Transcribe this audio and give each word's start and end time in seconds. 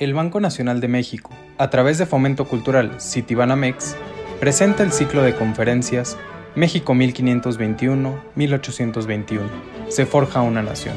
El 0.00 0.14
Banco 0.14 0.38
Nacional 0.38 0.80
de 0.80 0.86
México, 0.86 1.32
a 1.58 1.70
través 1.70 1.98
de 1.98 2.06
Fomento 2.06 2.44
Cultural 2.44 3.00
Citibanamex, 3.00 3.96
presenta 4.38 4.84
el 4.84 4.92
ciclo 4.92 5.22
de 5.22 5.34
conferencias 5.34 6.16
México 6.54 6.94
1521-1821, 6.94 9.40
se 9.88 10.06
forja 10.06 10.42
una 10.42 10.62
nación, 10.62 10.94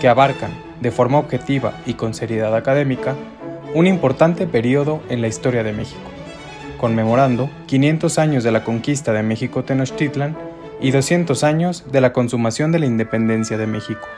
que 0.00 0.08
abarcan, 0.08 0.50
de 0.80 0.90
forma 0.90 1.18
objetiva 1.18 1.74
y 1.84 1.92
con 1.92 2.14
seriedad 2.14 2.56
académica, 2.56 3.14
un 3.74 3.86
importante 3.86 4.46
periodo 4.46 5.02
en 5.10 5.20
la 5.20 5.28
historia 5.28 5.62
de 5.62 5.74
México, 5.74 6.10
conmemorando 6.78 7.50
500 7.66 8.18
años 8.18 8.44
de 8.44 8.52
la 8.52 8.64
conquista 8.64 9.12
de 9.12 9.24
México 9.24 9.62
Tenochtitlan 9.62 10.38
y 10.80 10.90
200 10.90 11.44
años 11.44 11.84
de 11.92 12.00
la 12.00 12.14
consumación 12.14 12.72
de 12.72 12.78
la 12.78 12.86
independencia 12.86 13.58
de 13.58 13.66
México, 13.66 14.08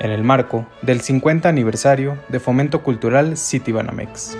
en 0.00 0.10
el 0.10 0.24
marco 0.24 0.66
del 0.82 1.00
50 1.00 1.48
aniversario 1.48 2.18
de 2.28 2.40
Fomento 2.40 2.82
Cultural 2.82 3.36
Citibanamex. 3.36 4.36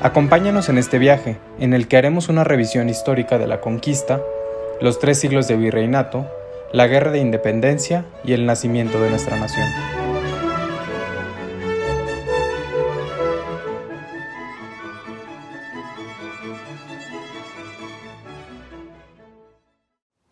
Acompáñanos 0.00 0.68
en 0.68 0.78
este 0.78 0.98
viaje, 0.98 1.38
en 1.58 1.72
el 1.72 1.88
que 1.88 1.96
haremos 1.96 2.28
una 2.28 2.44
revisión 2.44 2.88
histórica 2.88 3.38
de 3.38 3.46
la 3.46 3.60
conquista, 3.60 4.20
los 4.80 4.98
tres 4.98 5.18
siglos 5.18 5.48
de 5.48 5.56
virreinato, 5.56 6.26
la 6.72 6.86
guerra 6.86 7.10
de 7.10 7.20
independencia 7.20 8.04
y 8.24 8.32
el 8.32 8.46
nacimiento 8.46 9.00
de 9.00 9.10
nuestra 9.10 9.38
nación. 9.38 10.03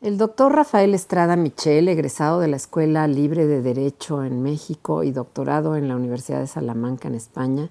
El 0.03 0.19
doctor 0.19 0.53
Rafael 0.53 0.93
Estrada 0.95 1.37
Michel, 1.37 1.87
egresado 1.87 2.41
de 2.41 2.49
la 2.49 2.57
Escuela 2.57 3.07
Libre 3.07 3.47
de 3.47 3.63
Derecho 3.63 4.25
en 4.25 4.43
México 4.43 5.05
y 5.05 5.13
doctorado 5.13 5.77
en 5.77 5.87
la 5.87 5.95
Universidad 5.95 6.41
de 6.41 6.49
Salamanca 6.49 7.07
en 7.07 7.15
España, 7.15 7.71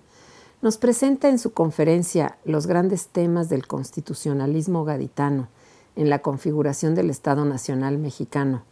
nos 0.61 0.77
presenta 0.77 1.27
en 1.27 1.39
su 1.39 1.51
conferencia 1.51 2.37
los 2.45 2.67
grandes 2.67 3.09
temas 3.09 3.49
del 3.49 3.67
constitucionalismo 3.67 4.85
gaditano 4.85 5.49
en 5.97 6.09
la 6.09 6.19
configuración 6.19 6.95
del 6.95 7.09
Estado 7.09 7.43
Nacional 7.43 7.97
Mexicano, 7.97 8.63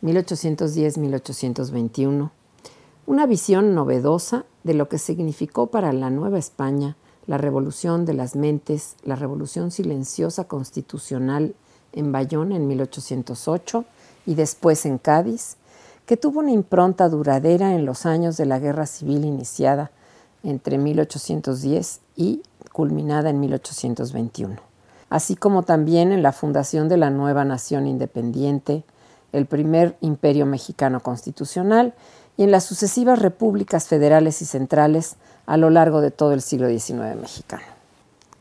1810-1821, 0.00 2.30
una 3.04 3.26
visión 3.26 3.74
novedosa 3.74 4.46
de 4.64 4.72
lo 4.72 4.88
que 4.88 4.96
significó 4.96 5.66
para 5.66 5.92
la 5.92 6.08
Nueva 6.08 6.38
España 6.38 6.96
la 7.26 7.36
revolución 7.36 8.06
de 8.06 8.14
las 8.14 8.36
mentes, 8.36 8.96
la 9.04 9.16
revolución 9.16 9.70
silenciosa 9.70 10.44
constitucional 10.44 11.54
en 11.92 12.12
Bayón 12.12 12.52
en 12.52 12.66
1808 12.66 13.84
y 14.26 14.34
después 14.34 14.86
en 14.86 14.98
Cádiz, 14.98 15.56
que 16.06 16.16
tuvo 16.16 16.40
una 16.40 16.50
impronta 16.50 17.08
duradera 17.08 17.74
en 17.74 17.86
los 17.86 18.06
años 18.06 18.36
de 18.36 18.46
la 18.46 18.58
Guerra 18.58 18.86
Civil 18.86 19.24
iniciada 19.24 19.90
entre 20.42 20.78
1810 20.78 22.00
y 22.16 22.42
culminada 22.72 23.30
en 23.30 23.40
1821, 23.40 24.56
así 25.10 25.36
como 25.36 25.62
también 25.62 26.12
en 26.12 26.22
la 26.22 26.32
fundación 26.32 26.88
de 26.88 26.96
la 26.96 27.10
nueva 27.10 27.44
nación 27.44 27.86
independiente, 27.86 28.84
el 29.32 29.46
primer 29.46 29.96
imperio 30.00 30.46
mexicano 30.46 31.00
constitucional 31.00 31.94
y 32.36 32.44
en 32.44 32.50
las 32.50 32.64
sucesivas 32.64 33.18
repúblicas 33.18 33.86
federales 33.86 34.42
y 34.42 34.46
centrales 34.46 35.16
a 35.46 35.56
lo 35.56 35.70
largo 35.70 36.00
de 36.00 36.10
todo 36.10 36.32
el 36.32 36.42
siglo 36.42 36.68
XIX 36.68 37.16
mexicano. 37.20 37.71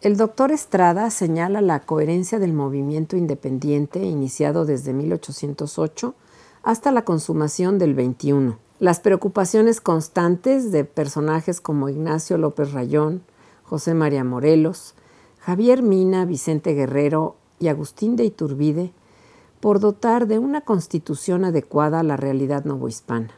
El 0.01 0.17
doctor 0.17 0.51
Estrada 0.51 1.11
señala 1.11 1.61
la 1.61 1.81
coherencia 1.81 2.39
del 2.39 2.53
movimiento 2.53 3.17
independiente 3.17 4.03
iniciado 4.03 4.65
desde 4.65 4.93
1808 4.93 6.15
hasta 6.63 6.91
la 6.91 7.05
consumación 7.05 7.77
del 7.77 7.93
21, 7.93 8.57
las 8.79 8.99
preocupaciones 8.99 9.79
constantes 9.79 10.71
de 10.71 10.85
personajes 10.85 11.61
como 11.61 11.87
Ignacio 11.87 12.39
López 12.39 12.71
Rayón, 12.71 13.21
José 13.61 13.93
María 13.93 14.23
Morelos, 14.23 14.95
Javier 15.37 15.83
Mina, 15.83 16.25
Vicente 16.25 16.73
Guerrero 16.73 17.35
y 17.59 17.67
Agustín 17.67 18.15
de 18.15 18.23
Iturbide 18.23 18.93
por 19.59 19.79
dotar 19.79 20.25
de 20.25 20.39
una 20.39 20.61
constitución 20.61 21.45
adecuada 21.45 21.99
a 21.99 22.03
la 22.03 22.17
realidad 22.17 22.65
novohispana, 22.65 23.29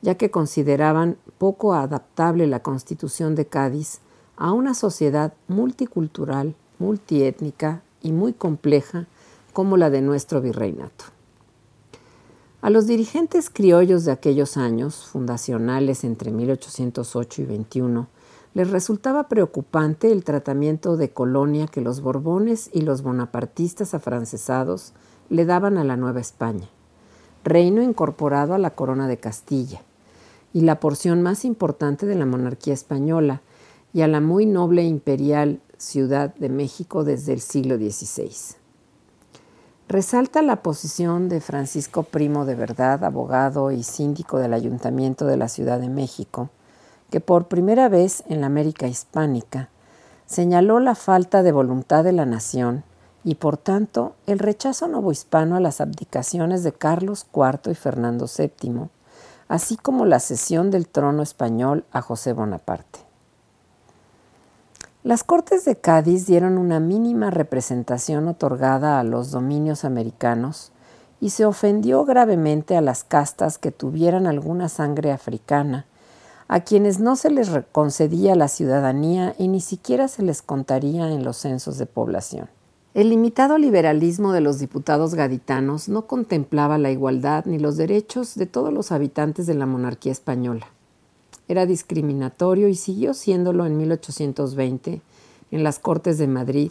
ya 0.00 0.14
que 0.14 0.30
consideraban 0.30 1.18
poco 1.36 1.74
adaptable 1.74 2.46
la 2.46 2.62
constitución 2.62 3.34
de 3.34 3.44
Cádiz 3.44 4.00
a 4.40 4.52
una 4.52 4.72
sociedad 4.72 5.34
multicultural, 5.48 6.54
multiétnica 6.78 7.82
y 8.02 8.12
muy 8.12 8.32
compleja 8.32 9.06
como 9.52 9.76
la 9.76 9.90
de 9.90 10.00
nuestro 10.00 10.40
virreinato. 10.40 11.04
A 12.62 12.70
los 12.70 12.86
dirigentes 12.86 13.50
criollos 13.50 14.06
de 14.06 14.12
aquellos 14.12 14.56
años, 14.56 15.04
fundacionales 15.04 16.04
entre 16.04 16.30
1808 16.30 17.42
y 17.42 17.44
21, 17.44 18.08
les 18.54 18.70
resultaba 18.70 19.28
preocupante 19.28 20.10
el 20.10 20.24
tratamiento 20.24 20.96
de 20.96 21.10
colonia 21.10 21.66
que 21.66 21.82
los 21.82 22.00
borbones 22.00 22.70
y 22.72 22.80
los 22.80 23.02
bonapartistas 23.02 23.92
afrancesados 23.92 24.94
le 25.28 25.44
daban 25.44 25.76
a 25.76 25.84
la 25.84 25.98
Nueva 25.98 26.20
España, 26.20 26.68
reino 27.44 27.82
incorporado 27.82 28.54
a 28.54 28.58
la 28.58 28.70
corona 28.70 29.06
de 29.06 29.18
Castilla, 29.18 29.82
y 30.54 30.62
la 30.62 30.80
porción 30.80 31.20
más 31.20 31.44
importante 31.44 32.06
de 32.06 32.14
la 32.14 32.24
monarquía 32.24 32.72
española, 32.72 33.42
y 33.92 34.02
a 34.02 34.08
la 34.08 34.20
muy 34.20 34.46
noble 34.46 34.84
imperial 34.84 35.60
Ciudad 35.76 36.34
de 36.34 36.48
México 36.48 37.04
desde 37.04 37.32
el 37.32 37.40
siglo 37.40 37.76
XVI. 37.76 38.30
Resalta 39.88 40.42
la 40.42 40.62
posición 40.62 41.28
de 41.28 41.40
Francisco 41.40 42.04
Primo 42.04 42.44
de 42.44 42.54
Verdad, 42.54 43.02
abogado 43.02 43.72
y 43.72 43.82
síndico 43.82 44.38
del 44.38 44.54
Ayuntamiento 44.54 45.26
de 45.26 45.36
la 45.36 45.48
Ciudad 45.48 45.80
de 45.80 45.88
México, 45.88 46.50
que 47.10 47.20
por 47.20 47.48
primera 47.48 47.88
vez 47.88 48.22
en 48.28 48.40
la 48.40 48.46
América 48.46 48.86
hispánica 48.86 49.68
señaló 50.26 50.78
la 50.78 50.94
falta 50.94 51.42
de 51.42 51.50
voluntad 51.50 52.04
de 52.04 52.12
la 52.12 52.24
nación 52.24 52.84
y 53.24 53.34
por 53.34 53.56
tanto 53.56 54.14
el 54.26 54.38
rechazo 54.38 54.86
novohispano 54.86 55.56
a 55.56 55.60
las 55.60 55.80
abdicaciones 55.80 56.62
de 56.62 56.72
Carlos 56.72 57.26
IV 57.34 57.72
y 57.72 57.74
Fernando 57.74 58.26
VII, 58.26 58.88
así 59.48 59.76
como 59.76 60.06
la 60.06 60.20
cesión 60.20 60.70
del 60.70 60.86
trono 60.86 61.22
español 61.22 61.84
a 61.90 62.00
José 62.00 62.32
Bonaparte. 62.32 63.09
Las 65.02 65.24
Cortes 65.24 65.64
de 65.64 65.76
Cádiz 65.76 66.26
dieron 66.26 66.58
una 66.58 66.78
mínima 66.78 67.30
representación 67.30 68.28
otorgada 68.28 69.00
a 69.00 69.02
los 69.02 69.30
dominios 69.30 69.86
americanos 69.86 70.72
y 71.22 71.30
se 71.30 71.46
ofendió 71.46 72.04
gravemente 72.04 72.76
a 72.76 72.82
las 72.82 73.02
castas 73.02 73.56
que 73.56 73.70
tuvieran 73.70 74.26
alguna 74.26 74.68
sangre 74.68 75.10
africana, 75.10 75.86
a 76.48 76.60
quienes 76.60 77.00
no 77.00 77.16
se 77.16 77.30
les 77.30 77.48
concedía 77.72 78.34
la 78.34 78.48
ciudadanía 78.48 79.34
y 79.38 79.48
ni 79.48 79.62
siquiera 79.62 80.06
se 80.06 80.22
les 80.22 80.42
contaría 80.42 81.10
en 81.10 81.24
los 81.24 81.38
censos 81.38 81.78
de 81.78 81.86
población. 81.86 82.50
El 82.92 83.08
limitado 83.08 83.56
liberalismo 83.56 84.34
de 84.34 84.42
los 84.42 84.58
diputados 84.58 85.14
gaditanos 85.14 85.88
no 85.88 86.06
contemplaba 86.06 86.76
la 86.76 86.90
igualdad 86.90 87.46
ni 87.46 87.58
los 87.58 87.78
derechos 87.78 88.34
de 88.34 88.44
todos 88.44 88.70
los 88.70 88.92
habitantes 88.92 89.46
de 89.46 89.54
la 89.54 89.64
monarquía 89.64 90.12
española 90.12 90.66
era 91.50 91.66
discriminatorio 91.66 92.68
y 92.68 92.76
siguió 92.76 93.12
siéndolo 93.12 93.66
en 93.66 93.76
1820 93.76 95.02
en 95.50 95.64
las 95.64 95.80
Cortes 95.80 96.16
de 96.16 96.28
Madrid, 96.28 96.70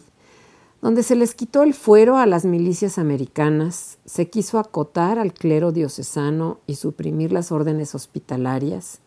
donde 0.81 1.03
se 1.03 1.17
les 1.17 1.35
quitó 1.35 1.63
el 1.63 1.73
fuero 1.73 2.15
a 2.15 2.25
las 2.25 2.45
milicias 2.45 2.97
americanas, 2.97 3.97
se 4.05 4.29
quiso 4.29 4.57
acotar 4.57 5.19
al 5.19 5.33
clero 5.33 5.73
diocesano 5.73 6.59
y 6.65 6.75
suprimir 6.75 7.33
las 7.33 7.51
órdenes 7.51 7.93
hospitalarias, 7.93 8.99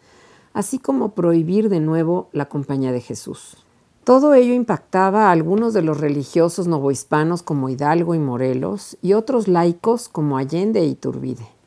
así 0.53 0.79
como 0.79 1.15
prohibir 1.15 1.71
de 1.71 1.81
nuevo 1.81 2.29
la 2.33 2.51
Compañía 2.51 2.93
de 2.93 3.01
Jesús. 3.01 3.57
Todo 4.05 4.35
ello 4.35 4.53
impactaba 4.53 5.29
a 5.29 5.31
algunos 5.31 5.73
de 5.73 5.81
los 5.81 5.99
religiosos 5.99 6.67
novohispanos 6.67 7.43
como 7.43 7.71
Hidalgo 7.71 8.15
y 8.15 8.19
Morelos 8.19 8.99
y 9.01 9.15
otros 9.15 9.49
laicos 9.49 10.11
como 10.11 10.37
Allende 10.37 10.81
e 10.81 10.87
Iturbide 10.87 11.62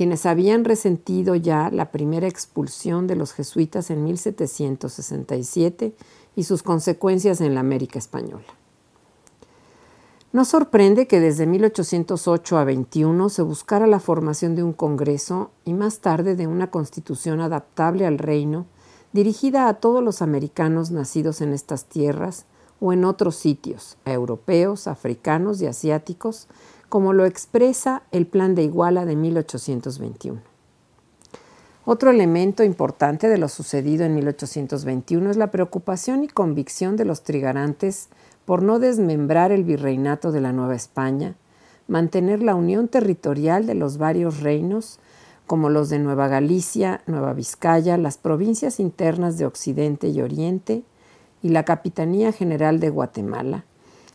quienes 0.00 0.24
habían 0.24 0.64
resentido 0.64 1.34
ya 1.34 1.68
la 1.70 1.90
primera 1.90 2.26
expulsión 2.26 3.06
de 3.06 3.16
los 3.16 3.34
jesuitas 3.34 3.90
en 3.90 4.02
1767 4.02 5.94
y 6.34 6.44
sus 6.44 6.62
consecuencias 6.62 7.42
en 7.42 7.52
la 7.52 7.60
América 7.60 7.98
española. 7.98 8.46
No 10.32 10.46
sorprende 10.46 11.06
que 11.06 11.20
desde 11.20 11.44
1808 11.44 12.56
a 12.56 12.64
21 12.64 13.28
se 13.28 13.42
buscara 13.42 13.86
la 13.86 14.00
formación 14.00 14.54
de 14.54 14.62
un 14.62 14.72
Congreso 14.72 15.50
y 15.66 15.74
más 15.74 15.98
tarde 15.98 16.34
de 16.34 16.46
una 16.46 16.70
constitución 16.70 17.42
adaptable 17.42 18.06
al 18.06 18.16
reino, 18.16 18.64
dirigida 19.12 19.68
a 19.68 19.74
todos 19.74 20.02
los 20.02 20.22
americanos 20.22 20.90
nacidos 20.90 21.42
en 21.42 21.52
estas 21.52 21.84
tierras 21.84 22.46
o 22.80 22.94
en 22.94 23.04
otros 23.04 23.36
sitios, 23.36 23.98
europeos, 24.06 24.86
africanos 24.86 25.60
y 25.60 25.66
asiáticos, 25.66 26.48
como 26.90 27.12
lo 27.14 27.24
expresa 27.24 28.02
el 28.10 28.26
Plan 28.26 28.54
de 28.54 28.64
Iguala 28.64 29.06
de 29.06 29.16
1821. 29.16 30.42
Otro 31.86 32.10
elemento 32.10 32.62
importante 32.64 33.28
de 33.28 33.38
lo 33.38 33.48
sucedido 33.48 34.04
en 34.04 34.14
1821 34.16 35.30
es 35.30 35.36
la 35.36 35.50
preocupación 35.50 36.24
y 36.24 36.28
convicción 36.28 36.96
de 36.96 37.04
los 37.04 37.22
trigarantes 37.22 38.08
por 38.44 38.62
no 38.62 38.80
desmembrar 38.80 39.52
el 39.52 39.64
virreinato 39.64 40.32
de 40.32 40.40
la 40.40 40.52
Nueva 40.52 40.74
España, 40.74 41.36
mantener 41.86 42.42
la 42.42 42.56
unión 42.56 42.88
territorial 42.88 43.66
de 43.66 43.76
los 43.76 43.96
varios 43.96 44.40
reinos 44.40 44.98
como 45.46 45.68
los 45.68 45.90
de 45.90 46.00
Nueva 46.00 46.26
Galicia, 46.26 47.02
Nueva 47.06 47.32
Vizcaya, 47.32 47.96
las 47.98 48.18
provincias 48.18 48.80
internas 48.80 49.38
de 49.38 49.46
Occidente 49.46 50.08
y 50.08 50.20
Oriente 50.20 50.82
y 51.40 51.50
la 51.50 51.64
Capitanía 51.64 52.32
General 52.32 52.80
de 52.80 52.90
Guatemala, 52.90 53.64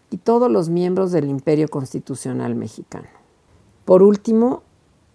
y 0.10 0.18
todos 0.18 0.52
los 0.52 0.70
miembros 0.70 1.12
del 1.12 1.30
Imperio 1.30 1.68
Constitucional 1.68 2.56
mexicano. 2.56 3.08
Por 3.86 4.04
último, 4.04 4.64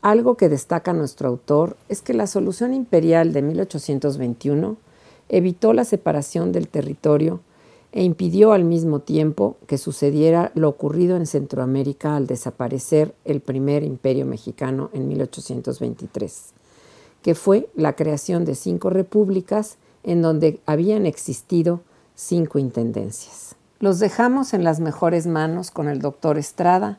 algo 0.03 0.37
que 0.37 0.49
destaca 0.49 0.93
nuestro 0.93 1.29
autor 1.29 1.77
es 1.89 2.03
que 2.03 2.15
la 2.15 2.27
solución 2.27 2.73
imperial 2.73 3.33
de 3.33 3.43
1821 3.43 4.77
evitó 5.29 5.73
la 5.73 5.85
separación 5.85 6.53
del 6.53 6.69
territorio 6.69 7.41
e 7.93 8.05
impidió 8.05 8.53
al 8.53 8.65
mismo 8.65 9.01
tiempo 9.01 9.57
que 9.67 9.77
sucediera 9.77 10.53
lo 10.55 10.69
ocurrido 10.69 11.17
en 11.17 11.27
Centroamérica 11.27 12.17
al 12.17 12.27
desaparecer 12.27 13.15
el 13.25 13.41
primer 13.41 13.83
imperio 13.83 14.27
mexicano 14.27 14.91
en 14.93 15.09
1823, 15.09 16.55
que 17.23 17.35
fue 17.35 17.69
la 17.75 17.97
creación 17.97 18.45
de 18.45 18.55
cinco 18.55 18.91
repúblicas 18.91 19.79
en 20.03 20.23
donde 20.23 20.61
habían 20.67 21.05
existido 21.05 21.81
cinco 22.15 22.59
intendencias. 22.59 23.57
Los 23.81 23.99
dejamos 23.99 24.55
en 24.55 24.63
las 24.63 24.79
mejores 24.79 25.27
manos 25.27 25.71
con 25.71 25.89
el 25.89 26.01
doctor 26.01 26.39
Estrada 26.39 26.99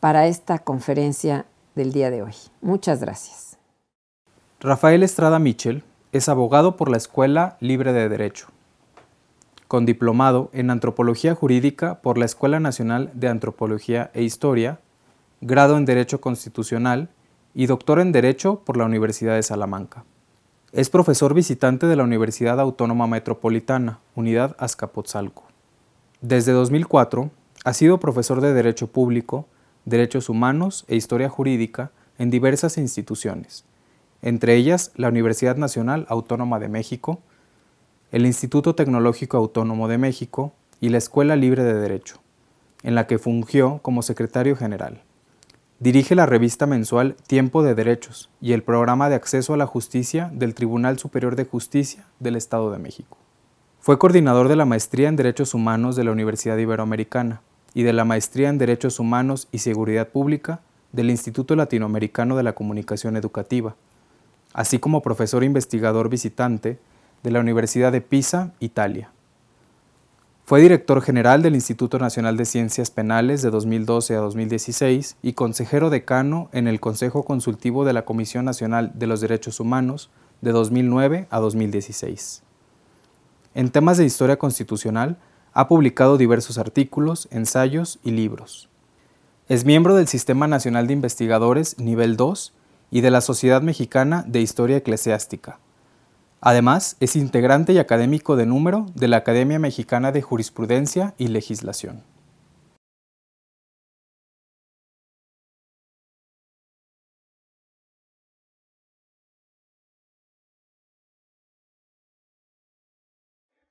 para 0.00 0.26
esta 0.26 0.58
conferencia 0.58 1.46
del 1.74 1.92
día 1.92 2.10
de 2.10 2.22
hoy. 2.22 2.34
Muchas 2.60 3.00
gracias. 3.00 3.56
Rafael 4.60 5.02
Estrada 5.02 5.38
Mitchell 5.38 5.82
es 6.12 6.28
abogado 6.28 6.76
por 6.76 6.90
la 6.90 6.98
Escuela 6.98 7.56
Libre 7.60 7.92
de 7.92 8.08
Derecho 8.08 8.48
con 9.70 9.86
diplomado 9.86 10.50
en 10.52 10.68
Antropología 10.68 11.36
Jurídica 11.36 12.00
por 12.00 12.18
la 12.18 12.24
Escuela 12.24 12.58
Nacional 12.58 13.12
de 13.14 13.28
Antropología 13.28 14.10
e 14.14 14.24
Historia, 14.24 14.80
grado 15.40 15.76
en 15.76 15.84
Derecho 15.84 16.20
Constitucional 16.20 17.08
y 17.54 17.66
doctor 17.66 18.00
en 18.00 18.10
Derecho 18.10 18.62
por 18.64 18.76
la 18.76 18.84
Universidad 18.84 19.36
de 19.36 19.44
Salamanca. 19.44 20.02
Es 20.72 20.90
profesor 20.90 21.34
visitante 21.34 21.86
de 21.86 21.94
la 21.94 22.02
Universidad 22.02 22.58
Autónoma 22.58 23.06
Metropolitana, 23.06 24.00
Unidad 24.16 24.56
Azcapotzalco. 24.58 25.49
Desde 26.22 26.52
2004 26.52 27.30
ha 27.64 27.72
sido 27.72 27.98
profesor 27.98 28.42
de 28.42 28.52
Derecho 28.52 28.88
Público, 28.88 29.46
Derechos 29.86 30.28
Humanos 30.28 30.84
e 30.86 30.94
Historia 30.94 31.30
Jurídica 31.30 31.92
en 32.18 32.28
diversas 32.28 32.76
instituciones, 32.76 33.64
entre 34.20 34.54
ellas 34.56 34.92
la 34.96 35.08
Universidad 35.08 35.56
Nacional 35.56 36.04
Autónoma 36.10 36.58
de 36.58 36.68
México, 36.68 37.20
el 38.12 38.26
Instituto 38.26 38.74
Tecnológico 38.74 39.38
Autónomo 39.38 39.88
de 39.88 39.96
México 39.96 40.52
y 40.78 40.90
la 40.90 40.98
Escuela 40.98 41.36
Libre 41.36 41.64
de 41.64 41.72
Derecho, 41.72 42.16
en 42.82 42.94
la 42.94 43.06
que 43.06 43.18
fungió 43.18 43.78
como 43.80 44.02
secretario 44.02 44.56
general. 44.56 45.00
Dirige 45.78 46.14
la 46.14 46.26
revista 46.26 46.66
mensual 46.66 47.16
Tiempo 47.26 47.62
de 47.62 47.74
Derechos 47.74 48.28
y 48.42 48.52
el 48.52 48.62
programa 48.62 49.08
de 49.08 49.14
acceso 49.14 49.54
a 49.54 49.56
la 49.56 49.66
justicia 49.66 50.30
del 50.34 50.54
Tribunal 50.54 50.98
Superior 50.98 51.34
de 51.34 51.46
Justicia 51.46 52.04
del 52.18 52.36
Estado 52.36 52.70
de 52.70 52.78
México. 52.78 53.16
Fue 53.82 53.98
coordinador 53.98 54.48
de 54.48 54.56
la 54.56 54.66
Maestría 54.66 55.08
en 55.08 55.16
Derechos 55.16 55.54
Humanos 55.54 55.96
de 55.96 56.04
la 56.04 56.12
Universidad 56.12 56.58
Iberoamericana 56.58 57.40
y 57.72 57.82
de 57.82 57.94
la 57.94 58.04
Maestría 58.04 58.50
en 58.50 58.58
Derechos 58.58 59.00
Humanos 59.00 59.48
y 59.52 59.58
Seguridad 59.58 60.08
Pública 60.08 60.60
del 60.92 61.08
Instituto 61.08 61.56
Latinoamericano 61.56 62.36
de 62.36 62.42
la 62.42 62.52
Comunicación 62.52 63.16
Educativa, 63.16 63.76
así 64.52 64.78
como 64.78 65.00
profesor 65.00 65.44
investigador 65.44 66.10
visitante 66.10 66.78
de 67.22 67.30
la 67.30 67.40
Universidad 67.40 67.90
de 67.90 68.02
Pisa, 68.02 68.52
Italia. 68.60 69.12
Fue 70.44 70.60
director 70.60 71.00
general 71.00 71.40
del 71.40 71.54
Instituto 71.54 71.98
Nacional 71.98 72.36
de 72.36 72.44
Ciencias 72.44 72.90
Penales 72.90 73.40
de 73.40 73.48
2012 73.48 74.14
a 74.14 74.18
2016 74.18 75.16
y 75.22 75.32
consejero 75.32 75.88
decano 75.88 76.50
en 76.52 76.68
el 76.68 76.80
Consejo 76.80 77.24
Consultivo 77.24 77.86
de 77.86 77.94
la 77.94 78.04
Comisión 78.04 78.44
Nacional 78.44 78.92
de 78.94 79.06
los 79.06 79.22
Derechos 79.22 79.58
Humanos 79.58 80.10
de 80.42 80.52
2009 80.52 81.28
a 81.30 81.40
2016. 81.40 82.42
En 83.54 83.70
temas 83.70 83.98
de 83.98 84.04
historia 84.04 84.38
constitucional, 84.38 85.18
ha 85.52 85.66
publicado 85.66 86.16
diversos 86.16 86.58
artículos, 86.58 87.26
ensayos 87.32 87.98
y 88.04 88.12
libros. 88.12 88.68
Es 89.48 89.64
miembro 89.64 89.96
del 89.96 90.06
Sistema 90.06 90.46
Nacional 90.46 90.86
de 90.86 90.92
Investigadores 90.92 91.78
Nivel 91.78 92.16
2 92.16 92.52
y 92.92 93.00
de 93.00 93.10
la 93.10 93.20
Sociedad 93.20 93.62
Mexicana 93.62 94.24
de 94.26 94.40
Historia 94.40 94.76
Eclesiástica. 94.76 95.58
Además, 96.40 96.96
es 97.00 97.16
integrante 97.16 97.72
y 97.72 97.78
académico 97.78 98.36
de 98.36 98.46
número 98.46 98.86
de 98.94 99.08
la 99.08 99.18
Academia 99.18 99.58
Mexicana 99.58 100.12
de 100.12 100.22
Jurisprudencia 100.22 101.14
y 101.18 101.28
Legislación. 101.28 102.02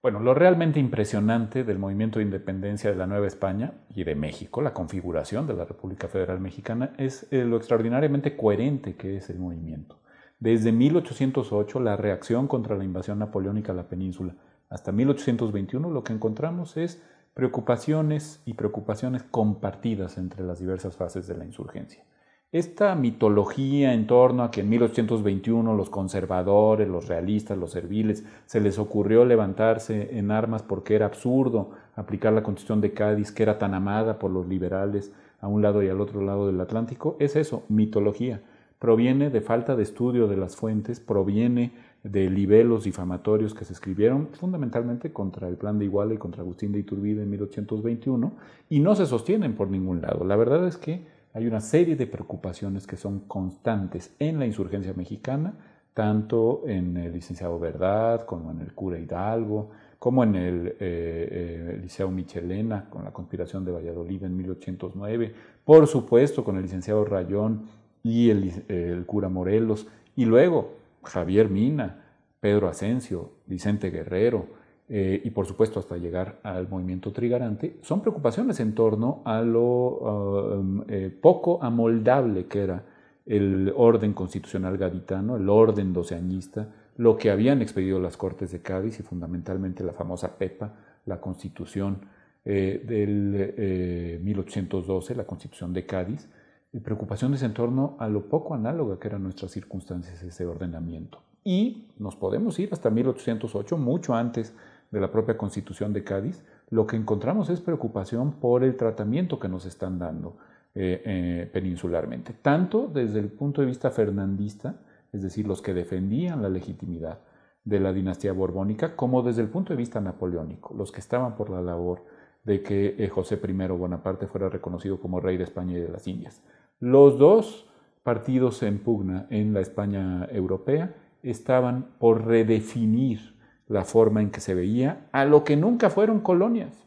Bueno, 0.01 0.21
lo 0.21 0.33
realmente 0.33 0.79
impresionante 0.79 1.65
del 1.65 1.77
movimiento 1.77 2.19
de 2.19 2.25
independencia 2.25 2.89
de 2.89 2.95
la 2.95 3.05
Nueva 3.05 3.27
España 3.27 3.73
y 3.93 4.05
de 4.05 4.15
México, 4.15 4.61
la 4.61 4.73
configuración 4.73 5.45
de 5.45 5.53
la 5.53 5.65
República 5.65 6.07
Federal 6.07 6.39
Mexicana, 6.39 6.93
es 6.97 7.27
eh, 7.31 7.43
lo 7.43 7.57
extraordinariamente 7.57 8.37
coherente 8.37 8.95
que 8.95 9.17
es 9.17 9.29
el 9.29 9.39
movimiento. 9.39 9.97
Desde 10.39 10.71
1808, 10.71 11.81
la 11.81 11.97
reacción 11.97 12.47
contra 12.47 12.77
la 12.77 12.85
invasión 12.85 13.19
napoleónica 13.19 13.73
a 13.73 13.75
la 13.75 13.89
península, 13.89 14.35
hasta 14.69 14.93
1821, 14.93 15.89
lo 15.89 16.01
que 16.05 16.13
encontramos 16.13 16.77
es 16.77 17.03
preocupaciones 17.33 18.41
y 18.45 18.53
preocupaciones 18.53 19.23
compartidas 19.23 20.17
entre 20.17 20.45
las 20.45 20.59
diversas 20.59 20.95
fases 20.95 21.27
de 21.27 21.35
la 21.35 21.43
insurgencia. 21.43 22.05
Esta 22.51 22.95
mitología 22.95 23.93
en 23.93 24.07
torno 24.07 24.41
a 24.41 24.49
que 24.49 24.61
en 24.61 24.69
1821 24.69 25.75
los 25.75 25.91
conservadores, 25.91 26.87
los 26.87 27.07
realistas, 27.07 27.55
los 27.57 27.69
serviles, 27.69 28.25
se 28.47 28.59
les 28.59 28.79
ocurrió 28.79 29.23
levantarse 29.23 30.17
en 30.17 30.31
armas 30.31 30.63
porque 30.63 30.95
era 30.95 31.05
absurdo 31.05 31.69
aplicar 31.95 32.33
la 32.33 32.41
constitución 32.41 32.81
de 32.81 32.91
Cádiz, 32.91 33.31
que 33.31 33.43
era 33.43 33.59
tan 33.59 33.75
amada 33.75 34.17
por 34.17 34.31
los 34.31 34.47
liberales 34.47 35.13
a 35.41 35.47
un 35.47 35.61
lado 35.61 35.83
y 35.83 35.89
al 35.89 36.01
otro 36.01 36.21
lado 36.21 36.47
del 36.47 36.59
Atlántico, 36.59 37.17
es 37.19 37.35
eso, 37.35 37.63
mitología 37.69 38.41
proviene 38.79 39.29
de 39.29 39.41
falta 39.41 39.75
de 39.75 39.83
estudio 39.83 40.27
de 40.27 40.37
las 40.37 40.55
fuentes, 40.55 41.01
proviene 41.01 41.73
de 42.03 42.29
libelos 42.29 42.85
difamatorios 42.85 43.53
que 43.53 43.65
se 43.65 43.73
escribieron 43.73 44.29
fundamentalmente 44.31 45.11
contra 45.11 45.49
el 45.49 45.57
plan 45.57 45.77
de 45.77 45.85
Iguala 45.85 46.13
y 46.13 46.17
contra 46.17 46.41
Agustín 46.41 46.71
de 46.71 46.79
Iturbide 46.79 47.23
en 47.23 47.29
1821 47.29 48.31
y 48.69 48.79
no 48.79 48.95
se 48.95 49.05
sostienen 49.05 49.55
por 49.55 49.69
ningún 49.69 50.01
lado. 50.01 50.23
La 50.23 50.37
verdad 50.37 50.65
es 50.65 50.77
que 50.77 51.03
hay 51.33 51.47
una 51.47 51.61
serie 51.61 51.95
de 51.95 52.07
preocupaciones 52.07 52.87
que 52.87 52.97
son 52.97 53.21
constantes 53.21 54.15
en 54.19 54.39
la 54.39 54.45
insurgencia 54.45 54.93
mexicana, 54.93 55.53
tanto 55.93 56.63
en 56.65 56.97
el 56.97 57.13
licenciado 57.13 57.59
Verdad 57.59 58.25
como 58.25 58.51
en 58.51 58.61
el 58.61 58.73
cura 58.73 58.97
Hidalgo, 58.99 59.69
como 59.99 60.23
en 60.23 60.35
el 60.35 60.67
eh, 60.67 60.75
eh, 60.79 61.79
Liceo 61.81 62.09
Michelena 62.09 62.89
con 62.89 63.03
la 63.03 63.11
conspiración 63.11 63.65
de 63.65 63.73
Valladolid 63.73 64.23
en 64.23 64.37
1809, 64.37 65.33
por 65.65 65.87
supuesto 65.87 66.43
con 66.43 66.55
el 66.55 66.63
licenciado 66.63 67.03
Rayón 67.03 67.65
y 68.01 68.29
el, 68.29 69.03
cura 69.05 69.27
Morelos, 69.27 69.87
y 70.15 70.25
luego 70.25 70.77
Javier 71.03 71.49
Mina, 71.49 72.05
Pedro 72.39 72.69
Asensio, 72.69 73.31
Vicente 73.45 73.89
Guerrero, 73.89 74.47
eh, 74.91 75.21
y 75.23 75.29
por 75.29 75.45
supuesto 75.45 75.79
hasta 75.79 75.97
llegar 75.97 76.39
al 76.41 76.67
movimiento 76.67 77.11
trigarante, 77.11 77.77
son 77.83 78.01
preocupaciones 78.01 78.59
en 78.59 78.73
torno 78.73 79.21
a 79.23 79.41
lo 79.41 79.61
um, 79.61 80.83
eh, 80.87 81.15
poco 81.21 81.63
amoldable 81.63 82.47
que 82.47 82.63
era 82.63 82.83
el 83.27 83.71
orden 83.75 84.13
constitucional 84.13 84.79
gaditano, 84.79 85.35
el 85.35 85.47
orden 85.47 85.93
doceañista, 85.93 86.69
lo 86.97 87.17
que 87.17 87.29
habían 87.29 87.61
expedido 87.61 87.99
las 87.99 88.17
Cortes 88.17 88.51
de 88.51 88.63
Cádiz 88.63 88.99
y 88.99 89.03
fundamentalmente 89.03 89.83
la 89.83 89.93
famosa 89.93 90.35
PEPA, 90.39 90.73
la 91.05 91.21
constitución 91.21 91.99
eh, 92.43 92.83
del 92.83 94.21
1812, 94.23 95.13
la 95.13 95.25
constitución 95.25 95.71
de 95.71 95.85
Cádiz, 95.85 96.27
y 96.73 96.79
preocupaciones 96.79 97.43
en 97.43 97.53
torno 97.53 97.95
a 97.99 98.09
lo 98.09 98.23
poco 98.23 98.55
análoga 98.55 98.97
que 98.99 99.07
eran 99.07 99.21
nuestras 99.21 99.51
circunstancias 99.51 100.23
ese 100.23 100.45
ordenamiento. 100.47 101.21
Y 101.43 101.87
nos 101.99 102.15
podemos 102.15 102.59
ir 102.59 102.69
hasta 102.71 102.89
1808, 102.89 103.77
mucho 103.77 104.13
antes 104.13 104.53
de 104.91 104.99
la 104.99 105.11
propia 105.11 105.37
constitución 105.37 105.93
de 105.93 106.03
Cádiz, 106.03 106.43
lo 106.69 106.85
que 106.87 106.95
encontramos 106.95 107.49
es 107.49 107.61
preocupación 107.61 108.33
por 108.33 108.63
el 108.63 108.75
tratamiento 108.75 109.39
que 109.39 109.49
nos 109.49 109.65
están 109.65 109.99
dando 109.99 110.37
eh, 110.75 111.01
eh, 111.05 111.49
peninsularmente, 111.51 112.33
tanto 112.33 112.89
desde 112.93 113.19
el 113.19 113.29
punto 113.29 113.61
de 113.61 113.67
vista 113.67 113.89
fernandista, 113.91 114.75
es 115.11 115.23
decir, 115.23 115.47
los 115.47 115.61
que 115.61 115.73
defendían 115.73 116.41
la 116.41 116.49
legitimidad 116.49 117.19
de 117.63 117.79
la 117.79 117.91
dinastía 117.91 118.33
borbónica, 118.33 118.95
como 118.95 119.21
desde 119.21 119.41
el 119.41 119.49
punto 119.49 119.73
de 119.73 119.77
vista 119.77 119.99
napoleónico, 119.99 120.73
los 120.75 120.91
que 120.91 120.99
estaban 120.99 121.35
por 121.35 121.49
la 121.49 121.61
labor 121.61 122.03
de 122.43 122.61
que 122.61 122.95
eh, 122.97 123.09
José 123.09 123.39
I 123.43 123.67
Bonaparte 123.67 124.27
fuera 124.27 124.49
reconocido 124.49 124.99
como 124.99 125.19
rey 125.19 125.37
de 125.37 125.43
España 125.43 125.77
y 125.77 125.81
de 125.81 125.89
las 125.89 126.07
Indias. 126.07 126.43
Los 126.79 127.17
dos 127.17 127.69
partidos 128.03 128.63
en 128.63 128.79
pugna 128.79 129.27
en 129.29 129.53
la 129.53 129.59
España 129.59 130.27
europea 130.31 130.95
estaban 131.21 131.89
por 131.99 132.25
redefinir 132.25 133.38
la 133.69 133.85
forma 133.85 134.21
en 134.21 134.31
que 134.31 134.41
se 134.41 134.53
veía 134.53 135.07
a 135.13 135.23
lo 135.23 135.45
que 135.45 135.55
nunca 135.55 135.89
fueron 135.89 136.19
colonias. 136.19 136.85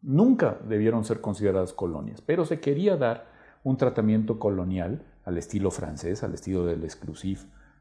Nunca 0.00 0.58
debieron 0.66 1.04
ser 1.04 1.20
consideradas 1.20 1.74
colonias, 1.74 2.22
pero 2.22 2.46
se 2.46 2.60
quería 2.60 2.96
dar 2.96 3.26
un 3.64 3.76
tratamiento 3.76 4.38
colonial 4.38 5.04
al 5.24 5.36
estilo 5.36 5.70
francés, 5.70 6.22
al 6.22 6.32
estilo 6.32 6.64
del 6.64 6.84
exclusive 6.84 7.40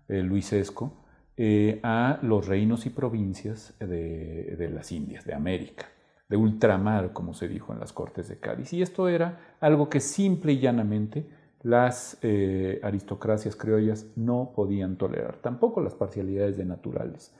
eh, 0.10 0.24
luisesco, 0.24 0.91
eh, 1.38 1.79
a 1.84 2.20
los 2.24 2.48
reinos 2.48 2.86
y 2.86 2.89
provincias 2.89 3.75
de, 3.79 4.55
de, 4.58 4.70
las 4.70 4.91
Indias, 4.91 5.25
de 5.25 5.34
América, 5.34 5.86
de 6.27 6.38
ultramar, 6.38 7.13
como 7.13 7.34
se 7.34 7.48
dijo 7.48 7.74
en 7.74 7.79
las 7.79 7.94
Cortes 7.94 8.27
de 8.27 8.39
Cádiz. 8.39 8.74
Y 8.74 8.82
esto 8.82 9.08
era 9.08 9.55
algo 9.60 9.89
que 9.89 10.00
simple 10.00 10.53
y 10.53 10.60
llanamente 10.60 11.29
las 11.65 12.20
eh, 12.22 12.79
aristocracias 12.84 13.55
criollas 13.55 14.05
no 14.15 14.51
podían 14.55 14.98
tolerar, 14.98 15.38
tampoco 15.38 15.82
las 15.82 15.96
parcialidades 15.96 16.58
de 16.58 16.65
naturales, 16.65 17.36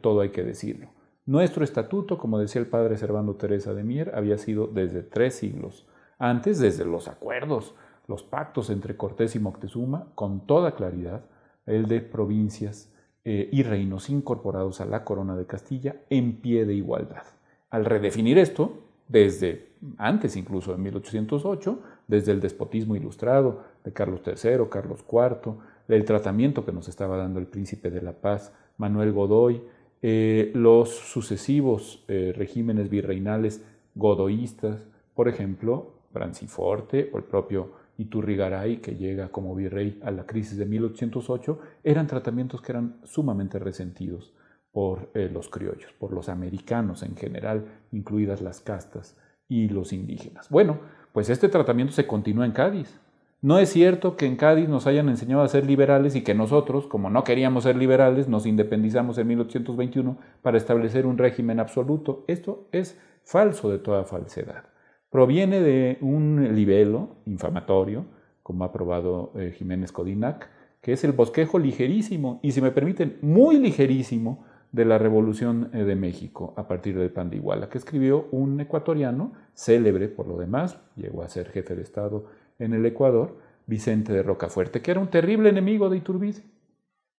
todo 0.00 0.20
hay 0.20 0.30
que 0.30 0.44
decirlo. 0.44 0.88
Nuestro 1.26 1.64
estatuto, 1.64 2.18
como 2.18 2.38
decía 2.38 2.60
el 2.60 2.68
padre 2.68 2.96
Servando 2.96 3.34
Teresa 3.34 3.74
de 3.74 3.82
Mier, 3.82 4.12
había 4.14 4.38
sido 4.38 4.68
desde 4.68 5.02
tres 5.02 5.34
siglos 5.34 5.86
antes, 6.18 6.58
desde 6.58 6.84
los 6.84 7.08
acuerdos, 7.08 7.74
los 8.06 8.22
pactos 8.22 8.70
entre 8.70 8.96
Cortés 8.96 9.34
y 9.34 9.40
Moctezuma, 9.40 10.06
con 10.14 10.46
toda 10.46 10.76
claridad, 10.76 11.24
el 11.66 11.86
de 11.86 12.00
provincias 12.00 12.92
eh, 13.24 13.48
y 13.52 13.64
reinos 13.64 14.08
incorporados 14.08 14.80
a 14.80 14.86
la 14.86 15.02
corona 15.02 15.36
de 15.36 15.46
Castilla 15.46 15.96
en 16.10 16.40
pie 16.40 16.64
de 16.64 16.74
igualdad. 16.74 17.24
Al 17.70 17.84
redefinir 17.84 18.38
esto, 18.38 18.84
desde 19.08 19.70
antes 19.98 20.36
incluso 20.36 20.72
de 20.72 20.78
1808, 20.78 21.80
desde 22.06 22.32
el 22.32 22.40
despotismo 22.40 22.94
ilustrado 22.94 23.64
de 23.84 23.92
Carlos 23.92 24.20
III, 24.24 24.68
Carlos 24.70 25.04
IV, 25.10 25.54
el 25.88 26.04
tratamiento 26.04 26.64
que 26.64 26.72
nos 26.72 26.88
estaba 26.88 27.16
dando 27.16 27.38
el 27.40 27.46
príncipe 27.46 27.90
de 27.90 28.02
la 28.02 28.12
paz, 28.12 28.52
Manuel 28.78 29.12
Godoy, 29.12 29.62
eh, 30.02 30.52
los 30.54 30.90
sucesivos 30.90 32.04
eh, 32.08 32.32
regímenes 32.36 32.90
virreinales 32.90 33.64
godoístas, 33.94 34.86
por 35.14 35.28
ejemplo, 35.28 35.94
Branciforte 36.12 37.10
o 37.12 37.18
el 37.18 37.24
propio 37.24 37.72
Iturrigaray, 37.98 38.78
que 38.78 38.96
llega 38.96 39.30
como 39.30 39.54
virrey 39.54 39.98
a 40.04 40.10
la 40.10 40.26
crisis 40.26 40.58
de 40.58 40.66
1808, 40.66 41.58
eran 41.82 42.06
tratamientos 42.06 42.60
que 42.60 42.72
eran 42.72 42.96
sumamente 43.04 43.58
resentidos 43.58 44.34
por 44.70 45.10
eh, 45.14 45.30
los 45.32 45.48
criollos, 45.48 45.92
por 45.98 46.12
los 46.12 46.28
americanos 46.28 47.02
en 47.02 47.16
general, 47.16 47.64
incluidas 47.92 48.42
las 48.42 48.60
castas 48.60 49.16
y 49.48 49.68
los 49.68 49.92
indígenas. 49.92 50.50
Bueno, 50.50 50.78
pues 51.12 51.30
este 51.30 51.48
tratamiento 51.48 51.94
se 51.94 52.06
continúa 52.06 52.44
en 52.44 52.52
Cádiz. 52.52 53.00
No 53.42 53.58
es 53.58 53.68
cierto 53.68 54.16
que 54.16 54.26
en 54.26 54.36
Cádiz 54.36 54.68
nos 54.68 54.86
hayan 54.86 55.08
enseñado 55.08 55.42
a 55.42 55.48
ser 55.48 55.66
liberales 55.66 56.16
y 56.16 56.22
que 56.22 56.34
nosotros, 56.34 56.86
como 56.86 57.10
no 57.10 57.22
queríamos 57.22 57.64
ser 57.64 57.76
liberales, 57.76 58.28
nos 58.28 58.46
independizamos 58.46 59.18
en 59.18 59.26
1821 59.28 60.16
para 60.40 60.56
establecer 60.56 61.06
un 61.06 61.18
régimen 61.18 61.60
absoluto. 61.60 62.24
Esto 62.28 62.66
es 62.72 62.98
falso 63.22 63.70
de 63.70 63.78
toda 63.78 64.04
falsedad. 64.04 64.64
Proviene 65.10 65.60
de 65.60 65.98
un 66.00 66.54
libelo 66.54 67.16
infamatorio, 67.26 68.06
como 68.42 68.64
ha 68.64 68.72
probado 68.72 69.32
eh, 69.36 69.52
Jiménez 69.56 69.92
Codinac, 69.92 70.48
que 70.80 70.92
es 70.92 71.04
el 71.04 71.12
bosquejo 71.12 71.58
ligerísimo, 71.58 72.40
y 72.42 72.52
si 72.52 72.62
me 72.62 72.70
permiten, 72.70 73.18
muy 73.20 73.58
ligerísimo, 73.58 74.44
de 74.72 74.84
la 74.84 74.98
Revolución 74.98 75.70
eh, 75.72 75.84
de 75.84 75.96
México 75.96 76.52
a 76.56 76.68
partir 76.68 76.98
del 76.98 77.10
Pan 77.10 77.30
de 77.30 77.36
Iguala, 77.36 77.68
que 77.68 77.78
escribió 77.78 78.28
un 78.30 78.60
ecuatoriano, 78.60 79.32
célebre 79.54 80.08
por 80.08 80.26
lo 80.26 80.36
demás, 80.36 80.78
llegó 80.96 81.22
a 81.22 81.28
ser 81.28 81.50
jefe 81.50 81.74
de 81.74 81.82
Estado 81.82 82.26
en 82.58 82.74
el 82.74 82.84
Ecuador, 82.86 83.38
Vicente 83.66 84.12
de 84.12 84.22
Rocafuerte, 84.22 84.82
que 84.82 84.90
era 84.90 85.00
un 85.00 85.08
terrible 85.08 85.48
enemigo 85.48 85.88
de 85.88 85.98
Iturbide. 85.98 86.42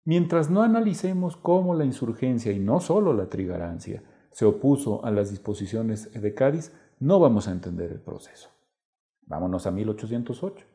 Mientras 0.05 0.49
no 0.49 0.63
analicemos 0.63 1.35
cómo 1.35 1.75
la 1.75 1.85
insurgencia, 1.85 2.51
y 2.51 2.59
no 2.59 2.79
solo 2.79 3.13
la 3.13 3.29
trigarancia, 3.29 4.03
se 4.31 4.45
opuso 4.45 5.03
a 5.03 5.11
las 5.11 5.29
disposiciones 5.29 6.11
de 6.13 6.33
Cádiz, 6.33 6.71
no 6.99 7.19
vamos 7.19 7.47
a 7.47 7.51
entender 7.51 7.91
el 7.91 7.99
proceso. 7.99 8.49
Vámonos 9.25 9.67
a 9.67 9.71
1808. 9.71 10.65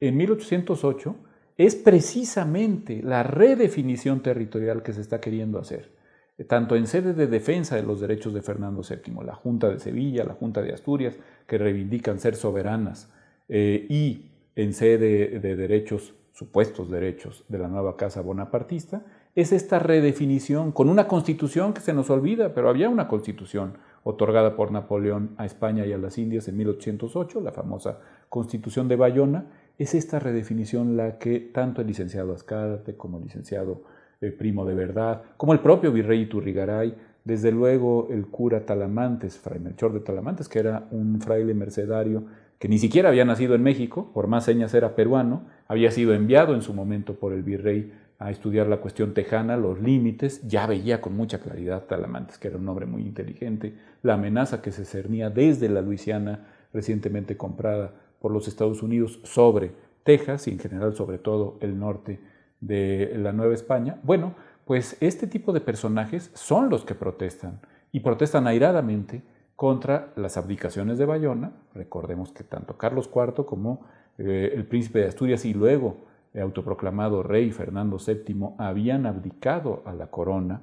En 0.00 0.16
1808 0.16 1.16
es 1.56 1.74
precisamente 1.74 3.02
la 3.02 3.24
redefinición 3.24 4.22
territorial 4.22 4.82
que 4.82 4.92
se 4.92 5.00
está 5.00 5.20
queriendo 5.20 5.58
hacer 5.58 5.98
tanto 6.46 6.76
en 6.76 6.86
sede 6.86 7.14
de 7.14 7.26
defensa 7.26 7.74
de 7.74 7.82
los 7.82 8.00
derechos 8.00 8.32
de 8.32 8.42
Fernando 8.42 8.82
VII, 8.82 9.24
la 9.24 9.34
Junta 9.34 9.68
de 9.68 9.80
Sevilla, 9.80 10.24
la 10.24 10.34
Junta 10.34 10.62
de 10.62 10.72
Asturias, 10.72 11.16
que 11.46 11.58
reivindican 11.58 12.20
ser 12.20 12.36
soberanas, 12.36 13.12
eh, 13.48 13.86
y 13.88 14.30
en 14.56 14.72
sede 14.72 15.38
de 15.38 15.56
derechos, 15.56 16.14
supuestos 16.32 16.90
derechos 16.90 17.44
de 17.48 17.58
la 17.58 17.68
nueva 17.68 17.96
Casa 17.96 18.20
Bonapartista, 18.20 19.04
es 19.34 19.52
esta 19.52 19.78
redefinición 19.78 20.72
con 20.72 20.88
una 20.88 21.06
constitución 21.06 21.72
que 21.72 21.80
se 21.80 21.92
nos 21.92 22.10
olvida, 22.10 22.54
pero 22.54 22.68
había 22.68 22.88
una 22.88 23.06
constitución 23.06 23.74
otorgada 24.02 24.56
por 24.56 24.72
Napoleón 24.72 25.34
a 25.36 25.46
España 25.46 25.86
y 25.86 25.92
a 25.92 25.98
las 25.98 26.18
Indias 26.18 26.48
en 26.48 26.56
1808, 26.56 27.40
la 27.40 27.52
famosa 27.52 28.00
Constitución 28.28 28.88
de 28.88 28.96
Bayona, 28.96 29.46
es 29.78 29.94
esta 29.94 30.18
redefinición 30.18 30.96
la 30.96 31.18
que 31.18 31.38
tanto 31.38 31.80
el 31.80 31.86
licenciado 31.86 32.32
Azcárate 32.32 32.96
como 32.96 33.18
el 33.18 33.24
licenciado 33.24 33.82
el 34.20 34.34
primo 34.34 34.64
de 34.64 34.74
verdad, 34.74 35.22
como 35.36 35.52
el 35.52 35.60
propio 35.60 35.92
virrey 35.92 36.22
Iturrigaray, 36.22 36.96
desde 37.24 37.52
luego 37.52 38.08
el 38.10 38.26
cura 38.26 38.64
Talamantes, 38.64 39.38
fray 39.38 39.60
Melchor 39.60 39.92
de 39.92 40.00
Talamantes, 40.00 40.48
que 40.48 40.58
era 40.58 40.88
un 40.90 41.20
fraile 41.20 41.54
mercedario 41.54 42.24
que 42.58 42.68
ni 42.68 42.78
siquiera 42.78 43.08
había 43.08 43.24
nacido 43.24 43.54
en 43.54 43.62
México, 43.62 44.10
por 44.12 44.26
más 44.26 44.44
señas 44.44 44.74
era 44.74 44.96
peruano, 44.96 45.46
había 45.68 45.90
sido 45.90 46.14
enviado 46.14 46.54
en 46.54 46.62
su 46.62 46.74
momento 46.74 47.14
por 47.14 47.32
el 47.32 47.42
virrey 47.42 47.92
a 48.18 48.30
estudiar 48.30 48.66
la 48.66 48.78
cuestión 48.78 49.14
tejana, 49.14 49.56
los 49.56 49.80
límites, 49.80 50.46
ya 50.48 50.66
veía 50.66 51.00
con 51.00 51.16
mucha 51.16 51.38
claridad 51.38 51.84
Talamantes, 51.84 52.38
que 52.38 52.48
era 52.48 52.56
un 52.56 52.68
hombre 52.68 52.86
muy 52.86 53.02
inteligente, 53.02 53.74
la 54.02 54.14
amenaza 54.14 54.60
que 54.60 54.72
se 54.72 54.84
cernía 54.84 55.30
desde 55.30 55.68
la 55.68 55.82
Luisiana 55.82 56.46
recientemente 56.72 57.36
comprada 57.36 57.94
por 58.20 58.32
los 58.32 58.48
Estados 58.48 58.82
Unidos 58.82 59.20
sobre 59.22 59.70
Texas 60.02 60.48
y 60.48 60.50
en 60.50 60.58
general 60.58 60.94
sobre 60.94 61.18
todo 61.18 61.58
el 61.60 61.78
norte 61.78 62.18
de 62.60 63.14
la 63.16 63.32
Nueva 63.32 63.54
España, 63.54 64.00
bueno, 64.02 64.34
pues 64.64 64.96
este 65.00 65.28
tipo 65.28 65.52
de 65.52 65.60
personajes 65.60 66.32
son 66.34 66.70
los 66.70 66.84
que 66.84 66.96
protestan 66.96 67.60
y 67.92 68.00
protestan 68.00 68.46
airadamente 68.48 69.22
contra 69.58 70.12
las 70.14 70.36
abdicaciones 70.36 70.98
de 70.98 71.04
Bayona. 71.04 71.50
Recordemos 71.74 72.30
que 72.30 72.44
tanto 72.44 72.78
Carlos 72.78 73.10
IV 73.12 73.44
como 73.44 73.80
eh, 74.16 74.52
el 74.54 74.64
príncipe 74.64 75.00
de 75.00 75.08
Asturias 75.08 75.44
y 75.44 75.52
luego 75.52 75.96
el 76.32 76.42
autoproclamado 76.42 77.24
rey 77.24 77.50
Fernando 77.50 77.96
VII 77.98 78.50
habían 78.58 79.04
abdicado 79.04 79.82
a 79.84 79.94
la 79.94 80.12
corona 80.12 80.60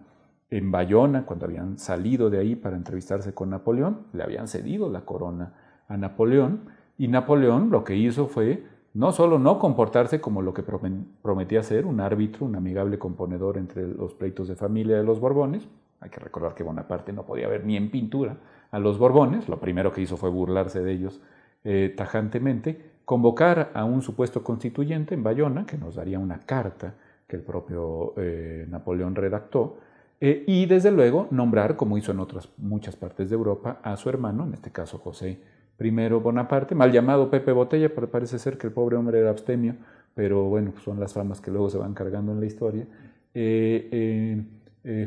en 0.50 0.72
Bayona 0.72 1.26
cuando 1.26 1.46
habían 1.46 1.78
salido 1.78 2.30
de 2.30 2.40
ahí 2.40 2.56
para 2.56 2.78
entrevistarse 2.78 3.34
con 3.34 3.50
Napoleón, 3.50 4.04
le 4.14 4.24
habían 4.24 4.48
cedido 4.48 4.90
la 4.90 5.02
corona 5.02 5.52
a 5.90 5.98
Napoleón 5.98 6.62
y 6.98 7.10
Napoleón 7.10 7.72
lo 7.72 7.84
que 7.84 7.98
hizo 7.98 8.28
fue 8.28 8.64
no 8.94 9.12
solo 9.12 9.40
no 9.40 9.60
comportarse 9.60 10.22
como 10.22 10.42
lo 10.42 10.54
que 10.54 10.64
prometía 10.64 11.64
ser 11.64 11.86
un 11.86 12.00
árbitro, 12.00 12.46
un 12.46 12.56
amigable 12.56 12.98
componedor 12.98 13.58
entre 13.58 13.90
los 13.90 14.14
pleitos 14.14 14.48
de 14.48 14.56
familia 14.56 14.96
de 14.96 15.04
los 15.04 15.20
Borbones, 15.20 15.68
hay 16.00 16.10
que 16.10 16.22
recordar 16.22 16.54
que 16.54 16.64
Bonaparte 16.64 17.12
no 17.12 17.26
podía 17.26 17.50
ver 17.50 17.66
ni 17.66 17.76
en 17.76 17.92
pintura 17.92 18.38
a 18.76 18.80
los 18.80 18.98
Borbones, 18.98 19.48
lo 19.48 19.58
primero 19.58 19.94
que 19.94 20.02
hizo 20.02 20.18
fue 20.18 20.30
burlarse 20.30 20.84
de 20.84 20.92
ellos 20.92 21.22
eh, 21.64 21.94
tajantemente, 21.96 22.92
convocar 23.06 23.72
a 23.74 23.86
un 23.86 24.02
supuesto 24.02 24.44
constituyente 24.44 25.16
en 25.16 25.24
Bayona, 25.24 25.66
que 25.66 25.78
nos 25.78 25.96
daría 25.96 26.20
una 26.20 26.40
carta 26.40 26.94
que 27.26 27.38
el 27.38 27.42
propio 27.42 28.14
eh, 28.18 28.68
Napoleón 28.70 29.16
redactó, 29.16 29.78
eh, 30.20 30.44
y 30.46 30.66
desde 30.66 30.92
luego 30.92 31.30
nombrar, 31.32 31.78
como 31.78 31.98
hizo 31.98 32.12
en 32.12 32.20
otras 32.20 32.50
muchas 32.58 32.98
partes 32.98 33.30
de 33.30 33.36
Europa, 33.38 33.80
a 33.82 33.96
su 33.96 34.10
hermano, 34.10 34.46
en 34.46 34.56
este 34.56 34.72
caso 34.72 34.98
José 34.98 35.40
primero 35.78 36.20
Bonaparte, 36.20 36.76
mal 36.76 36.92
llamado 36.92 37.32
Pepe 37.32 37.54
Botella, 37.54 37.96
pero 37.96 38.12
parece 38.12 38.40
ser 38.40 38.58
que 38.58 38.68
el 38.68 38.74
pobre 38.74 38.98
hombre 38.98 39.20
era 39.20 39.30
abstemio, 39.30 39.76
pero 40.14 40.50
bueno, 40.50 40.74
son 40.84 41.00
las 41.00 41.14
famas 41.14 41.40
que 41.40 41.50
luego 41.50 41.70
se 41.70 41.78
van 41.78 41.94
cargando 41.94 42.34
en 42.34 42.42
la 42.42 42.46
historia. 42.46 42.86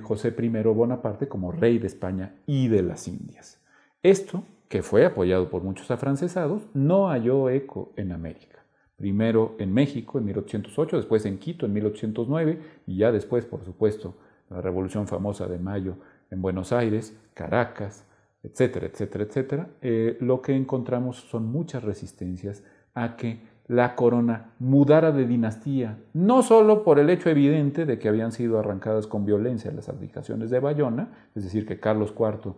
José 0.03 0.35
I 0.37 0.49
Bonaparte 0.49 1.29
como 1.29 1.53
rey 1.53 1.79
de 1.79 1.87
España 1.87 2.35
y 2.47 2.69
de 2.69 2.83
las 2.83 3.07
Indias. 3.09 3.58
Esto, 4.03 4.45
que 4.69 4.83
fue 4.83 5.05
apoyado 5.05 5.51
por 5.51 5.63
muchos 5.63 5.91
afrancesados, 5.91 6.69
no 6.73 7.09
halló 7.09 7.51
eco 7.51 7.93
en 7.97 8.13
América. 8.13 8.65
Primero 8.97 9.57
en 9.59 9.73
México 9.73 10.19
en 10.19 10.27
1808, 10.27 10.97
después 10.97 11.25
en 11.27 11.39
Quito 11.39 11.67
en 11.67 11.73
1809 11.73 12.61
y 12.87 12.99
ya 12.99 13.11
después, 13.11 13.45
por 13.45 13.65
supuesto, 13.65 14.15
la 14.51 14.61
Revolución 14.61 15.09
famosa 15.09 15.47
de 15.47 15.59
Mayo 15.59 15.97
en 16.31 16.43
Buenos 16.43 16.73
Aires, 16.73 17.17
Caracas, 17.35 18.07
etcétera, 18.43 18.87
etcétera, 18.87 19.25
etcétera, 19.25 19.69
eh, 19.83 20.17
lo 20.21 20.43
que 20.43 20.55
encontramos 20.55 21.17
son 21.17 21.47
muchas 21.47 21.83
resistencias 21.83 22.63
a 22.95 23.17
que 23.17 23.41
la 23.69 23.95
corona 23.97 24.53
mudara 24.59 25.13
de 25.13 25.27
dinastía, 25.27 25.99
no 26.15 26.43
solo 26.43 26.83
por 26.83 26.99
el 26.99 27.11
hecho 27.11 27.29
evidente 27.29 27.85
de 27.85 27.99
que 27.99 28.09
habían 28.09 28.33
sido 28.33 28.59
arrancadas 28.59 29.07
con 29.07 29.27
violencia 29.27 29.71
las 29.71 29.91
abdicaciones 29.91 30.49
de 30.49 30.59
Bayona, 30.59 31.09
es 31.35 31.45
decir, 31.45 31.67
que 31.67 31.79
Carlos 31.79 32.15
IV 32.19 32.55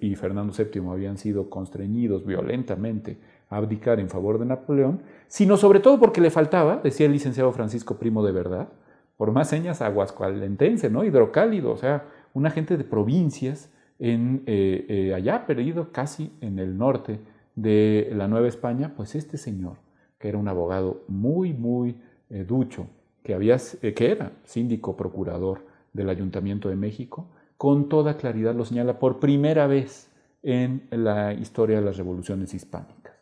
y, 0.00 0.14
Fernando 0.14 0.52
VII 0.52 0.90
habían 0.90 1.16
sido 1.16 1.48
constreñidos 1.48 2.26
violentamente 2.26 3.16
a 3.48 3.56
abdicar 3.56 3.98
en 3.98 4.10
favor 4.10 4.38
de 4.38 4.44
Napoleón, 4.44 5.00
sino 5.26 5.56
sobre 5.56 5.80
todo 5.80 5.98
porque 5.98 6.20
le 6.20 6.30
faltaba, 6.30 6.80
decía 6.84 7.06
el 7.06 7.12
licenciado 7.12 7.50
Francisco 7.52 7.96
Primo 7.96 8.22
de 8.22 8.32
Verdad, 8.32 8.68
por 9.16 9.32
más 9.32 9.48
señas 9.48 9.80
aguascualentense, 9.80 10.90
¿no? 10.90 11.04
hidrocálido, 11.04 11.70
o 11.72 11.76
sea, 11.78 12.04
una 12.34 12.50
gente 12.50 12.76
de 12.76 12.84
provincias 12.84 13.70
en, 13.98 14.42
eh, 14.46 14.84
eh, 14.88 15.14
allá 15.14 15.46
perdido 15.46 15.92
casi 15.92 16.32
en 16.42 16.58
el 16.58 16.76
norte 16.76 17.20
de 17.54 18.12
la 18.14 18.28
Nueva 18.28 18.48
España, 18.48 18.92
pues 18.94 19.14
este 19.14 19.38
señor, 19.38 19.76
que 20.22 20.28
era 20.28 20.38
un 20.38 20.46
abogado 20.46 21.02
muy, 21.08 21.52
muy 21.52 22.00
eh, 22.30 22.44
ducho, 22.44 22.86
que, 23.24 23.34
había, 23.34 23.56
eh, 23.82 23.92
que 23.92 24.12
era 24.12 24.30
síndico 24.44 24.96
procurador 24.96 25.66
del 25.92 26.08
Ayuntamiento 26.08 26.68
de 26.68 26.76
México, 26.76 27.26
con 27.56 27.88
toda 27.88 28.16
claridad 28.16 28.54
lo 28.54 28.64
señala 28.64 29.00
por 29.00 29.18
primera 29.18 29.66
vez 29.66 30.12
en 30.44 30.86
la 30.90 31.34
historia 31.34 31.80
de 31.80 31.84
las 31.84 31.96
revoluciones 31.96 32.54
hispánicas. 32.54 33.14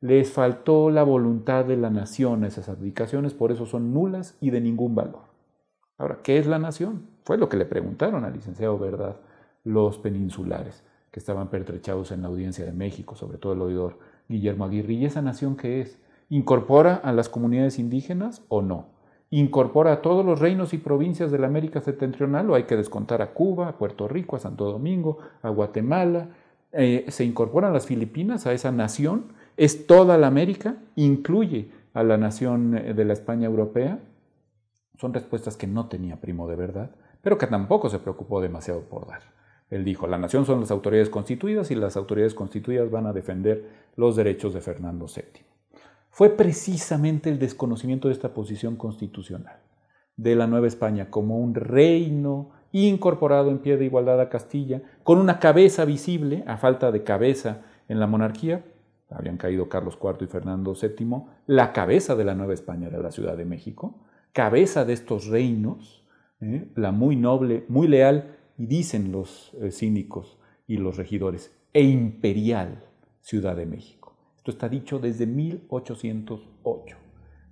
Les 0.00 0.30
faltó 0.30 0.90
la 0.90 1.02
voluntad 1.02 1.64
de 1.64 1.76
la 1.76 1.90
nación 1.90 2.44
a 2.44 2.46
esas 2.46 2.68
abdicaciones, 2.68 3.34
por 3.34 3.50
eso 3.50 3.66
son 3.66 3.92
nulas 3.92 4.36
y 4.40 4.50
de 4.50 4.60
ningún 4.60 4.94
valor. 4.94 5.22
Ahora, 5.98 6.20
¿qué 6.22 6.38
es 6.38 6.46
la 6.46 6.60
nación? 6.60 7.02
Fue 7.24 7.36
lo 7.36 7.48
que 7.48 7.56
le 7.56 7.64
preguntaron 7.64 8.24
al 8.24 8.32
licenciado 8.32 8.78
Verdad 8.78 9.16
los 9.64 9.98
peninsulares, 9.98 10.84
que 11.10 11.18
estaban 11.18 11.48
pertrechados 11.48 12.12
en 12.12 12.22
la 12.22 12.28
audiencia 12.28 12.64
de 12.64 12.72
México, 12.72 13.16
sobre 13.16 13.38
todo 13.38 13.54
el 13.54 13.60
oidor 13.60 13.98
Guillermo 14.28 14.66
Aguirre. 14.66 14.92
¿Y 14.92 15.04
esa 15.04 15.20
nación 15.20 15.56
qué 15.56 15.80
es? 15.80 15.98
¿Incorpora 16.30 16.96
a 16.96 17.12
las 17.12 17.30
comunidades 17.30 17.78
indígenas 17.78 18.42
o 18.48 18.60
no? 18.60 18.86
¿Incorpora 19.30 19.92
a 19.92 20.02
todos 20.02 20.24
los 20.24 20.40
reinos 20.40 20.74
y 20.74 20.78
provincias 20.78 21.30
de 21.30 21.38
la 21.38 21.46
América 21.46 21.80
septentrional 21.80 22.50
o 22.50 22.54
hay 22.54 22.64
que 22.64 22.76
descontar 22.76 23.22
a 23.22 23.32
Cuba, 23.32 23.68
a 23.68 23.78
Puerto 23.78 24.08
Rico, 24.08 24.36
a 24.36 24.38
Santo 24.38 24.70
Domingo, 24.70 25.18
a 25.42 25.48
Guatemala? 25.48 26.28
Eh, 26.72 27.06
¿Se 27.08 27.24
incorporan 27.24 27.72
las 27.72 27.86
Filipinas 27.86 28.46
a 28.46 28.52
esa 28.52 28.70
nación? 28.72 29.32
¿Es 29.56 29.86
toda 29.86 30.18
la 30.18 30.26
América? 30.26 30.76
¿Incluye 30.96 31.70
a 31.94 32.02
la 32.02 32.18
nación 32.18 32.76
eh, 32.76 32.92
de 32.92 33.04
la 33.06 33.14
España 33.14 33.46
europea? 33.46 33.98
Son 34.98 35.14
respuestas 35.14 35.56
que 35.56 35.66
no 35.66 35.88
tenía 35.88 36.20
Primo 36.20 36.46
de 36.46 36.56
verdad, 36.56 36.90
pero 37.22 37.38
que 37.38 37.46
tampoco 37.46 37.88
se 37.88 38.00
preocupó 38.00 38.42
demasiado 38.42 38.80
por 38.82 39.06
dar. 39.06 39.22
Él 39.70 39.84
dijo, 39.84 40.06
la 40.06 40.18
nación 40.18 40.44
son 40.44 40.60
las 40.60 40.70
autoridades 40.70 41.10
constituidas 41.10 41.70
y 41.70 41.74
las 41.74 41.96
autoridades 41.96 42.34
constituidas 42.34 42.90
van 42.90 43.06
a 43.06 43.12
defender 43.12 43.68
los 43.96 44.16
derechos 44.16 44.54
de 44.54 44.60
Fernando 44.60 45.06
VII. 45.06 45.47
Fue 46.10 46.30
precisamente 46.30 47.30
el 47.30 47.38
desconocimiento 47.38 48.08
de 48.08 48.14
esta 48.14 48.34
posición 48.34 48.76
constitucional 48.76 49.60
de 50.16 50.34
la 50.34 50.46
Nueva 50.46 50.66
España 50.66 51.10
como 51.10 51.38
un 51.38 51.54
reino 51.54 52.50
incorporado 52.72 53.50
en 53.50 53.58
pie 53.58 53.76
de 53.76 53.86
igualdad 53.86 54.20
a 54.20 54.28
Castilla, 54.28 54.82
con 55.02 55.18
una 55.18 55.38
cabeza 55.38 55.84
visible, 55.84 56.44
a 56.46 56.58
falta 56.58 56.90
de 56.92 57.02
cabeza 57.02 57.62
en 57.88 57.98
la 57.98 58.06
monarquía, 58.06 58.64
habían 59.10 59.38
caído 59.38 59.68
Carlos 59.68 59.98
IV 60.02 60.24
y 60.24 60.26
Fernando 60.26 60.74
VII, 60.74 61.22
la 61.46 61.72
cabeza 61.72 62.14
de 62.14 62.24
la 62.24 62.34
Nueva 62.34 62.52
España 62.52 62.88
era 62.88 62.98
la 62.98 63.10
Ciudad 63.10 63.36
de 63.36 63.46
México, 63.46 63.94
cabeza 64.32 64.84
de 64.84 64.92
estos 64.92 65.26
reinos, 65.28 66.04
¿eh? 66.40 66.68
la 66.74 66.92
muy 66.92 67.16
noble, 67.16 67.64
muy 67.68 67.88
leal 67.88 68.36
y 68.58 68.66
dicen 68.66 69.12
los 69.12 69.54
eh, 69.60 69.70
cínicos 69.70 70.38
y 70.66 70.76
los 70.76 70.96
regidores, 70.96 71.54
e 71.72 71.82
imperial 71.82 72.84
Ciudad 73.20 73.56
de 73.56 73.66
México. 73.66 73.97
Esto 74.48 74.64
está 74.64 74.68
dicho 74.70 74.98
desde 74.98 75.26
1808, 75.26 76.96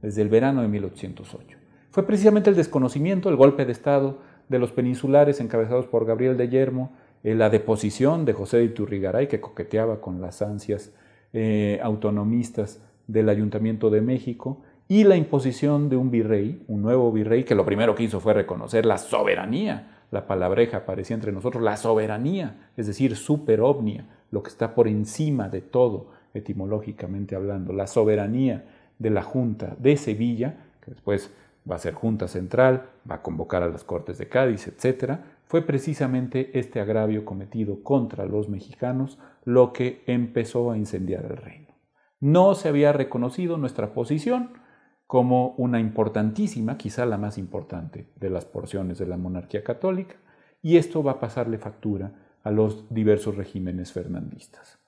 desde 0.01 0.23
el 0.23 0.31
verano 0.31 0.63
de 0.63 0.69
1808. 0.69 1.59
Fue 1.91 2.07
precisamente 2.07 2.49
el 2.49 2.57
desconocimiento, 2.57 3.29
el 3.29 3.37
golpe 3.37 3.67
de 3.67 3.73
Estado 3.73 4.17
de 4.49 4.59
los 4.59 4.73
peninsulares 4.73 5.39
encabezados 5.43 5.87
por 5.87 6.07
Gabriel 6.07 6.39
de 6.39 6.49
Yermo, 6.49 6.93
eh, 7.23 7.35
la 7.35 7.51
deposición 7.51 8.25
de 8.25 8.33
José 8.33 8.57
de 8.57 8.65
Iturrigaray, 8.65 9.29
que 9.29 9.43
coqueteaba 9.43 10.01
con 10.01 10.23
las 10.23 10.41
ansias 10.41 10.91
eh, 11.35 11.79
autonomistas 11.83 12.83
del 13.07 13.29
Ayuntamiento 13.29 13.91
de 13.91 14.01
México, 14.01 14.63
y 14.89 15.05
la 15.05 15.17
imposición 15.17 15.91
de 15.91 15.97
un 15.99 16.11
virrey, 16.11 16.65
un 16.67 16.81
nuevo 16.81 17.13
virrey, 17.13 17.45
que 17.45 17.55
lo 17.55 17.67
primero 17.67 17.95
que 17.95 18.05
hizo 18.05 18.21
fue 18.21 18.33
reconocer 18.33 18.87
la 18.87 18.97
soberanía 18.97 19.97
la 20.11 20.27
palabreja 20.27 20.79
aparecía 20.79 21.15
entre 21.15 21.33
nosotros, 21.33 21.63
la 21.63 21.77
soberanía, 21.77 22.71
es 22.77 22.87
decir, 22.87 23.17
super 23.17 23.61
ovnia, 23.61 24.07
lo 24.31 24.43
que 24.43 24.51
está 24.51 24.75
por 24.75 24.89
encima 24.89 25.49
de 25.49 25.61
todo, 25.61 26.11
etimológicamente 26.39 27.35
hablando, 27.35 27.73
la 27.73 27.87
soberanía 27.87 28.65
de 28.99 29.11
la 29.11 29.23
Junta 29.23 29.77
de 29.79 29.97
Sevilla, 29.97 30.57
que 30.81 30.93
después 30.93 31.31
va 31.71 31.77
a 31.77 31.81
ser 31.81 31.95
Junta 31.95 32.29
Central, 32.29 32.87
va 33.11 33.17
a 33.17 33.23
convocar 33.23 33.63
a 33.63 33.69
las 33.69 33.85
Cortes 33.85 34.19
de 34.19 34.29
Cádiz, 34.29 34.69
etc., 34.69 35.19
fue 35.47 35.63
precisamente 35.63 36.59
este 36.59 36.81
agravio 36.81 37.25
cometido 37.25 37.83
contra 37.85 38.27
los 38.27 38.49
mexicanos 38.49 39.19
lo 39.45 39.73
que 39.73 40.03
empezó 40.07 40.73
a 40.73 40.77
incendiar 40.77 41.25
el 41.25 41.37
reino. 41.37 41.75
No 42.19 42.55
se 42.55 42.69
había 42.69 42.93
reconocido 42.93 43.57
nuestra 43.57 43.93
posición, 43.93 44.51
como 45.07 45.55
una 45.57 45.79
importantísima, 45.79 46.77
quizá 46.77 47.07
la 47.07 47.17
más 47.17 47.39
importante 47.39 48.09
de 48.17 48.31
las 48.31 48.45
porciones 48.45 48.99
de 48.99 49.07
la 49.07 49.17
monarquía 49.17 49.63
católica, 49.63 50.17
y 50.63 50.79
esto 50.79 51.03
va 51.03 51.13
a 51.13 51.21
pasarle 51.21 51.59
factura 51.59 52.13
a 52.43 52.51
los 52.51 52.93
diversos 52.93 53.37
regímenes 53.37 53.93
fernandistas. 53.93 54.81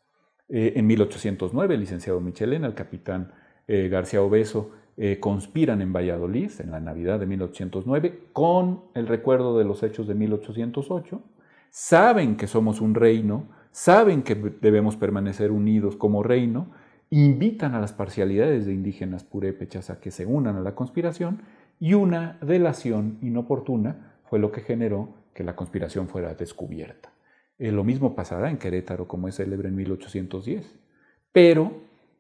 Eh, 0.48 0.72
en 0.76 0.86
1809, 0.86 1.74
el 1.74 1.80
licenciado 1.80 2.20
Michelena, 2.20 2.66
el 2.66 2.74
capitán 2.74 3.32
eh, 3.66 3.88
García 3.88 4.22
Obeso, 4.22 4.70
eh, 4.96 5.20
conspiran 5.20 5.82
en 5.82 5.92
Valladolid 5.92 6.50
en 6.58 6.70
la 6.70 6.80
Navidad 6.80 7.20
de 7.20 7.26
1809 7.26 8.20
con 8.32 8.82
el 8.94 9.06
recuerdo 9.06 9.58
de 9.58 9.64
los 9.64 9.82
hechos 9.82 10.08
de 10.08 10.14
1808, 10.14 11.22
saben 11.70 12.36
que 12.36 12.46
somos 12.46 12.80
un 12.80 12.94
reino, 12.94 13.46
saben 13.70 14.22
que 14.22 14.34
debemos 14.34 14.96
permanecer 14.96 15.52
unidos 15.52 15.96
como 15.96 16.22
reino, 16.22 16.72
invitan 17.10 17.74
a 17.74 17.80
las 17.80 17.92
parcialidades 17.92 18.66
de 18.66 18.74
indígenas 18.74 19.22
purépechas 19.22 19.90
a 19.90 20.00
que 20.00 20.10
se 20.10 20.26
unan 20.26 20.56
a 20.56 20.62
la 20.62 20.74
conspiración 20.74 21.42
y 21.78 21.94
una 21.94 22.38
delación 22.42 23.18
inoportuna 23.22 24.16
fue 24.24 24.38
lo 24.38 24.50
que 24.50 24.62
generó 24.62 25.14
que 25.32 25.44
la 25.44 25.54
conspiración 25.54 26.08
fuera 26.08 26.34
descubierta. 26.34 27.10
Eh, 27.58 27.72
lo 27.72 27.84
mismo 27.84 28.14
pasará 28.14 28.50
en 28.50 28.58
Querétaro, 28.58 29.08
como 29.08 29.28
es 29.28 29.36
célebre 29.36 29.68
en 29.68 29.76
1810. 29.76 30.78
Pero 31.32 31.72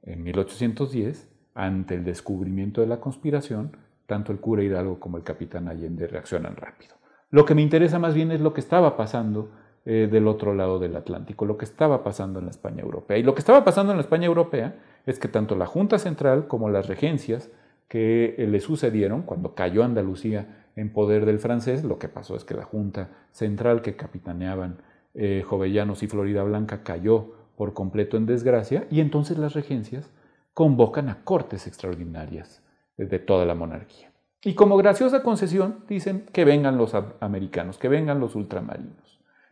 en 0.02 0.22
1810, 0.22 1.28
ante 1.54 1.94
el 1.94 2.04
descubrimiento 2.04 2.80
de 2.80 2.86
la 2.86 3.00
conspiración, 3.00 3.76
tanto 4.06 4.32
el 4.32 4.38
cura 4.38 4.62
Hidalgo 4.62 4.98
como 5.00 5.16
el 5.16 5.22
capitán 5.22 5.68
Allende 5.68 6.06
reaccionan 6.06 6.56
rápido. 6.56 6.94
Lo 7.30 7.44
que 7.44 7.54
me 7.54 7.62
interesa 7.62 7.98
más 7.98 8.14
bien 8.14 8.32
es 8.32 8.40
lo 8.40 8.54
que 8.54 8.60
estaba 8.60 8.96
pasando 8.96 9.50
eh, 9.84 10.08
del 10.10 10.26
otro 10.26 10.54
lado 10.54 10.78
del 10.78 10.96
Atlántico, 10.96 11.46
lo 11.46 11.56
que 11.56 11.64
estaba 11.64 12.02
pasando 12.02 12.38
en 12.38 12.46
la 12.46 12.50
España 12.50 12.82
europea. 12.82 13.18
Y 13.18 13.22
lo 13.22 13.34
que 13.34 13.40
estaba 13.40 13.64
pasando 13.64 13.92
en 13.92 13.98
la 13.98 14.02
España 14.02 14.26
europea 14.26 14.76
es 15.06 15.18
que 15.18 15.28
tanto 15.28 15.56
la 15.56 15.66
Junta 15.66 15.98
Central 15.98 16.46
como 16.46 16.70
las 16.70 16.88
regencias 16.88 17.50
que 17.86 18.34
eh, 18.38 18.46
le 18.46 18.60
sucedieron 18.60 19.22
cuando 19.22 19.54
cayó 19.54 19.84
Andalucía 19.84 20.66
en 20.76 20.92
poder 20.92 21.26
del 21.26 21.38
francés, 21.38 21.84
lo 21.84 21.98
que 21.98 22.08
pasó 22.08 22.36
es 22.36 22.44
que 22.44 22.54
la 22.54 22.64
Junta 22.64 23.08
Central 23.30 23.82
que 23.82 23.96
capitaneaban 23.96 24.78
eh, 25.18 25.42
Jovellanos 25.46 26.02
y 26.02 26.08
Florida 26.08 26.42
Blanca 26.44 26.82
cayó 26.82 27.34
por 27.56 27.74
completo 27.74 28.16
en 28.16 28.24
desgracia 28.24 28.86
y 28.90 29.00
entonces 29.00 29.36
las 29.36 29.52
regencias 29.52 30.10
convocan 30.54 31.10
a 31.10 31.24
cortes 31.24 31.66
extraordinarias 31.66 32.62
de 32.96 33.18
toda 33.18 33.44
la 33.44 33.54
monarquía. 33.54 34.10
Y 34.42 34.54
como 34.54 34.76
graciosa 34.78 35.22
concesión 35.22 35.84
dicen 35.86 36.24
que 36.32 36.44
vengan 36.44 36.78
los 36.78 36.94
americanos, 37.20 37.76
que 37.76 37.88
vengan 37.88 38.20
los 38.20 38.34
ultramarinos 38.34 39.08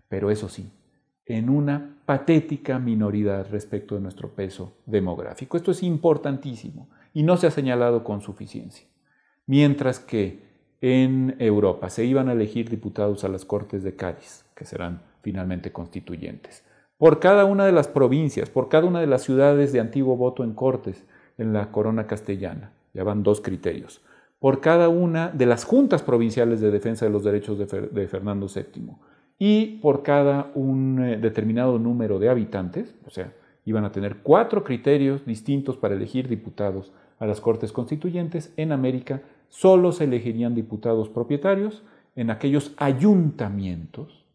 pero 0.09 0.31
eso 0.31 0.49
sí, 0.49 0.71
en 1.25 1.51
una 1.51 1.97
patética 2.07 2.79
minoridad 2.79 3.49
respecto 3.51 3.95
de 3.97 4.01
nuestro 4.01 4.31
peso 4.31 4.77
demográfico. 4.87 5.57
Esto 5.57 5.73
es 5.73 5.83
importantísimo 5.83 6.89
y 7.13 7.23
no 7.23 7.37
se 7.37 7.47
ha 7.47 7.51
señalado 7.51 8.05
con 8.05 8.21
suficiencia. 8.21 8.87
Mientras 9.47 9.99
que 9.99 10.47
en 10.81 11.37
Europa 11.39 11.91
se 11.91 12.05
iban 12.05 12.29
a 12.29 12.33
elegir 12.33 12.69
diputados 12.69 13.25
a 13.25 13.29
las 13.29 13.45
Cortes 13.45 13.83
de 13.83 13.97
Cádiz, 13.97 14.45
que 14.55 14.65
serán 14.65 15.03
finalmente 15.27 15.73
constituyentes, 15.73 16.63
por 16.99 17.19
cada 17.19 17.47
una 17.47 17.67
de 17.67 17.73
las 17.73 17.89
provincias, 17.89 18.49
por 18.49 18.69
cada 18.69 18.87
una 18.87 19.01
de 19.01 19.09
las 19.09 19.23
ciudades 19.23 19.73
de 19.73 19.81
antiguo 19.81 20.17
voto 20.17 20.45
en 20.45 20.55
Cortes 20.55 21.05
en 21.37 21.53
la 21.53 21.73
corona 21.73 22.07
castellana, 22.07 22.71
ya 22.95 23.03
van 23.03 23.25
dos 23.25 23.41
criterios, 23.41 24.03
por 24.39 24.61
cada 24.61 24.89
una 24.89 25.31
de 25.31 25.47
las 25.47 25.65
juntas 25.65 26.05
provinciales 26.05 26.61
de 26.61 26.71
defensa 26.71 27.05
de 27.05 27.11
los 27.11 27.25
derechos 27.25 27.59
de, 27.59 28.07
Fernando 28.07 28.47
VII, 28.47 28.93
y 29.37 29.79
por 29.83 30.05
cada 30.05 30.53
un 30.55 31.03
eh, 31.03 31.17
determinado 31.17 31.81
número 31.81 32.21
de 32.21 32.29
habitantes, 32.29 32.95
o 33.05 33.11
sea, 33.11 33.33
iban 33.65 33.85
a 33.85 33.91
tener 33.91 34.19
cuatro 34.19 34.63
criterios 34.63 35.27
distintos 35.27 35.77
para 35.77 35.97
elegir 35.97 36.29
diputados 36.29 36.93
a 37.19 37.27
las 37.27 37.41
Cortes 37.41 37.73
Constituyentes. 37.73 38.53
En 38.57 38.71
América 38.71 39.23
solo 39.49 39.91
se 39.91 40.05
elegirían 40.05 40.55
diputados 40.55 41.09
propietarios 41.09 41.83
en 42.17 42.31
aquellos 42.31 42.75
ayuntamientos. 42.79 44.26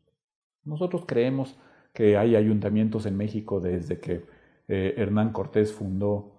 Nosotros 0.64 1.04
creemos 1.06 1.58
que 1.94 2.18
hay 2.18 2.36
ayuntamientos 2.36 3.06
en 3.06 3.18
México 3.18 3.60
desde 3.60 4.00
que 4.00 4.26
eh, 4.68 4.94
Hernán 4.98 5.32
Cortés 5.32 5.74
fundó 5.74 6.32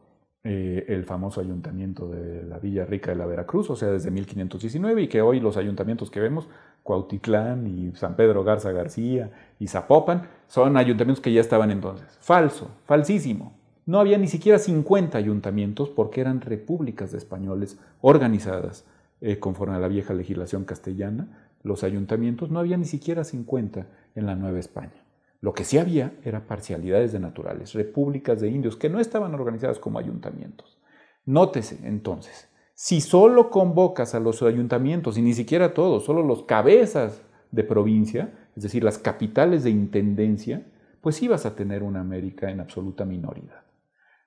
eh, 0.45 0.87
el 0.89 1.05
famoso 1.05 1.41
ayuntamiento 1.41 2.09
de 2.09 2.43
la 2.43 2.59
Villa 2.59 2.85
Rica 2.85 3.13
de 3.13 3.17
la 3.17 3.27
Veracruz, 3.27 3.71
o 3.71 3.77
sea, 3.77 3.91
desde 3.91 4.11
1519, 4.11 5.03
y 5.03 5.09
que 5.09 5.23
hoy 5.23 5.39
los 5.39 5.57
ayuntamientos 5.57 6.11
que 6.11 6.19
vemos, 6.19 6.49
Cuautitlán 6.83 7.67
y 7.69 7.93
San 7.95 8.17
Pedro 8.17 8.43
Garza 8.43 8.73
García 8.73 9.31
y 9.61 9.69
Zapopan, 9.69 10.29
son 10.49 10.77
ayuntamientos 10.77 11.23
que 11.23 11.33
ya 11.33 11.41
estaban 11.41 11.71
entonces. 11.71 12.19
Falso, 12.21 12.71
falsísimo. 12.87 13.53
No 13.87 14.01
había 14.01 14.19
ni 14.19 14.27
siquiera 14.27 14.59
50 14.59 15.17
ayuntamientos 15.17 15.91
porque 15.91 16.21
eran 16.21 16.41
repúblicas 16.41 17.13
de 17.13 17.19
españoles 17.19 17.79
organizadas 18.01 18.85
eh, 19.21 19.39
conforme 19.39 19.77
a 19.77 19.79
la 19.79 19.87
vieja 19.87 20.13
legislación 20.13 20.65
castellana. 20.65 21.52
Los 21.63 21.85
ayuntamientos 21.85 22.51
no 22.51 22.59
había 22.59 22.77
ni 22.77 22.85
siquiera 22.85 23.25
50 23.25 23.87
en 24.15 24.27
la 24.27 24.35
Nueva 24.35 24.59
España. 24.59 25.05
Lo 25.41 25.55
que 25.55 25.65
sí 25.65 25.79
había 25.79 26.13
era 26.25 26.47
parcialidades 26.47 27.13
de 27.13 27.19
naturales, 27.19 27.73
repúblicas 27.73 28.41
de 28.41 28.49
indios 28.49 28.77
que 28.77 28.89
no 28.89 29.01
estaban 29.01 29.35
organizadas 29.35 29.79
como 29.79 29.99
ayuntamientos. 29.99 30.79
Nótese 31.25 31.79
entonces, 31.85 32.49
si 32.75 33.01
solo 33.01 33.51
convocas 33.51 34.15
a 34.15 34.21
los 34.21 34.43
ayuntamientos 34.43 35.19
y 35.19 35.23
ni 35.23 35.35
siquiera 35.35 35.67
a 35.67 35.75
todos, 35.75 36.05
solo 36.05 36.23
los 36.23 36.45
cabezas 36.45 37.23
de 37.51 37.65
provincia, 37.65 38.33
es 38.57 38.63
decir, 38.63 38.83
las 38.83 38.99
capitales 38.99 39.63
de 39.65 39.71
intendencia, 39.71 40.67
pues 41.01 41.27
vas 41.29 41.47
a 41.47 41.55
tener 41.55 41.83
una 41.83 42.01
América 42.01 42.51
en 42.51 42.61
absoluta 42.61 43.05
minoridad. 43.05 43.63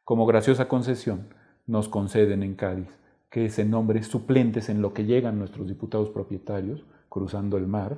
Como 0.03 0.25
graciosa 0.25 0.67
concesión, 0.67 1.33
nos 1.65 1.89
conceden 1.89 2.43
en 2.43 2.55
Cádiz 2.55 2.89
que 3.29 3.49
se 3.49 3.65
nombre 3.65 4.03
suplentes 4.03 4.69
en 4.69 4.81
lo 4.81 4.93
que 4.93 5.05
llegan 5.05 5.39
nuestros 5.39 5.67
diputados 5.67 6.09
propietarios 6.09 6.85
cruzando 7.15 7.55
el 7.55 7.65
mar, 7.65 7.97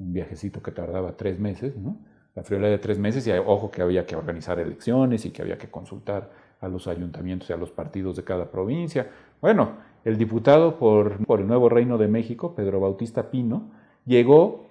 un 0.00 0.12
viajecito 0.12 0.60
que 0.60 0.72
tardaba 0.72 1.16
tres 1.16 1.38
meses, 1.38 1.74
la 2.34 2.42
friolera 2.42 2.72
de 2.72 2.78
tres 2.78 2.98
meses 2.98 3.24
y 3.24 3.30
ojo 3.30 3.70
que 3.70 3.80
había 3.80 4.04
que 4.04 4.16
organizar 4.16 4.58
elecciones 4.58 5.24
y 5.24 5.30
que 5.30 5.40
había 5.40 5.56
que 5.56 5.70
consultar 5.70 6.32
a 6.60 6.66
los 6.66 6.88
ayuntamientos 6.88 7.48
y 7.48 7.52
a 7.52 7.56
los 7.56 7.70
partidos 7.70 8.16
de 8.16 8.24
cada 8.24 8.50
provincia. 8.50 9.08
Bueno, 9.40 9.76
el 10.04 10.18
diputado 10.18 10.80
por, 10.80 11.24
por 11.24 11.38
el 11.38 11.46
Nuevo 11.46 11.68
Reino 11.68 11.96
de 11.96 12.08
México, 12.08 12.56
Pedro 12.56 12.80
Bautista 12.80 13.30
Pino, 13.30 13.70
llegó 14.04 14.66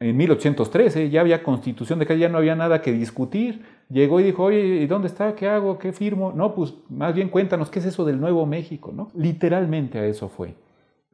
en 0.00 0.18
1813, 0.18 1.08
ya 1.08 1.22
había 1.22 1.42
constitución 1.42 1.98
de 1.98 2.04
que 2.04 2.18
ya 2.18 2.28
no 2.28 2.36
había 2.36 2.56
nada 2.56 2.82
que 2.82 2.92
discutir. 2.92 3.64
Llegó 3.88 4.20
y 4.20 4.24
dijo, 4.24 4.44
oye, 4.44 4.60
¿y 4.82 4.86
dónde 4.86 5.08
está? 5.08 5.34
¿Qué 5.34 5.48
hago? 5.48 5.78
¿Qué 5.78 5.94
firmo? 5.94 6.30
No, 6.32 6.54
pues 6.54 6.74
más 6.90 7.14
bien 7.14 7.30
cuéntanos, 7.30 7.70
¿qué 7.70 7.78
es 7.78 7.86
eso 7.86 8.04
del 8.04 8.20
Nuevo 8.20 8.44
México? 8.44 8.92
¿no? 8.94 9.08
Literalmente 9.14 9.98
a 9.98 10.04
eso 10.04 10.28
fue 10.28 10.56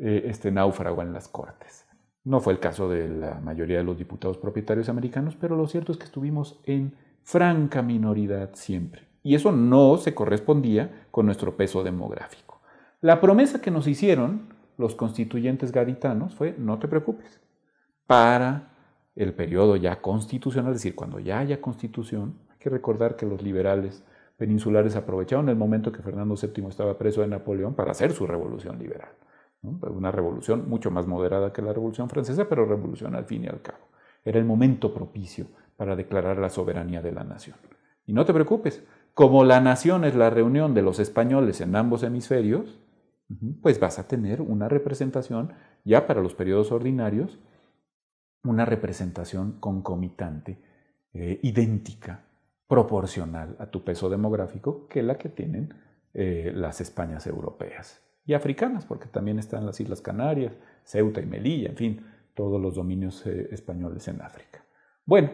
eh, 0.01 0.25
este 0.27 0.51
náufrago 0.51 1.03
en 1.03 1.13
las 1.13 1.29
Cortes. 1.29 1.86
No 2.27 2.41
fue 2.41 2.55
el 2.55 2.59
caso 2.59 2.89
de 2.89 3.09
la 3.09 3.39
mayoría 3.39 3.79
de 3.79 3.85
los 3.85 3.99
diputados 3.99 4.37
propietarios 4.37 4.89
americanos, 4.89 5.37
pero 5.41 5.55
lo 5.55 5.69
cierto 5.69 5.93
es 5.93 5.99
que 5.99 6.07
estuvimos 6.07 6.59
en 6.65 6.93
franca 7.23 7.83
minoridad 7.83 8.51
siempre. 8.55 9.03
Y 9.23 9.37
eso 9.37 9.53
no 9.53 9.97
se 9.97 10.13
correspondía 10.13 11.07
con 11.13 11.27
nuestro 11.27 11.57
peso 11.57 11.85
demográfico. 11.85 12.61
La 13.01 13.21
promesa 13.21 13.61
que 13.61 13.71
nos 13.71 13.87
hicieron 13.87 14.49
los 14.77 14.97
constituyentes 14.97 15.71
gaditanos 15.71 16.35
fue, 16.35 16.57
no 16.59 16.81
te 16.81 16.89
preocupes, 16.89 17.41
para 18.09 18.73
el 19.15 19.33
periodo 19.33 19.77
ya 19.77 20.03
constitucional, 20.03 20.73
es 20.73 20.79
decir, 20.79 20.97
cuando 20.97 21.21
ya 21.21 21.39
haya 21.39 21.61
constitución, 21.61 22.41
hay 22.51 22.59
que 22.59 22.71
recordar 22.71 23.15
que 23.15 23.25
los 23.25 23.41
liberales 23.41 24.03
peninsulares 24.37 24.97
aprovecharon 24.97 25.49
el 25.49 25.55
momento 25.55 25.93
que 25.93 26.03
Fernando 26.03 26.35
VII 26.35 26.67
estaba 26.67 26.99
preso 26.99 27.21
de 27.21 27.29
Napoleón 27.29 27.75
para 27.75 27.93
hacer 27.93 28.11
su 28.11 28.27
revolución 28.27 28.81
liberal. 28.81 29.11
Una 29.67 30.11
revolución 30.11 30.69
mucho 30.69 30.91
más 30.91 31.07
moderada 31.07 31.53
que 31.53 31.63
la 31.63 31.73
revolución 31.73 32.09
francesa, 32.09 32.49
pero 32.49 32.65
revolución 32.65 33.15
al 33.17 33.25
fin 33.25 33.45
y 33.45 33.49
al 33.49 33.61
cabo. 33.63 33.89
Era 34.25 34.39
el 34.39 34.45
momento 34.45 34.95
propicio 34.95 35.47
para 35.77 35.97
declarar 35.97 36.39
la 36.39 36.49
soberanía 36.49 37.03
de 37.03 37.13
la 37.13 37.25
nación. 37.25 37.57
Y 38.07 38.13
no 38.13 38.25
te 38.25 38.33
preocupes, 38.33 38.85
como 39.15 39.45
la 39.45 39.61
nación 39.61 40.05
es 40.05 40.15
la 40.15 40.31
reunión 40.31 40.75
de 40.75 40.83
los 40.83 40.99
españoles 41.01 41.61
en 41.61 41.75
ambos 41.75 42.03
hemisferios, 42.03 42.79
pues 43.61 43.81
vas 43.81 43.99
a 43.99 44.07
tener 44.07 44.41
una 44.41 44.69
representación 44.69 45.53
ya 45.85 46.07
para 46.07 46.23
los 46.23 46.35
periodos 46.35 46.71
ordinarios, 46.71 47.39
una 48.45 48.65
representación 48.65 49.59
concomitante, 49.59 50.63
eh, 51.13 51.41
idéntica, 51.43 52.25
proporcional 52.69 53.57
a 53.59 53.67
tu 53.67 53.83
peso 53.85 54.09
demográfico 54.09 54.87
que 54.87 55.03
la 55.03 55.19
que 55.19 55.29
tienen 55.29 55.75
eh, 56.15 56.53
las 56.55 56.81
Españas 56.81 57.27
europeas 57.27 58.06
y 58.27 58.35
africanas, 58.35 58.85
porque 58.85 59.07
también 59.07 59.39
están 59.39 59.65
las 59.65 59.81
Islas 59.81 60.01
Canarias, 60.01 60.53
Ceuta 60.85 61.21
y 61.21 61.27
Melilla, 61.27 61.71
en 61.71 61.77
fin, 61.77 62.07
todos 62.35 62.61
los 62.61 62.75
dominios 62.75 63.25
eh, 63.27 63.49
españoles 63.53 64.07
en 64.09 64.21
África. 64.21 64.65
Bueno, 65.05 65.31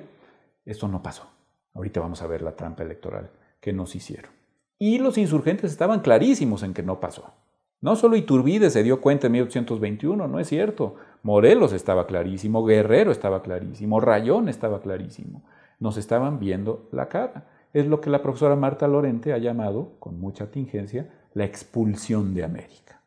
esto 0.65 0.87
no 0.89 1.03
pasó. 1.03 1.29
Ahorita 1.75 2.01
vamos 2.01 2.23
a 2.23 2.27
ver 2.27 2.43
la 2.43 2.55
trampa 2.55 2.83
electoral 2.83 3.31
que 3.61 3.73
nos 3.73 3.97
hicieron. 3.97 4.31
Y 4.79 4.99
los 4.99 5.17
insurgentes 5.17 5.73
estaban 5.73 6.01
clarísimos 6.01 6.63
en 6.63 6.75
que 6.75 6.83
no 6.83 7.01
pasó. 7.01 7.33
No 7.81 7.97
solo 7.97 8.15
Iturbide 8.15 8.71
se 8.71 8.83
dio 8.83 9.01
cuenta 9.01 9.27
en 9.27 9.33
1821, 9.33 10.29
no 10.29 10.39
es 10.39 10.49
cierto. 10.49 10.97
Morelos 11.23 11.73
estaba 11.73 12.07
clarísimo, 12.07 12.65
Guerrero 12.65 13.11
estaba 13.11 13.43
clarísimo, 13.43 14.01
Rayón 14.01 14.49
estaba 14.49 14.81
clarísimo. 14.81 15.43
Nos 15.81 15.97
estaban 15.97 16.39
viendo 16.39 16.89
la 16.93 17.09
cara. 17.09 17.49
Es 17.73 17.87
lo 17.87 18.01
que 18.01 18.11
la 18.11 18.23
profesora 18.23 18.55
Marta 18.55 18.87
Lorente 18.87 19.33
ha 19.33 19.39
llamado, 19.39 19.95
con 19.99 20.21
mucha 20.21 20.51
tingencia, 20.51 21.11
la 21.35 21.45
expulsión 21.45 22.35
de 22.35 22.45
América. 22.45 23.01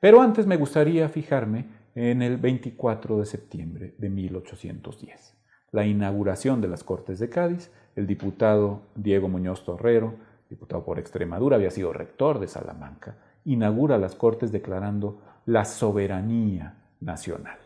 Pero 0.00 0.20
antes 0.20 0.46
me 0.46 0.56
gustaría 0.56 1.08
fijarme 1.08 1.66
en 1.94 2.22
el 2.22 2.36
24 2.36 3.18
de 3.18 3.26
septiembre 3.26 3.94
de 3.98 4.10
1810, 4.10 5.36
la 5.72 5.86
inauguración 5.86 6.60
de 6.60 6.68
las 6.68 6.84
Cortes 6.84 7.18
de 7.18 7.28
Cádiz 7.28 7.70
el 7.98 8.06
diputado 8.06 8.82
Diego 8.94 9.28
Muñoz 9.28 9.64
Torrero, 9.64 10.14
diputado 10.48 10.84
por 10.84 11.00
Extremadura, 11.00 11.56
había 11.56 11.72
sido 11.72 11.92
rector 11.92 12.38
de 12.38 12.46
Salamanca, 12.46 13.16
inaugura 13.44 13.98
las 13.98 14.14
Cortes 14.14 14.52
declarando 14.52 15.20
la 15.46 15.64
soberanía 15.64 16.76
nacional. 17.00 17.58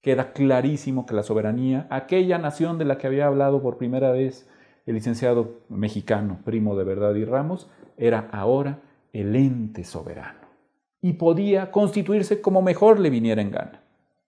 Queda 0.00 0.32
clarísimo 0.32 1.06
que 1.06 1.14
la 1.14 1.24
soberanía, 1.24 1.88
aquella 1.90 2.38
nación 2.38 2.78
de 2.78 2.84
la 2.84 2.98
que 2.98 3.08
había 3.08 3.26
hablado 3.26 3.62
por 3.62 3.76
primera 3.76 4.12
vez 4.12 4.48
el 4.86 4.94
licenciado 4.94 5.62
mexicano 5.68 6.38
Primo 6.44 6.76
de 6.76 6.84
Verdad 6.84 7.16
y 7.16 7.24
Ramos, 7.24 7.68
era 7.96 8.28
ahora 8.30 8.78
el 9.14 9.34
ente 9.36 9.84
soberano 9.84 10.40
y 11.00 11.14
podía 11.14 11.70
constituirse 11.70 12.40
como 12.40 12.60
mejor 12.62 12.98
le 12.98 13.10
viniera 13.10 13.40
en 13.40 13.50
gana. 13.50 13.82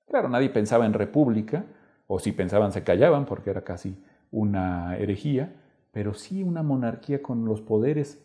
Claro, 0.06 0.28
nadie 0.28 0.48
pensaba 0.48 0.86
en 0.86 0.92
república, 0.92 1.64
o 2.06 2.18
si 2.20 2.32
pensaban 2.32 2.70
se 2.72 2.84
callaban 2.84 3.24
porque 3.26 3.50
era 3.50 3.64
casi 3.64 3.96
una 4.30 4.96
herejía, 4.96 5.54
pero 5.90 6.14
sí 6.14 6.42
una 6.42 6.62
monarquía 6.62 7.22
con 7.22 7.44
los 7.44 7.60
poderes, 7.60 8.22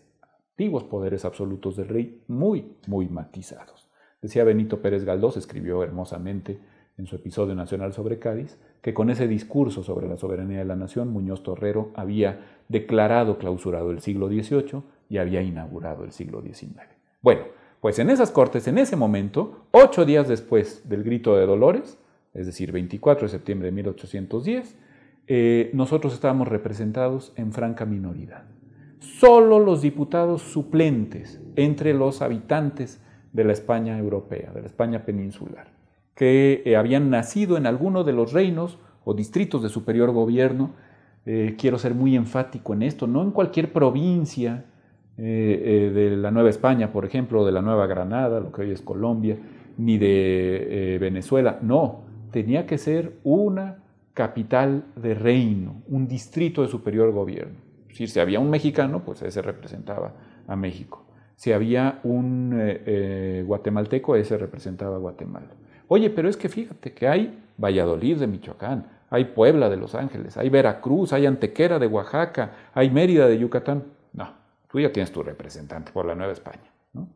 antiguos 0.51 0.83
poderes 0.83 1.25
absolutos 1.25 1.75
del 1.77 1.87
rey, 1.87 2.23
muy, 2.27 2.75
muy 2.87 3.09
matizados. 3.09 3.89
Decía 4.21 4.43
Benito 4.43 4.81
Pérez 4.81 5.03
Galdós, 5.03 5.37
escribió 5.37 5.83
hermosamente 5.83 6.59
en 6.97 7.07
su 7.07 7.15
episodio 7.15 7.55
nacional 7.55 7.93
sobre 7.93 8.19
Cádiz, 8.19 8.59
que 8.81 8.93
con 8.93 9.09
ese 9.09 9.27
discurso 9.27 9.81
sobre 9.81 10.07
la 10.07 10.17
soberanía 10.17 10.59
de 10.59 10.65
la 10.65 10.75
nación, 10.75 11.07
Muñoz 11.07 11.41
Torrero 11.41 11.91
había 11.95 12.41
declarado 12.67 13.39
clausurado 13.39 13.89
el 13.89 14.01
siglo 14.01 14.27
XVIII 14.27 14.83
y 15.11 15.17
había 15.17 15.41
inaugurado 15.41 16.05
el 16.05 16.13
siglo 16.13 16.41
XIX. 16.41 16.87
Bueno, 17.21 17.41
pues 17.81 17.99
en 17.99 18.09
esas 18.09 18.31
cortes, 18.31 18.65
en 18.69 18.77
ese 18.77 18.95
momento, 18.95 19.65
ocho 19.71 20.05
días 20.05 20.29
después 20.29 20.87
del 20.87 21.03
grito 21.03 21.35
de 21.35 21.45
Dolores, 21.45 21.97
es 22.33 22.45
decir, 22.45 22.71
24 22.71 23.23
de 23.23 23.29
septiembre 23.29 23.65
de 23.65 23.71
1810, 23.73 24.77
eh, 25.27 25.69
nosotros 25.73 26.13
estábamos 26.13 26.47
representados 26.47 27.33
en 27.35 27.51
franca 27.51 27.85
minoridad. 27.85 28.45
Solo 28.99 29.59
los 29.59 29.81
diputados 29.81 30.43
suplentes 30.43 31.41
entre 31.57 31.93
los 31.93 32.21
habitantes 32.21 33.01
de 33.33 33.43
la 33.43 33.51
España 33.51 33.97
europea, 33.99 34.53
de 34.53 34.61
la 34.61 34.67
España 34.67 35.03
peninsular, 35.03 35.67
que 36.15 36.61
eh, 36.63 36.77
habían 36.77 37.09
nacido 37.09 37.57
en 37.57 37.65
alguno 37.65 38.05
de 38.05 38.13
los 38.13 38.31
reinos 38.31 38.79
o 39.03 39.13
distritos 39.13 39.61
de 39.61 39.67
superior 39.67 40.11
gobierno, 40.11 40.71
eh, 41.25 41.57
quiero 41.59 41.77
ser 41.77 41.95
muy 41.95 42.15
enfático 42.15 42.73
en 42.73 42.83
esto, 42.83 43.07
no 43.07 43.21
en 43.21 43.31
cualquier 43.31 43.73
provincia 43.73 44.67
de 45.21 46.17
la 46.17 46.31
Nueva 46.31 46.49
España, 46.49 46.91
por 46.91 47.05
ejemplo, 47.05 47.45
de 47.45 47.51
la 47.51 47.61
Nueva 47.61 47.87
Granada, 47.87 48.39
lo 48.39 48.51
que 48.51 48.61
hoy 48.61 48.71
es 48.71 48.81
Colombia, 48.81 49.37
ni 49.77 49.97
de 49.97 50.97
Venezuela, 50.99 51.59
no, 51.61 52.01
tenía 52.31 52.65
que 52.65 52.77
ser 52.77 53.13
una 53.23 53.77
capital 54.13 54.85
de 54.95 55.13
reino, 55.13 55.81
un 55.87 56.07
distrito 56.07 56.61
de 56.61 56.67
superior 56.67 57.11
gobierno. 57.11 57.57
si 57.89 58.19
había 58.19 58.39
un 58.39 58.49
mexicano, 58.49 59.03
pues 59.03 59.21
ese 59.21 59.41
representaba 59.41 60.13
a 60.47 60.55
México. 60.55 61.05
Si 61.35 61.51
había 61.51 61.99
un 62.03 62.53
eh, 62.55 62.83
eh, 62.85 63.43
guatemalteco, 63.45 64.15
ese 64.15 64.37
representaba 64.37 64.97
a 64.97 64.99
Guatemala. 64.99 65.47
Oye, 65.87 66.09
pero 66.09 66.29
es 66.29 66.37
que 66.37 66.49
fíjate 66.49 66.93
que 66.93 67.07
hay 67.07 67.39
Valladolid 67.57 68.17
de 68.17 68.27
Michoacán, 68.27 68.85
hay 69.09 69.25
Puebla 69.25 69.69
de 69.69 69.77
Los 69.77 69.95
Ángeles, 69.95 70.37
hay 70.37 70.49
Veracruz, 70.49 71.13
hay 71.13 71.25
Antequera 71.25 71.79
de 71.79 71.87
Oaxaca, 71.87 72.51
hay 72.73 72.89
Mérida 72.89 73.27
de 73.27 73.39
Yucatán. 73.39 73.83
No, 74.71 74.79
tú 74.79 74.79
ya 74.79 74.91
tienes 74.91 75.11
tu 75.11 75.21
representante 75.21 75.91
por 75.91 76.05
la 76.05 76.15
Nueva 76.15 76.33
España, 76.33 76.71
¿no? 76.93 77.09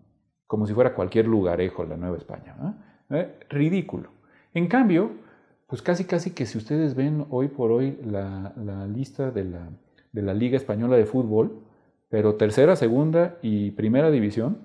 Como 0.48 0.68
si 0.68 0.74
fuera 0.74 0.94
cualquier 0.94 1.28
lugarejo 1.28 1.86
la 1.86 1.98
Nueva 1.98 2.18
España. 2.18 2.56
¿Eh? 3.10 3.39
Ridículo. 3.50 4.10
En 4.54 4.68
cambio, 4.68 5.12
pues 5.68 5.82
casi 5.82 6.06
casi 6.06 6.32
que 6.32 6.46
si 6.46 6.58
ustedes 6.58 6.96
ven 6.96 7.26
hoy 7.30 7.48
por 7.48 7.72
hoy 7.72 7.98
la, 8.04 8.54
lista 8.88 9.32
de 9.32 9.46
la, 9.46 9.70
de 10.12 10.22
la, 10.22 10.34
Liga 10.34 10.58
Española 10.58 10.96
de 10.96 11.06
Fútbol, 11.06 11.63
pero 12.10 12.36
tercera, 12.36 12.76
segunda 12.76 13.38
y 13.41 13.72
primera 13.72 14.12
división, 14.12 14.60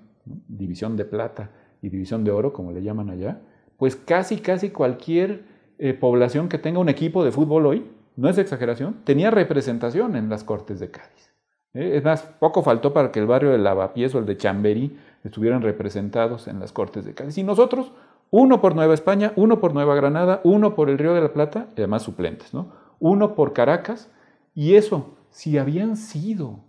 división 0.49 0.97
de 0.97 1.05
plata 1.05 1.51
y 1.83 1.89
división 1.89 2.25
de 2.25 2.31
oro, 2.31 2.53
como 2.53 2.73
le 2.73 2.83
llaman 2.83 3.11
allá, 3.11 3.41
pues 3.77 3.97
casi 3.97 4.39
casi 4.39 4.71
cualquier 4.71 5.45
eh, 5.79 5.95
población 5.95 6.49
que 6.49 6.59
tenga 6.59 6.79
un 6.79 6.89
equipo 6.89 7.25
de 7.25 7.33
fútbol 7.33 7.67
hoy, 7.67 7.91
no 8.17 8.29
es 8.29 8.37
exageración, 8.37 9.01
tenía 9.05 9.31
representación 9.31 10.15
en 10.17 10.29
las 10.29 10.45
Cortes 10.45 10.79
de 10.79 10.91
Cádiz. 10.91 11.30
¿Eh? 11.75 11.97
es 11.97 12.05
más, 12.05 12.23
poco 12.23 12.63
faltó 12.63 12.93
para 12.93 13.13
que 13.13 13.21
el 13.21 13.27
barrio 13.27 13.51
de 13.51 13.59
Lavapiés 13.59 14.15
o 14.15 14.19
el 14.19 14.27
de 14.27 14.37
Chamberí 14.37 14.97
estuvieran 15.25 15.63
representados 15.63 16.49
en 16.49 16.61
las 16.61 16.73
Cortes 16.73 17.05
de 17.05 17.15
Cádiz. 17.15 17.37
Y 17.39 17.43
nosotros 17.43 17.93
uno 18.31 18.61
por 18.61 18.75
Nueva 18.75 18.95
España, 18.95 19.33
uno 19.37 19.61
por 19.61 19.75
Nueva 19.75 19.95
Granada, 19.95 20.41
uno 20.45 20.75
por 20.75 20.89
el 20.89 20.99
Río 20.99 21.15
de 21.15 21.21
la 21.21 21.33
Plata, 21.33 21.67
y 21.71 21.81
además 21.81 22.03
suplentes, 22.03 22.55
¿no? 22.55 22.69
Uno 23.01 23.35
por 23.35 23.53
Caracas, 23.53 24.11
y 24.55 24.75
eso, 24.75 25.17
si 25.31 25.59
habían 25.59 25.97
sido 25.97 26.61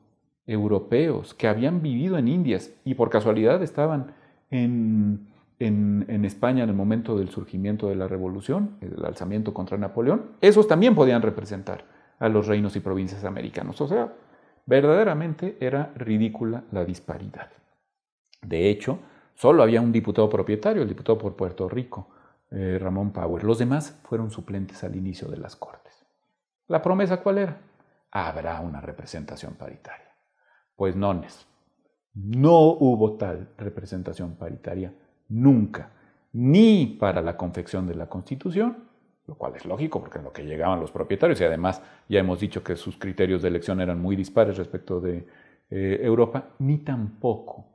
europeos 0.48 1.34
que 1.34 1.48
habían 1.48 1.82
vivido 1.82 2.18
en 2.18 2.28
Indias 2.28 2.72
y 2.84 2.96
por 2.96 3.10
casualidad 3.10 3.62
estaban 3.62 4.14
en, 4.50 5.28
en, 5.60 6.26
España 6.26 6.64
en 6.64 6.70
el 6.70 6.76
momento 6.76 7.18
del 7.18 7.30
surgimiento 7.30 7.88
de 7.88 7.96
la 7.96 8.08
revolución, 8.08 8.72
el 8.82 9.06
alzamiento 9.06 9.54
contra 9.54 9.78
Napoleón, 9.78 10.24
esos 10.42 10.68
también 10.68 10.96
podían 10.96 11.22
representar 11.22 11.86
a 12.20 12.28
los 12.28 12.48
reinos 12.48 12.76
y 12.76 12.80
provincias 12.80 13.24
americanos. 13.24 13.80
O 13.82 13.88
sea, 13.88 14.14
verdaderamente 14.66 15.58
era 15.60 15.92
ridícula 15.96 16.64
la 16.72 16.86
disparidad. 16.86 17.50
De 18.42 18.70
hecho, 18.70 19.00
solo 19.36 19.64
había 19.64 19.82
un 19.82 19.92
diputado 19.92 20.30
propietario, 20.30 20.82
el 20.82 20.90
diputado 20.90 21.18
por 21.18 21.36
Puerto 21.36 21.70
Rico, 21.70 22.10
eh, 22.50 22.78
Ramón 22.80 23.12
Power. 23.12 23.44
Los 23.44 23.60
demás 23.60 24.00
fueron 24.04 24.32
suplentes 24.32 24.84
al 24.84 24.96
inicio 24.96 25.28
de 25.30 25.38
las 25.38 25.56
Cortes. 25.56 26.06
¿La 26.68 26.82
promesa 26.82 27.22
cuál 27.22 27.38
era? 27.38 27.58
Habrá 28.12 28.60
una 28.62 28.82
representación 28.82 29.54
paritaria. 29.54 30.10
Pues 30.76 30.96
no, 30.96 31.22
no 32.14 32.60
hubo 32.72 33.18
tal 33.18 33.50
representación 33.58 34.36
paritaria 34.36 34.94
nunca, 35.30 35.92
ni 36.34 36.86
para 36.86 37.22
la 37.22 37.38
confección 37.38 37.88
de 37.88 37.96
la 37.96 38.08
Constitución, 38.08 38.91
lo 39.28 39.36
cual 39.36 39.56
es 39.56 39.66
lógico 39.66 40.00
porque 40.00 40.18
en 40.18 40.26
lo 40.26 40.34
que 40.34 40.44
llegaban 40.44 40.80
los 40.80 40.92
propietarios, 40.92 41.40
y 41.42 41.44
además 41.44 41.82
ya 42.10 42.20
hemos 42.20 42.40
dicho 42.40 42.64
que 42.64 42.76
sus 42.76 42.98
criterios 42.98 43.42
de 43.42 43.50
elección 43.50 43.82
eran 43.82 44.00
muy 44.00 44.16
dispares 44.16 44.58
respecto 44.58 45.00
de 45.00 45.28
eh, 45.70 46.00
Europa, 46.02 46.50
ni 46.60 46.80
tampoco 46.80 47.66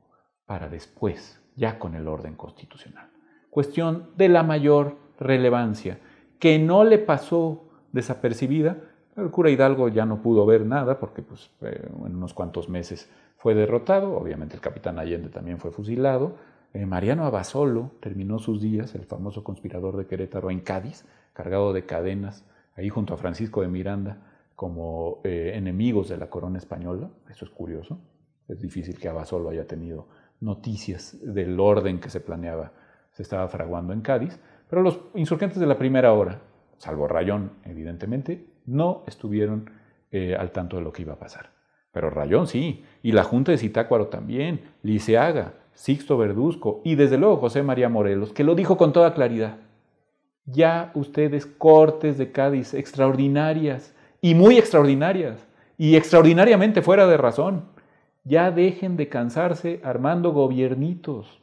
para 0.45 0.69
después, 0.69 1.41
ya 1.57 1.79
con 1.79 1.95
el 1.95 2.09
orden 2.09 2.35
constitucional. 2.35 3.09
Cuestión 3.51 4.11
de 4.17 4.29
la 4.29 4.43
mayor 4.43 4.97
relevancia, 5.19 5.99
que 6.39 6.59
no 6.59 6.85
le 6.85 6.99
pasó 6.99 7.65
desapercibida. 7.93 8.77
El 9.17 9.31
cura 9.31 9.51
Hidalgo 9.51 9.89
ya 9.89 10.05
no 10.05 10.21
pudo 10.21 10.45
ver 10.45 10.67
nada 10.67 10.99
porque 10.99 11.23
pues, 11.23 11.51
eh, 11.63 11.89
en 12.05 12.17
unos 12.17 12.35
cuantos 12.35 12.69
meses 12.69 13.09
fue 13.39 13.55
derrotado, 13.55 14.17
obviamente 14.17 14.55
el 14.55 14.61
capitán 14.61 14.99
Allende 14.99 15.31
también 15.31 15.59
fue 15.59 15.71
fusilado, 15.71 16.37
eh, 16.75 16.85
Mariano 16.85 17.25
Abasolo 17.25 17.93
terminó 18.01 18.39
sus 18.39 18.61
días, 18.61 18.95
el 18.95 19.07
famoso 19.07 19.43
conspirador 19.43 19.97
de 19.97 20.07
Querétaro, 20.07 20.51
en 20.51 20.61
Cádiz, 20.61 21.07
cargado 21.37 21.75
de 21.75 21.85
cadenas, 21.85 22.47
ahí 22.77 22.89
junto 22.89 23.13
a 23.13 23.19
Francisco 23.19 23.61
de 23.61 23.69
Miranda, 23.69 24.23
como 24.55 25.21
eh, 25.23 25.53
enemigos 25.55 26.09
de 26.09 26.17
la 26.17 26.31
corona 26.31 26.57
española. 26.57 27.11
Eso 27.29 27.45
es 27.45 27.51
curioso. 27.51 28.01
Es 28.49 28.59
difícil 28.59 28.99
que 28.99 29.09
Abasolo 29.09 29.51
haya 29.51 29.67
tenido 29.67 30.09
noticias 30.41 31.19
del 31.23 31.61
orden 31.61 32.01
que 32.01 32.09
se 32.09 32.21
planeaba, 32.21 32.73
se 33.13 33.23
estaba 33.23 33.49
fraguando 33.49 33.93
en 33.93 34.01
Cádiz. 34.01 34.41
Pero 34.71 34.81
los 34.81 34.99
insurgentes 35.15 35.61
de 35.61 35.67
la 35.67 35.77
primera 35.77 36.15
hora, 36.15 36.41
salvo 36.79 37.07
Rayón, 37.07 37.53
evidentemente, 37.65 38.47
no 38.65 39.05
estuvieron 39.07 39.71
eh, 40.11 40.35
al 40.35 40.53
tanto 40.53 40.77
de 40.77 40.83
lo 40.83 40.93
que 40.93 41.03
iba 41.03 41.13
a 41.13 41.19
pasar. 41.19 41.51
Pero 41.93 42.09
Rayón 42.09 42.47
sí, 42.47 42.83
y 43.03 43.13
la 43.13 43.25
Junta 43.25 43.53
de 43.53 43.59
Zitácuaro 43.59 44.09
también, 44.09 44.63
Liceaga, 44.83 45.53
Sixto 45.75 46.17
Verduzco 46.17 46.81
y 46.83 46.95
desde 46.95 47.19
luego 47.19 47.37
José 47.37 47.63
María 47.63 47.91
Morelos, 47.91 48.33
que 48.33 48.45
lo 48.45 48.55
dijo 48.55 48.79
con 48.79 48.95
toda 48.95 49.13
claridad. 49.13 49.59
Ya 50.47 50.93
ustedes 50.95 51.45
cortes 51.45 52.19
de 52.19 52.33
Cádiz 52.33 52.73
extraordinarias 52.73 53.95
y 54.21 54.35
muy 54.35 54.59
extraordinarias 54.59 55.47
y 55.77 55.97
extraordinariamente 55.97 56.83
fuera 56.83 57.07
de 57.07 57.17
razón. 57.17 57.65
Ya 58.25 58.51
dejen 58.51 58.97
de 58.97 59.09
cansarse 59.09 59.81
armando 59.85 60.33
gobiernitos. 60.33 61.41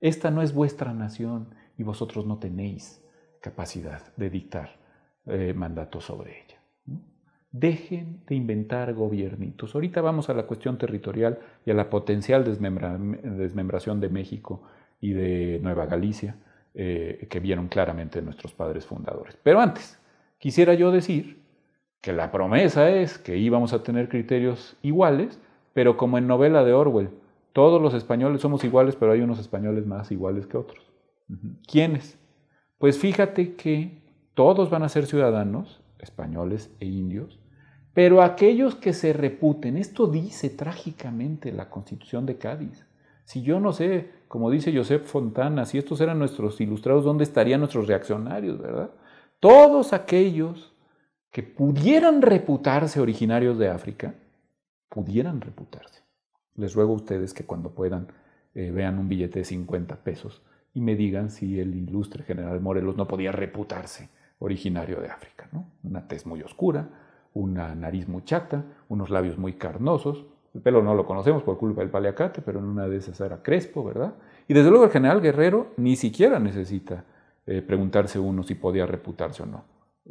Esta 0.00 0.30
no 0.30 0.42
es 0.42 0.52
vuestra 0.52 0.92
nación 0.92 1.48
y 1.78 1.82
vosotros 1.82 2.26
no 2.26 2.38
tenéis 2.38 3.02
capacidad 3.40 4.02
de 4.16 4.30
dictar 4.30 4.76
eh, 5.26 5.54
mandatos 5.54 6.04
sobre 6.04 6.42
ella. 6.42 6.56
Dejen 7.52 8.20
de 8.26 8.34
inventar 8.34 8.92
gobiernitos. 8.92 9.74
Ahorita 9.74 10.00
vamos 10.00 10.28
a 10.28 10.34
la 10.34 10.44
cuestión 10.44 10.78
territorial 10.78 11.38
y 11.64 11.70
a 11.70 11.74
la 11.74 11.88
potencial 11.88 12.44
desmembración 12.44 14.00
de 14.00 14.08
México 14.08 14.62
y 15.00 15.12
de 15.12 15.58
Nueva 15.62 15.86
Galicia, 15.86 16.36
eh, 16.78 17.26
que 17.30 17.40
vieron 17.40 17.68
claramente 17.68 18.20
nuestros 18.20 18.52
padres 18.52 18.84
fundadores. 18.84 19.36
Pero 19.42 19.60
antes, 19.60 19.98
quisiera 20.38 20.74
yo 20.74 20.92
decir 20.92 21.42
que 22.02 22.12
la 22.12 22.30
promesa 22.30 22.90
es 22.90 23.18
que 23.18 23.38
íbamos 23.38 23.72
a 23.72 23.82
tener 23.82 24.08
criterios 24.08 24.76
iguales, 24.82 25.40
pero 25.72 25.96
como 25.96 26.18
en 26.18 26.26
novela 26.26 26.64
de 26.64 26.74
Orwell, 26.74 27.10
todos 27.52 27.80
los 27.80 27.94
españoles 27.94 28.42
somos 28.42 28.62
iguales, 28.62 28.94
pero 28.94 29.12
hay 29.12 29.22
unos 29.22 29.38
españoles 29.38 29.86
más 29.86 30.12
iguales 30.12 30.46
que 30.46 30.58
otros. 30.58 30.92
¿Quiénes? 31.66 32.18
Pues 32.78 32.98
fíjate 32.98 33.54
que 33.54 34.02
todos 34.34 34.68
van 34.68 34.82
a 34.82 34.90
ser 34.90 35.06
ciudadanos, 35.06 35.80
españoles 35.98 36.70
e 36.78 36.84
indios, 36.84 37.40
pero 37.94 38.20
aquellos 38.20 38.74
que 38.74 38.92
se 38.92 39.14
reputen, 39.14 39.78
esto 39.78 40.06
dice 40.06 40.50
trágicamente 40.50 41.50
la 41.50 41.70
constitución 41.70 42.26
de 42.26 42.36
Cádiz. 42.36 42.85
Si 43.26 43.42
yo 43.42 43.58
no 43.58 43.72
sé, 43.72 44.08
como 44.28 44.50
dice 44.50 44.74
Josep 44.74 45.04
Fontana, 45.04 45.66
si 45.66 45.78
estos 45.78 46.00
eran 46.00 46.18
nuestros 46.18 46.60
ilustrados, 46.60 47.04
¿dónde 47.04 47.24
estarían 47.24 47.60
nuestros 47.60 47.88
reaccionarios, 47.88 48.58
verdad? 48.58 48.90
Todos 49.40 49.92
aquellos 49.92 50.72
que 51.32 51.42
pudieran 51.42 52.22
reputarse 52.22 53.00
originarios 53.00 53.58
de 53.58 53.68
África, 53.68 54.14
pudieran 54.88 55.40
reputarse. 55.40 56.02
Les 56.54 56.74
ruego 56.74 56.92
a 56.92 56.96
ustedes 56.96 57.34
que 57.34 57.44
cuando 57.44 57.74
puedan 57.74 58.06
eh, 58.54 58.70
vean 58.70 58.98
un 58.98 59.08
billete 59.08 59.40
de 59.40 59.44
50 59.44 59.96
pesos 59.96 60.40
y 60.72 60.80
me 60.80 60.94
digan 60.94 61.30
si 61.30 61.58
el 61.58 61.74
ilustre 61.74 62.22
general 62.22 62.60
Morelos 62.60 62.96
no 62.96 63.08
podía 63.08 63.32
reputarse 63.32 64.08
originario 64.38 65.00
de 65.00 65.08
África. 65.08 65.48
¿no? 65.52 65.66
Una 65.82 66.06
tez 66.06 66.26
muy 66.26 66.42
oscura, 66.42 66.88
una 67.34 67.74
nariz 67.74 68.08
muy 68.08 68.22
chata, 68.22 68.64
unos 68.88 69.10
labios 69.10 69.36
muy 69.36 69.54
carnosos. 69.54 70.24
El 70.56 70.62
pelo 70.62 70.82
no 70.82 70.94
lo 70.94 71.04
conocemos 71.04 71.42
por 71.42 71.58
culpa 71.58 71.82
del 71.82 71.90
paliacate, 71.90 72.40
pero 72.40 72.60
en 72.60 72.64
una 72.64 72.88
de 72.88 72.96
esas 72.96 73.20
era 73.20 73.42
crespo, 73.42 73.84
¿verdad? 73.84 74.14
Y 74.48 74.54
desde 74.54 74.70
luego 74.70 74.86
el 74.86 74.90
general 74.90 75.20
Guerrero 75.20 75.74
ni 75.76 75.96
siquiera 75.96 76.38
necesita 76.38 77.04
eh, 77.44 77.60
preguntarse 77.60 78.18
uno 78.18 78.42
si 78.42 78.54
podía 78.54 78.86
reputarse 78.86 79.42
o 79.42 79.46
no. 79.46 79.64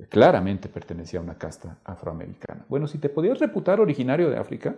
Claramente 0.07 0.69
pertenecía 0.69 1.19
a 1.19 1.23
una 1.23 1.39
casta 1.39 1.79
afroamericana. 1.83 2.63
Bueno, 2.69 2.85
si 2.85 2.99
te 2.99 3.09
podías 3.09 3.39
reputar 3.39 3.79
originario 3.79 4.29
de 4.29 4.37
África, 4.37 4.75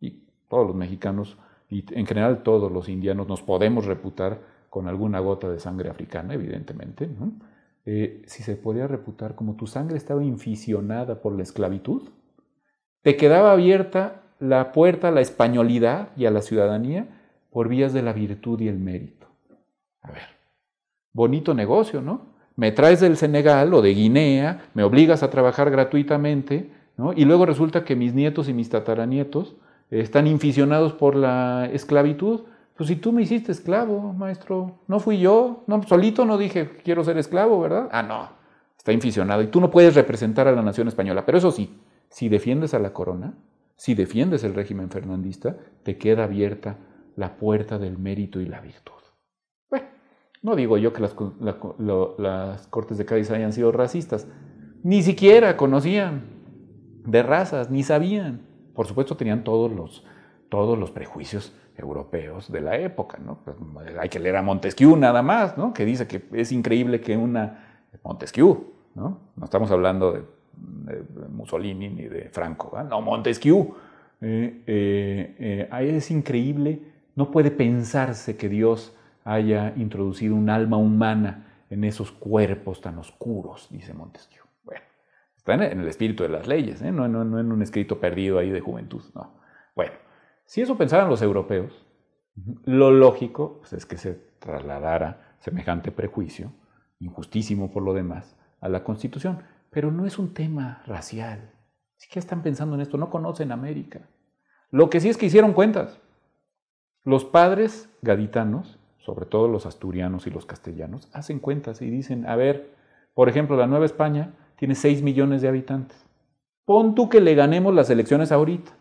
y 0.00 0.24
todos 0.48 0.66
los 0.66 0.74
mexicanos, 0.74 1.38
y 1.70 1.84
en 1.94 2.04
general 2.04 2.42
todos 2.42 2.72
los 2.72 2.88
indianos 2.88 3.28
nos 3.28 3.42
podemos 3.42 3.84
reputar 3.84 4.40
con 4.70 4.88
alguna 4.88 5.20
gota 5.20 5.48
de 5.48 5.60
sangre 5.60 5.88
africana, 5.88 6.34
evidentemente. 6.34 7.08
Eh, 7.84 8.24
si 8.26 8.42
se 8.42 8.56
podía 8.56 8.88
reputar 8.88 9.36
como 9.36 9.54
tu 9.54 9.68
sangre 9.68 9.98
estaba 9.98 10.24
inficionada 10.24 11.22
por 11.22 11.32
la 11.36 11.44
esclavitud, 11.44 12.08
te 13.02 13.16
quedaba 13.16 13.52
abierta 13.52 14.24
la 14.38 14.72
puerta 14.72 15.08
a 15.08 15.10
la 15.10 15.20
españolidad 15.20 16.08
y 16.16 16.26
a 16.26 16.30
la 16.30 16.42
ciudadanía 16.42 17.06
por 17.50 17.68
vías 17.68 17.92
de 17.92 18.02
la 18.02 18.12
virtud 18.12 18.60
y 18.60 18.68
el 18.68 18.78
mérito. 18.78 19.26
A 20.02 20.10
ver, 20.10 20.22
bonito 21.12 21.54
negocio, 21.54 22.02
¿no? 22.02 22.36
Me 22.56 22.72
traes 22.72 23.00
del 23.00 23.16
Senegal 23.16 23.72
o 23.74 23.82
de 23.82 23.94
Guinea, 23.94 24.68
me 24.74 24.82
obligas 24.82 25.22
a 25.22 25.30
trabajar 25.30 25.70
gratuitamente, 25.70 26.70
¿no? 26.96 27.12
Y 27.12 27.24
luego 27.24 27.46
resulta 27.46 27.84
que 27.84 27.96
mis 27.96 28.14
nietos 28.14 28.48
y 28.48 28.54
mis 28.54 28.70
tataranietos 28.70 29.56
están 29.90 30.26
inficionados 30.26 30.92
por 30.92 31.16
la 31.16 31.68
esclavitud, 31.72 32.42
pues 32.76 32.88
si 32.88 32.96
tú 32.96 33.12
me 33.12 33.22
hiciste 33.22 33.52
esclavo, 33.52 34.12
maestro, 34.12 34.80
no 34.86 35.00
fui 35.00 35.18
yo, 35.18 35.64
no, 35.66 35.82
solito 35.82 36.24
no 36.26 36.36
dije 36.36 36.70
quiero 36.84 37.04
ser 37.04 37.16
esclavo, 37.16 37.60
¿verdad? 37.60 37.88
Ah, 37.90 38.02
no, 38.02 38.28
está 38.76 38.92
inficionado 38.92 39.42
y 39.42 39.46
tú 39.46 39.60
no 39.60 39.70
puedes 39.70 39.94
representar 39.94 40.46
a 40.46 40.52
la 40.52 40.62
nación 40.62 40.88
española. 40.88 41.24
Pero 41.24 41.38
eso 41.38 41.50
sí, 41.50 41.74
si 42.10 42.28
defiendes 42.28 42.74
a 42.74 42.78
la 42.78 42.92
corona, 42.92 43.34
si 43.76 43.94
defiendes 43.94 44.42
el 44.42 44.54
régimen 44.54 44.90
fernandista, 44.90 45.56
te 45.82 45.98
queda 45.98 46.24
abierta 46.24 46.78
la 47.14 47.36
puerta 47.36 47.78
del 47.78 47.98
mérito 47.98 48.40
y 48.40 48.46
la 48.46 48.60
virtud. 48.60 48.92
Bueno, 49.70 49.86
no 50.42 50.56
digo 50.56 50.78
yo 50.78 50.92
que 50.92 51.02
las, 51.02 52.66
Cortes 52.68 52.98
de 52.98 53.04
Cádiz 53.04 53.30
hayan 53.30 53.52
sido 53.52 53.72
racistas, 53.72 54.26
ni 54.82 55.02
siquiera 55.02 55.56
conocían 55.56 56.24
de 57.04 57.22
razas, 57.22 57.70
ni 57.70 57.82
sabían. 57.82 58.46
Por 58.74 58.86
supuesto 58.86 59.16
tenían 59.16 59.44
todos 59.44 59.70
los, 59.70 60.04
todos 60.48 60.78
los 60.78 60.90
prejuicios 60.90 61.54
europeos 61.76 62.50
de 62.50 62.60
la 62.62 62.78
época. 62.78 63.18
¿no? 63.18 63.40
Pues, 63.44 63.56
hay 63.98 64.08
que 64.08 64.18
leer 64.18 64.36
a 64.36 64.42
Montesquieu 64.42 64.96
nada 64.96 65.22
más, 65.22 65.58
¿no? 65.58 65.74
que 65.74 65.84
dice 65.84 66.06
que 66.06 66.24
es 66.32 66.52
increíble 66.52 67.00
que 67.00 67.16
una... 67.16 67.62
Montesquieu, 68.02 68.74
¿no? 68.94 69.32
no 69.36 69.44
estamos 69.44 69.70
hablando 69.70 70.12
de, 70.12 70.22
Mussolini 71.30 71.88
ni 71.88 72.08
de 72.08 72.28
Franco, 72.30 72.82
no, 72.82 73.00
Montesquieu. 73.00 73.74
Eh, 74.20 74.62
eh, 74.66 75.68
eh, 75.70 75.96
es 75.96 76.10
increíble, 76.10 76.80
no 77.14 77.30
puede 77.30 77.50
pensarse 77.50 78.36
que 78.36 78.48
Dios 78.48 78.96
haya 79.24 79.74
introducido 79.76 80.34
un 80.34 80.48
alma 80.48 80.76
humana 80.76 81.64
en 81.68 81.84
esos 81.84 82.12
cuerpos 82.12 82.80
tan 82.80 82.98
oscuros, 82.98 83.68
dice 83.70 83.92
Montesquieu. 83.92 84.44
Bueno, 84.64 84.80
está 85.36 85.54
en 85.54 85.80
el 85.80 85.88
espíritu 85.88 86.22
de 86.22 86.30
las 86.30 86.46
leyes, 86.46 86.80
no, 86.82 87.08
no, 87.08 87.24
no 87.24 87.40
en 87.40 87.52
un 87.52 87.62
escrito 87.62 87.98
perdido 87.98 88.38
ahí 88.38 88.50
de 88.50 88.60
juventud. 88.60 89.02
No. 89.14 89.34
Bueno, 89.74 89.92
si 90.44 90.62
eso 90.62 90.78
pensaran 90.78 91.08
los 91.08 91.22
europeos, 91.22 91.84
lo 92.64 92.90
lógico 92.90 93.58
pues, 93.58 93.72
es 93.72 93.86
que 93.86 93.96
se 93.96 94.14
trasladara 94.38 95.34
semejante 95.40 95.90
prejuicio, 95.90 96.52
injustísimo 97.00 97.72
por 97.72 97.82
lo 97.82 97.94
demás, 97.94 98.36
a 98.60 98.68
la 98.68 98.84
Constitución. 98.84 99.42
Pero 99.76 99.92
no 99.92 100.06
es 100.06 100.18
un 100.18 100.32
tema 100.32 100.80
racial. 100.86 101.50
Que 102.10 102.18
están 102.18 102.42
pensando 102.42 102.76
en 102.76 102.80
esto, 102.80 102.96
no 102.96 103.10
conocen 103.10 103.52
América. 103.52 104.08
Lo 104.70 104.88
que 104.88 105.00
sí 105.00 105.10
es 105.10 105.18
que 105.18 105.26
hicieron 105.26 105.52
cuentas. 105.52 106.00
Los 107.04 107.26
padres 107.26 107.90
gaditanos, 108.00 108.78
sobre 108.96 109.26
todo 109.26 109.48
los 109.48 109.66
asturianos 109.66 110.26
y 110.26 110.30
los 110.30 110.46
castellanos, 110.46 111.10
hacen 111.12 111.40
cuentas 111.40 111.82
y 111.82 111.90
dicen, 111.90 112.26
a 112.26 112.36
ver, 112.36 112.70
por 113.12 113.28
ejemplo, 113.28 113.54
la 113.54 113.66
Nueva 113.66 113.84
España 113.84 114.32
tiene 114.56 114.74
6 114.74 115.02
millones 115.02 115.42
de 115.42 115.48
habitantes. 115.48 116.06
Pon 116.64 116.94
tú 116.94 117.10
que 117.10 117.20
le 117.20 117.34
ganemos 117.34 117.74
las 117.74 117.90
elecciones 117.90 118.32
ahorita. 118.32 118.72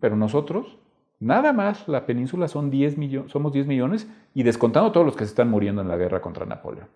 Pero 0.00 0.16
nosotros, 0.16 0.78
nada 1.20 1.52
más, 1.52 1.86
la 1.86 2.06
península 2.06 2.48
son 2.48 2.70
10 2.70 2.96
millones, 2.96 3.30
somos 3.30 3.52
10 3.52 3.66
millones 3.66 4.10
y 4.32 4.42
descontando 4.42 4.90
todos 4.90 5.04
los 5.04 5.16
que 5.16 5.26
se 5.26 5.32
están 5.32 5.50
muriendo 5.50 5.82
en 5.82 5.88
la 5.88 5.98
guerra 5.98 6.22
contra 6.22 6.46
Napoleón. 6.46 6.88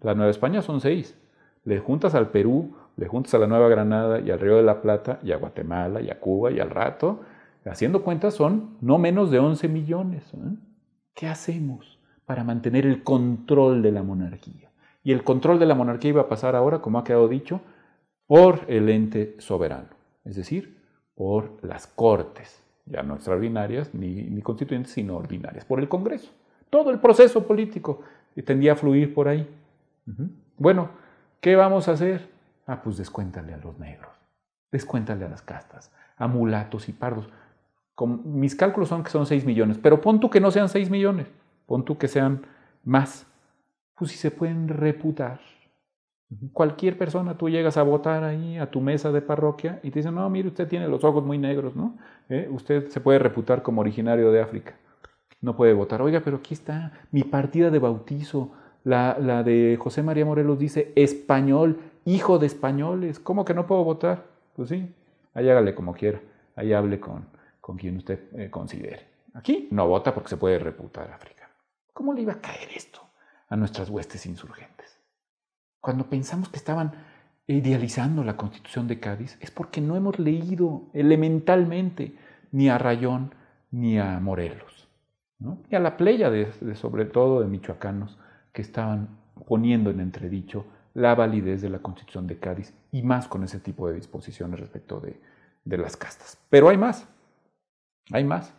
La 0.00 0.14
Nueva 0.14 0.30
España 0.30 0.62
son 0.62 0.80
6. 0.80 1.24
Le 1.68 1.80
juntas 1.80 2.14
al 2.14 2.30
Perú, 2.30 2.74
le 2.96 3.08
juntas 3.08 3.34
a 3.34 3.38
la 3.38 3.46
Nueva 3.46 3.68
Granada 3.68 4.20
y 4.20 4.30
al 4.30 4.40
Río 4.40 4.56
de 4.56 4.62
la 4.62 4.80
Plata 4.80 5.20
y 5.22 5.32
a 5.32 5.36
Guatemala 5.36 6.00
y 6.00 6.08
a 6.08 6.18
Cuba 6.18 6.50
y 6.50 6.60
al 6.60 6.70
rato, 6.70 7.20
haciendo 7.66 8.02
cuentas 8.02 8.32
son 8.32 8.78
no 8.80 8.96
menos 8.96 9.30
de 9.30 9.38
11 9.38 9.68
millones. 9.68 10.32
¿eh? 10.32 10.56
¿Qué 11.12 11.26
hacemos 11.26 11.98
para 12.24 12.42
mantener 12.42 12.86
el 12.86 13.02
control 13.02 13.82
de 13.82 13.92
la 13.92 14.02
monarquía? 14.02 14.70
Y 15.04 15.12
el 15.12 15.22
control 15.24 15.58
de 15.58 15.66
la 15.66 15.74
monarquía 15.74 16.08
iba 16.08 16.22
a 16.22 16.28
pasar 16.30 16.56
ahora, 16.56 16.78
como 16.78 16.98
ha 16.98 17.04
quedado 17.04 17.28
dicho, 17.28 17.60
por 18.26 18.60
el 18.68 18.88
ente 18.88 19.36
soberano, 19.38 19.90
es 20.24 20.36
decir, 20.36 20.78
por 21.14 21.62
las 21.62 21.86
cortes, 21.86 22.64
ya 22.86 23.02
no 23.02 23.16
extraordinarias 23.16 23.92
ni, 23.92 24.22
ni 24.22 24.40
constituyentes, 24.40 24.92
sino 24.92 25.18
ordinarias, 25.18 25.66
por 25.66 25.80
el 25.80 25.88
Congreso. 25.90 26.30
Todo 26.70 26.90
el 26.90 26.98
proceso 26.98 27.46
político 27.46 28.00
tendía 28.46 28.72
a 28.72 28.76
fluir 28.76 29.12
por 29.12 29.28
ahí. 29.28 29.46
Bueno, 30.56 30.88
¿qué 31.40 31.56
vamos 31.56 31.88
a 31.88 31.92
hacer? 31.92 32.28
Ah, 32.66 32.80
pues 32.82 32.96
descuéntale 32.96 33.54
a 33.54 33.58
los 33.58 33.78
negros, 33.78 34.10
descuéntale 34.70 35.24
a 35.24 35.28
las 35.28 35.42
castas, 35.42 35.90
a 36.16 36.28
mulatos 36.28 36.88
y 36.88 36.92
pardos. 36.92 37.28
mis 38.24 38.54
cálculos 38.54 38.88
son 38.88 39.02
que 39.02 39.10
son 39.10 39.26
6 39.26 39.44
millones, 39.44 39.78
pero 39.78 40.00
pon 40.00 40.20
tú 40.20 40.30
que 40.30 40.40
no 40.40 40.50
sean 40.50 40.68
6 40.68 40.90
millones, 40.90 41.26
pon 41.66 41.84
tú 41.84 41.98
que 41.98 42.08
sean 42.08 42.42
más. 42.84 43.26
Pues 43.94 44.12
si 44.12 44.16
se 44.16 44.30
pueden 44.30 44.68
reputar. 44.68 45.40
Cualquier 46.52 46.98
persona, 46.98 47.38
tú 47.38 47.48
llegas 47.48 47.78
a 47.78 47.82
votar 47.82 48.22
ahí 48.22 48.58
a 48.58 48.70
tu 48.70 48.82
mesa 48.82 49.10
de 49.12 49.22
parroquia 49.22 49.80
y 49.82 49.90
te 49.90 50.00
dicen, 50.00 50.14
no, 50.14 50.28
mire, 50.28 50.48
usted 50.48 50.68
tiene 50.68 50.86
los 50.86 51.02
ojos 51.02 51.24
muy 51.24 51.38
negros, 51.38 51.74
¿no? 51.74 51.96
¿Eh? 52.28 52.48
Usted 52.50 52.88
se 52.88 53.00
puede 53.00 53.18
reputar 53.18 53.62
como 53.62 53.80
originario 53.80 54.30
de 54.30 54.42
África. 54.42 54.74
No 55.40 55.56
puede 55.56 55.72
votar. 55.72 56.02
Oiga, 56.02 56.20
pero 56.22 56.36
aquí 56.36 56.52
está 56.52 56.92
mi 57.10 57.22
partida 57.22 57.70
de 57.70 57.78
bautizo. 57.78 58.52
La, 58.84 59.42
de 59.42 59.76
José 59.78 60.02
María 60.02 60.24
Morelos 60.24 60.58
dice 60.58 60.92
español 60.96 61.78
hijo 62.04 62.38
de 62.38 62.46
españoles, 62.46 63.18
¿cómo 63.18 63.44
que 63.44 63.54
no 63.54 63.66
puedo 63.66 63.84
votar? 63.84 64.24
Pues 64.56 64.70
sí, 64.70 64.94
ahí 65.34 65.48
hágale 65.48 65.74
como 65.74 65.92
quiera, 65.92 66.20
ahí 66.56 66.72
hable 66.72 66.98
con, 66.98 67.26
con 67.60 67.76
quien 67.76 67.98
usted 67.98 68.20
eh, 68.34 68.50
considere. 68.50 69.06
Aquí 69.34 69.68
no 69.70 69.86
vota 69.86 70.14
porque 70.14 70.30
se 70.30 70.36
puede 70.36 70.58
reputar 70.58 71.10
África. 71.10 71.50
¿Cómo 71.92 72.14
le 72.14 72.22
iba 72.22 72.32
a 72.32 72.40
caer 72.40 72.68
esto 72.74 73.00
a 73.48 73.56
nuestras 73.56 73.90
huestes 73.90 74.24
insurgentes? 74.24 74.98
Cuando 75.80 76.08
pensamos 76.08 76.48
que 76.48 76.56
estaban 76.56 76.92
idealizando 77.46 78.24
la 78.24 78.36
constitución 78.36 78.88
de 78.88 79.00
Cádiz, 79.00 79.36
es 79.40 79.50
porque 79.50 79.80
no 79.80 79.96
hemos 79.96 80.18
leído 80.18 80.84
elementalmente 80.92 82.14
ni 82.52 82.68
a 82.68 82.78
Rayón 82.78 83.34
ni 83.70 83.98
a 83.98 84.18
Morelos, 84.20 84.88
¿no? 85.38 85.58
y 85.70 85.74
a 85.74 85.80
la 85.80 85.96
playa 85.96 86.30
de, 86.30 86.52
sobre 86.74 87.04
todo 87.04 87.40
de 87.40 87.46
michoacanos 87.46 88.18
estaban 88.62 89.08
poniendo 89.46 89.90
en 89.90 90.00
entredicho 90.00 90.64
la 90.94 91.14
validez 91.14 91.62
de 91.62 91.70
la 91.70 91.78
Constitución 91.78 92.26
de 92.26 92.38
Cádiz 92.38 92.74
y 92.90 93.02
más 93.02 93.28
con 93.28 93.44
ese 93.44 93.60
tipo 93.60 93.88
de 93.88 93.94
disposiciones 93.94 94.58
respecto 94.58 95.00
de, 95.00 95.16
las 95.76 95.96
castas. 95.96 96.38
Pero 96.48 96.70
hay 96.70 96.76
más, 96.76 97.06
hay 98.10 98.24
más. 98.24 98.52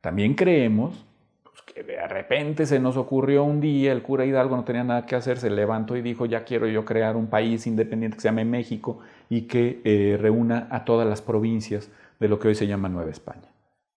También 0.00 0.34
creemos 0.34 1.04
pues, 1.42 1.62
que 1.62 1.82
de 1.82 2.06
repente 2.06 2.66
se 2.66 2.78
nos 2.78 2.96
ocurrió 2.96 3.44
un 3.44 3.60
día, 3.60 3.92
el 3.92 4.02
cura 4.02 4.24
Hidalgo 4.24 4.56
no 4.56 4.64
tenía 4.64 4.84
nada 4.84 5.06
que 5.06 5.16
hacer, 5.16 5.38
se 5.38 5.50
levantó 5.50 5.96
y 5.96 6.02
dijo, 6.02 6.26
ya 6.26 6.44
quiero 6.44 6.66
yo 6.66 6.84
crear 6.84 7.16
un 7.16 7.28
país 7.28 7.66
independiente 7.66 8.16
que 8.16 8.20
se 8.20 8.28
llame 8.28 8.44
México 8.44 9.00
y 9.28 9.42
que 9.42 9.80
eh, 9.84 10.18
reúna 10.20 10.68
a 10.70 10.84
todas 10.84 11.08
las 11.08 11.22
provincias 11.22 11.90
de 12.20 12.28
lo 12.28 12.38
que 12.38 12.48
hoy 12.48 12.54
se 12.54 12.66
llama 12.66 12.88
Nueva 12.88 13.10
España. 13.10 13.48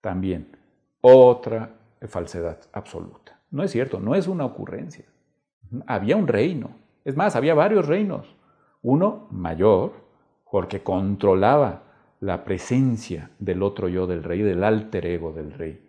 También 0.02 0.48
otra 1.02 1.70
falsedad 2.08 2.60
absoluta. 2.72 3.38
No 3.52 3.62
es 3.62 3.72
cierto, 3.72 4.00
no 4.00 4.16
es 4.16 4.28
una 4.28 4.46
ocurrencia. 4.46 5.06
Había 5.88 6.16
un 6.18 6.28
reino, 6.28 6.72
es 7.06 7.16
más, 7.16 7.36
había 7.36 7.54
varios 7.54 7.88
reinos. 7.88 8.36
Uno 8.82 9.28
mayor, 9.32 9.94
porque 10.50 10.84
controlaba 10.84 11.84
la 12.20 12.44
presencia 12.44 13.32
del 13.40 13.64
otro 13.64 13.88
yo 13.90 14.08
del 14.08 14.24
rey, 14.24 14.42
del 14.42 14.64
alter 14.64 15.06
ego 15.06 15.34
del 15.34 15.52
rey 15.52 15.82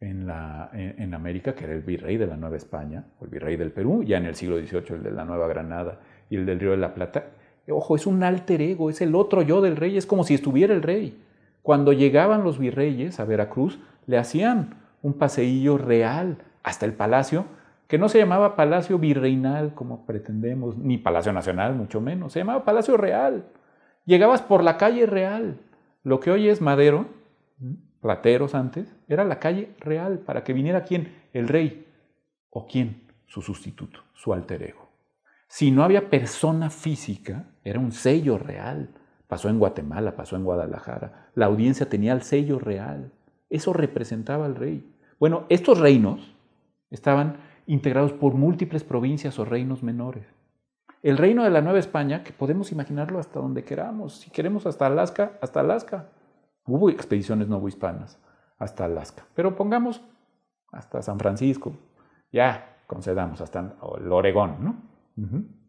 en, 0.00 0.26
la, 0.26 0.70
en, 0.72 1.12
América, 1.14 1.54
que 1.54 1.64
era 1.64 1.74
el 1.74 1.82
virrey 1.82 2.16
de 2.16 2.26
la 2.26 2.36
Nueva 2.36 2.56
España, 2.56 3.04
el 3.20 3.28
virrey 3.28 3.56
del 3.56 3.72
Perú, 3.72 4.02
ya 4.02 4.16
en 4.18 4.26
el 4.26 4.34
siglo 4.34 4.58
XVIII 4.58 4.96
el 4.96 5.02
de 5.02 5.10
la 5.10 5.24
Nueva 5.24 5.46
Granada 5.48 6.00
y 6.30 6.36
el 6.36 6.46
del 6.46 6.60
Río 6.60 6.70
de 6.70 6.76
la 6.76 6.94
Plata. 6.94 7.24
Ojo, 7.68 7.96
es 7.96 8.06
un 8.06 8.22
alter 8.22 8.62
ego, 8.62 8.90
es 8.90 9.00
el 9.00 9.14
otro 9.14 9.42
yo 9.42 9.60
del 9.60 9.76
rey, 9.76 9.96
es 9.96 10.06
como 10.06 10.24
si 10.24 10.34
estuviera 10.34 10.74
el 10.74 10.82
rey. 10.82 11.20
Cuando 11.62 11.92
llegaban 11.92 12.44
los 12.44 12.58
virreyes 12.58 13.20
a 13.20 13.24
Veracruz, 13.24 13.78
le 14.06 14.16
hacían 14.16 14.74
un 15.02 15.14
paseillo 15.14 15.76
real 15.76 16.38
hasta 16.62 16.86
el 16.86 16.94
palacio 16.94 17.44
que 17.90 17.98
no 17.98 18.08
se 18.08 18.18
llamaba 18.18 18.54
Palacio 18.54 19.00
Virreinal 19.00 19.74
como 19.74 20.06
pretendemos, 20.06 20.78
ni 20.78 20.96
Palacio 20.96 21.32
Nacional, 21.32 21.74
mucho 21.74 22.00
menos, 22.00 22.32
se 22.32 22.38
llamaba 22.38 22.64
Palacio 22.64 22.96
Real. 22.96 23.46
Llegabas 24.04 24.42
por 24.42 24.62
la 24.62 24.76
calle 24.76 25.06
Real. 25.06 25.58
Lo 26.04 26.20
que 26.20 26.30
hoy 26.30 26.48
es 26.48 26.60
Madero, 26.60 27.08
Plateros 28.00 28.54
antes, 28.54 28.94
era 29.08 29.24
la 29.24 29.40
calle 29.40 29.74
Real, 29.80 30.20
para 30.20 30.44
que 30.44 30.52
viniera 30.52 30.84
quién, 30.84 31.16
el 31.32 31.48
rey, 31.48 31.84
o 32.50 32.68
quién, 32.68 33.08
su 33.26 33.42
sustituto, 33.42 33.98
su 34.14 34.32
alter 34.32 34.62
ego. 34.62 34.88
Si 35.48 35.72
no 35.72 35.82
había 35.82 36.10
persona 36.10 36.70
física, 36.70 37.46
era 37.64 37.80
un 37.80 37.90
sello 37.90 38.38
real. 38.38 38.90
Pasó 39.26 39.48
en 39.48 39.58
Guatemala, 39.58 40.14
pasó 40.14 40.36
en 40.36 40.44
Guadalajara. 40.44 41.30
La 41.34 41.46
audiencia 41.46 41.88
tenía 41.88 42.12
el 42.12 42.22
sello 42.22 42.60
real. 42.60 43.10
Eso 43.48 43.72
representaba 43.72 44.46
al 44.46 44.54
rey. 44.54 44.88
Bueno, 45.18 45.44
estos 45.48 45.80
reinos 45.80 46.36
estaban 46.92 47.49
integrados 47.66 48.12
por 48.12 48.34
múltiples 48.34 48.84
provincias 48.84 49.38
o 49.38 49.44
reinos 49.44 49.82
menores. 49.82 50.26
El 51.02 51.16
reino 51.16 51.44
de 51.44 51.50
la 51.50 51.62
Nueva 51.62 51.78
España, 51.78 52.22
que 52.22 52.32
podemos 52.32 52.72
imaginarlo 52.72 53.18
hasta 53.18 53.40
donde 53.40 53.64
queramos, 53.64 54.16
si 54.20 54.30
queremos 54.30 54.66
hasta 54.66 54.86
Alaska, 54.86 55.32
hasta 55.40 55.60
Alaska. 55.60 56.08
Hubo 56.66 56.90
expediciones 56.90 57.48
novohispanas 57.48 58.20
hasta 58.58 58.84
Alaska, 58.84 59.24
pero 59.34 59.56
pongamos 59.56 60.02
hasta 60.70 61.00
San 61.00 61.18
Francisco, 61.18 61.72
ya 62.30 62.76
concedamos 62.86 63.40
hasta 63.40 63.76
el 63.98 64.12
Oregón, 64.12 64.56
¿no? 64.60 64.76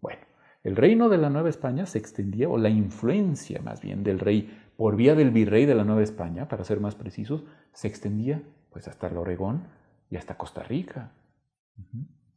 Bueno, 0.02 0.22
el 0.64 0.76
reino 0.76 1.08
de 1.08 1.18
la 1.18 1.30
Nueva 1.30 1.50
España 1.50 1.86
se 1.86 1.98
extendía, 1.98 2.50
o 2.50 2.58
la 2.58 2.70
influencia 2.70 3.62
más 3.62 3.82
bien 3.82 4.04
del 4.04 4.20
rey 4.20 4.58
por 4.76 4.96
vía 4.96 5.16
del 5.16 5.32
virrey 5.32 5.66
de 5.66 5.76
la 5.76 5.84
Nueva 5.84 6.04
España, 6.04 6.48
para 6.48 6.64
ser 6.64 6.80
más 6.80 6.96
precisos, 6.96 7.44
se 7.72 7.88
extendía 7.88 8.44
pues 8.72 8.88
hasta 8.88 9.08
el 9.08 9.18
Oregón 9.18 9.68
y 10.10 10.18
hasta 10.18 10.38
Costa 10.38 10.64
Rica, 10.64 11.12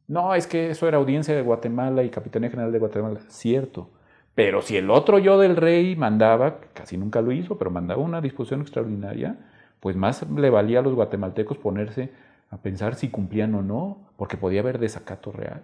no, 0.07 0.35
es 0.35 0.47
que 0.47 0.69
eso 0.69 0.87
era 0.87 0.97
audiencia 0.97 1.35
de 1.35 1.41
Guatemala 1.41 2.03
y 2.03 2.09
Capitanía 2.09 2.49
General 2.49 2.71
de 2.71 2.79
Guatemala. 2.79 3.19
Cierto. 3.29 3.89
Pero 4.35 4.61
si 4.61 4.77
el 4.77 4.91
otro 4.91 5.17
yo 5.17 5.39
del 5.39 5.55
rey 5.55 5.95
mandaba, 5.95 6.59
casi 6.73 6.97
nunca 6.97 7.21
lo 7.21 7.31
hizo, 7.31 7.57
pero 7.57 7.71
mandaba 7.71 8.01
una 8.01 8.21
disposición 8.21 8.61
extraordinaria, 8.61 9.37
pues 9.79 9.95
más 9.95 10.29
le 10.29 10.49
valía 10.49 10.79
a 10.79 10.81
los 10.81 10.93
guatemaltecos 10.93 11.57
ponerse 11.57 12.11
a 12.49 12.57
pensar 12.57 12.95
si 12.95 13.09
cumplían 13.09 13.55
o 13.55 13.61
no, 13.61 14.09
porque 14.17 14.37
podía 14.37 14.59
haber 14.59 14.77
desacato 14.77 15.31
real. 15.31 15.63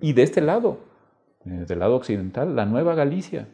Y 0.00 0.12
de 0.12 0.22
este 0.22 0.40
lado, 0.40 0.80
eh, 1.44 1.64
del 1.66 1.78
lado 1.80 1.96
occidental, 1.96 2.54
la 2.54 2.66
Nueva 2.66 2.94
Galicia. 2.94 3.48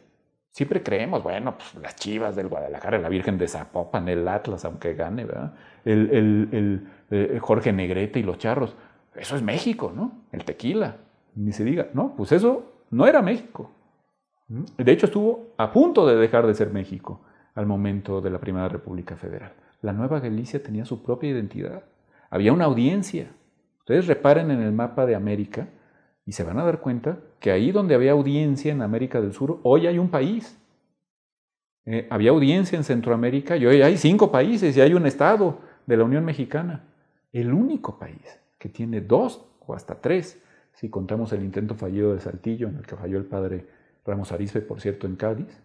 Siempre 0.51 0.83
creemos, 0.83 1.23
bueno, 1.23 1.57
pues 1.57 1.75
las 1.83 1.97
chivas 1.97 2.37
del 2.37 2.49
Guadalajara, 2.49 2.99
la 2.99 3.09
Virgen 3.09 3.39
de 3.39 3.49
Zapopan, 3.49 4.09
el 4.09 4.27
Atlas, 4.29 4.65
aunque 4.65 4.95
gane, 4.95 5.25
¿verdad? 5.25 5.55
El, 5.85 6.49
el 6.53 6.89
eh, 7.11 7.39
Jorge 7.41 7.73
Negrete 7.73 8.21
y 8.21 8.23
los 8.23 8.39
charros. 8.39 8.77
Eso 9.15 9.37
es 9.37 9.43
México, 9.43 9.93
¿no? 9.95 10.25
El 10.33 10.45
tequila. 10.45 10.97
Ni 11.35 11.53
se 11.53 11.65
diga, 11.65 11.89
no, 11.95 12.15
pues 12.17 12.33
eso 12.33 12.73
no 12.91 13.07
era 13.07 13.23
México. 13.23 13.71
De 14.47 14.93
hecho, 14.93 15.07
estuvo 15.07 15.55
a 15.57 15.73
punto 15.73 16.07
de 16.07 16.17
dejar 16.17 16.47
de 16.47 16.55
ser 16.55 16.71
México 16.71 17.21
al 17.55 17.67
momento 17.67 18.21
de 18.21 18.31
la 18.31 18.39
Primera 18.39 18.69
República 18.69 19.17
Federal. 19.17 19.53
La 19.83 19.93
Nueva 19.93 20.21
Galicia 20.21 20.63
tenía 20.63 20.85
su 20.85 21.03
propia 21.03 21.31
identidad. 21.31 21.85
Había 22.31 22.53
una 22.53 22.65
audiencia. 22.65 23.31
Ustedes 23.81 24.07
reparen 24.07 24.51
en 24.51 24.63
el 24.63 24.73
mapa 24.73 25.07
de 25.07 25.15
América 25.15 25.69
y 26.27 26.33
se 26.33 26.45
van 26.45 26.59
a 26.59 26.65
dar 26.65 26.81
cuenta 26.81 27.19
que 27.41 27.51
ahí 27.51 27.73
donde 27.73 27.95
había 27.95 28.13
audiencia 28.13 28.73
en 28.73 28.83
América 28.83 29.21
del 29.21 29.33
Sur, 29.33 29.61
hoy 29.63 29.87
hay 29.87 29.99
un 29.99 30.09
país. 30.09 30.59
Eh, 31.87 32.07
había 32.11 32.31
audiencia 32.31 32.77
en 32.77 32.85
Centroamérica 32.85 33.57
y 33.57 33.67
hoy 33.67 33.83
hay 33.83 33.97
cinco 33.97 34.31
países 34.31 34.77
y 34.77 34.81
hay 34.81 34.95
un 34.95 35.07
estado 35.07 35.59
de 35.87 35.97
la 35.97 36.05
Unión 36.05 36.25
Mexicana. 36.25 36.85
El 37.33 37.53
único 37.53 37.99
país 37.99 38.44
que 38.65 38.71
tiene 38.71 39.03
dos 39.03 39.45
o 39.67 39.75
hasta 39.75 40.01
tres, 40.01 40.43
si 40.73 40.89
contamos 40.89 41.31
el 41.35 41.45
intento 41.45 41.75
fallido 41.75 42.15
de 42.15 42.21
Saltillo, 42.21 42.69
en 42.69 42.77
el 42.77 42.87
que 42.87 42.97
falló 42.97 43.19
el 43.19 43.27
padre 43.27 43.67
Ramos 44.07 44.33
Arizpe, 44.33 44.63
por 44.63 44.81
cierto, 44.81 45.07
en 45.07 45.17
Cádiz, 45.17 45.61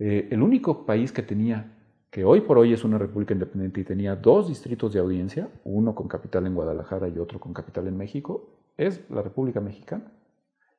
eh, 0.00 0.26
el 0.28 0.42
único 0.42 0.84
país 0.84 1.12
que 1.12 1.22
tenía 1.22 1.78
que 2.10 2.24
hoy 2.24 2.40
por 2.40 2.58
hoy 2.58 2.72
es 2.72 2.82
una 2.82 2.98
república 2.98 3.32
independiente 3.32 3.80
y 3.80 3.84
tenía 3.84 4.16
dos 4.16 4.48
distritos 4.48 4.92
de 4.92 4.98
audiencia, 4.98 5.50
uno 5.62 5.94
con 5.94 6.08
capital 6.08 6.44
en 6.48 6.56
Guadalajara 6.56 7.06
y 7.06 7.16
otro 7.20 7.38
con 7.38 7.54
capital 7.54 7.86
en 7.86 7.96
México, 7.96 8.50
es 8.76 9.08
la 9.08 9.22
República 9.22 9.60
Mexicana. 9.60 10.10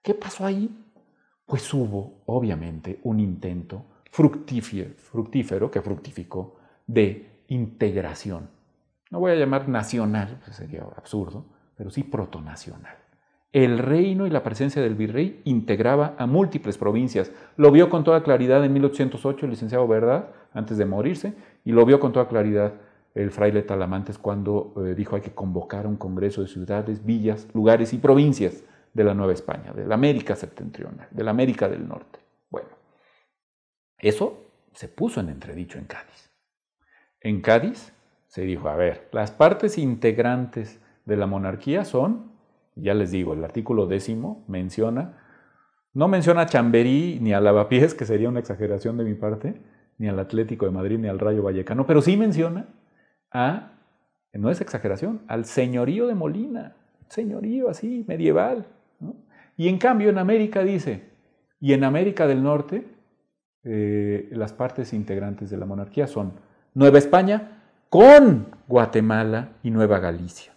¿Qué 0.02 0.16
pasó 0.16 0.46
ahí? 0.46 0.70
Pues 1.46 1.74
hubo, 1.74 2.24
obviamente, 2.26 3.00
un 3.04 3.22
intento 3.22 3.86
fructífero, 4.12 5.72
que 5.72 5.82
fructificó 5.82 6.58
de 6.86 7.46
integración. 7.48 8.50
No 9.12 9.22
voy 9.22 9.32
a 9.32 9.36
llamar 9.36 9.70
nacional, 9.70 10.42
pues 10.44 10.58
sería 10.58 10.84
absurdo, 10.98 11.53
pero 11.76 11.90
sí 11.90 12.04
protonacional. 12.04 12.96
El 13.52 13.78
reino 13.78 14.26
y 14.26 14.32
la 14.32 14.42
presencia 14.42 14.82
del 14.82 14.96
virrey 14.96 15.42
integraba 15.44 16.16
a 16.18 16.26
múltiples 16.26 16.78
provincias. 16.78 17.32
Lo 17.56 17.72
vio 17.72 17.90
con 17.90 18.04
toda 18.04 18.24
claridad 18.24 18.66
en 18.66 18.74
1808 18.74 19.46
el 19.46 19.52
licenciado 19.52 19.88
Verdad, 19.88 20.30
antes 20.54 20.78
de 20.78 20.86
morirse, 20.86 21.36
y 21.64 21.72
lo 21.72 21.86
vio 21.86 22.00
con 22.00 22.12
toda 22.12 22.28
claridad 22.28 22.74
el 23.14 23.30
fraile 23.30 23.62
Talamantes 23.62 24.18
cuando 24.18 24.74
eh, 24.78 24.96
dijo 24.96 25.16
hay 25.16 25.22
que 25.22 25.36
convocar 25.36 25.86
un 25.86 25.98
congreso 25.98 26.42
de 26.42 26.48
ciudades, 26.48 27.06
villas, 27.06 27.48
lugares 27.54 27.94
y 27.94 28.00
provincias 28.00 28.64
de 28.92 29.04
la 29.04 29.14
Nueva 29.14 29.34
España, 29.34 29.72
de 29.72 29.86
la 29.86 29.96
América 29.96 30.36
septentrional, 30.36 31.08
de 31.12 31.24
la 31.24 31.32
América 31.32 31.70
del 31.70 31.88
Norte. 31.88 32.20
Bueno, 32.50 32.70
eso 34.00 34.48
se 34.74 34.88
puso 34.88 35.20
en 35.20 35.30
entredicho 35.30 35.78
en 35.78 35.86
Cádiz. 35.86 36.32
En 37.22 37.42
Cádiz 37.42 37.94
se 38.28 38.42
dijo, 38.42 38.68
a 38.68 38.76
ver, 38.76 39.10
las 39.12 39.32
partes 39.32 39.78
integrantes 39.78 40.80
de 41.06 41.18
la 41.18 41.28
monarquía 41.28 41.86
son, 41.86 42.32
ya 42.76 42.94
les 42.94 43.12
digo, 43.12 43.34
el 43.34 43.44
artículo 43.44 43.88
décimo 43.88 44.44
menciona, 44.48 45.20
no 45.94 46.08
menciona 46.08 46.42
a 46.42 46.46
Chamberí 46.46 47.20
ni 47.22 47.34
a 47.34 47.42
Lavapiés, 47.42 47.94
que 47.94 48.06
sería 48.06 48.30
una 48.30 48.40
exageración 48.40 48.98
de 48.98 49.04
mi 49.04 49.14
parte, 49.14 49.62
ni 49.98 50.08
al 50.08 50.20
Atlético 50.20 50.66
de 50.66 50.72
Madrid 50.72 50.98
ni 50.98 51.08
al 51.08 51.20
Rayo 51.20 51.44
Vallecano, 51.44 51.86
pero 51.86 52.02
sí 52.02 52.18
menciona 52.18 52.68
a, 53.32 53.74
no 54.34 54.50
es 54.50 54.62
exageración, 54.62 55.22
al 55.28 55.46
señorío 55.46 56.08
de 56.08 56.16
Molina, 56.16 56.76
señorío 57.10 57.70
así, 57.70 58.06
medieval. 58.08 58.68
Y 59.56 59.68
en 59.68 59.78
cambio 59.78 60.10
en 60.10 60.18
América 60.18 60.64
dice, 60.64 61.04
y 61.60 61.74
en 61.74 61.84
América 61.84 62.28
del 62.28 62.44
Norte, 62.44 62.88
eh, 63.64 64.28
las 64.32 64.52
partes 64.52 64.94
integrantes 64.94 65.50
de 65.50 65.58
la 65.58 65.66
monarquía 65.66 66.08
son 66.08 66.34
Nueva 66.74 66.98
España 66.98 67.62
con 67.90 68.48
Guatemala 68.68 69.54
y 69.62 69.70
Nueva 69.70 70.00
Galicia, 70.00 70.53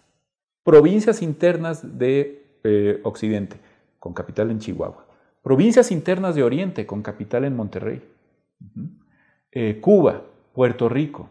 provincias 0.67 1.21
internas 1.21 1.97
de 1.97 2.59
eh, 2.65 2.99
Occidente, 3.05 3.57
con 3.99 4.13
capital 4.13 4.51
en 4.51 4.59
Chihuahua, 4.59 5.05
provincias 5.41 5.93
internas 5.93 6.35
de 6.35 6.43
Oriente, 6.43 6.85
con 6.85 7.01
capital 7.01 7.45
en 7.45 7.55
Monterrey, 7.55 8.03
eh, 9.53 9.79
Cuba, 9.79 10.23
Puerto 10.51 10.89
Rico, 10.89 11.29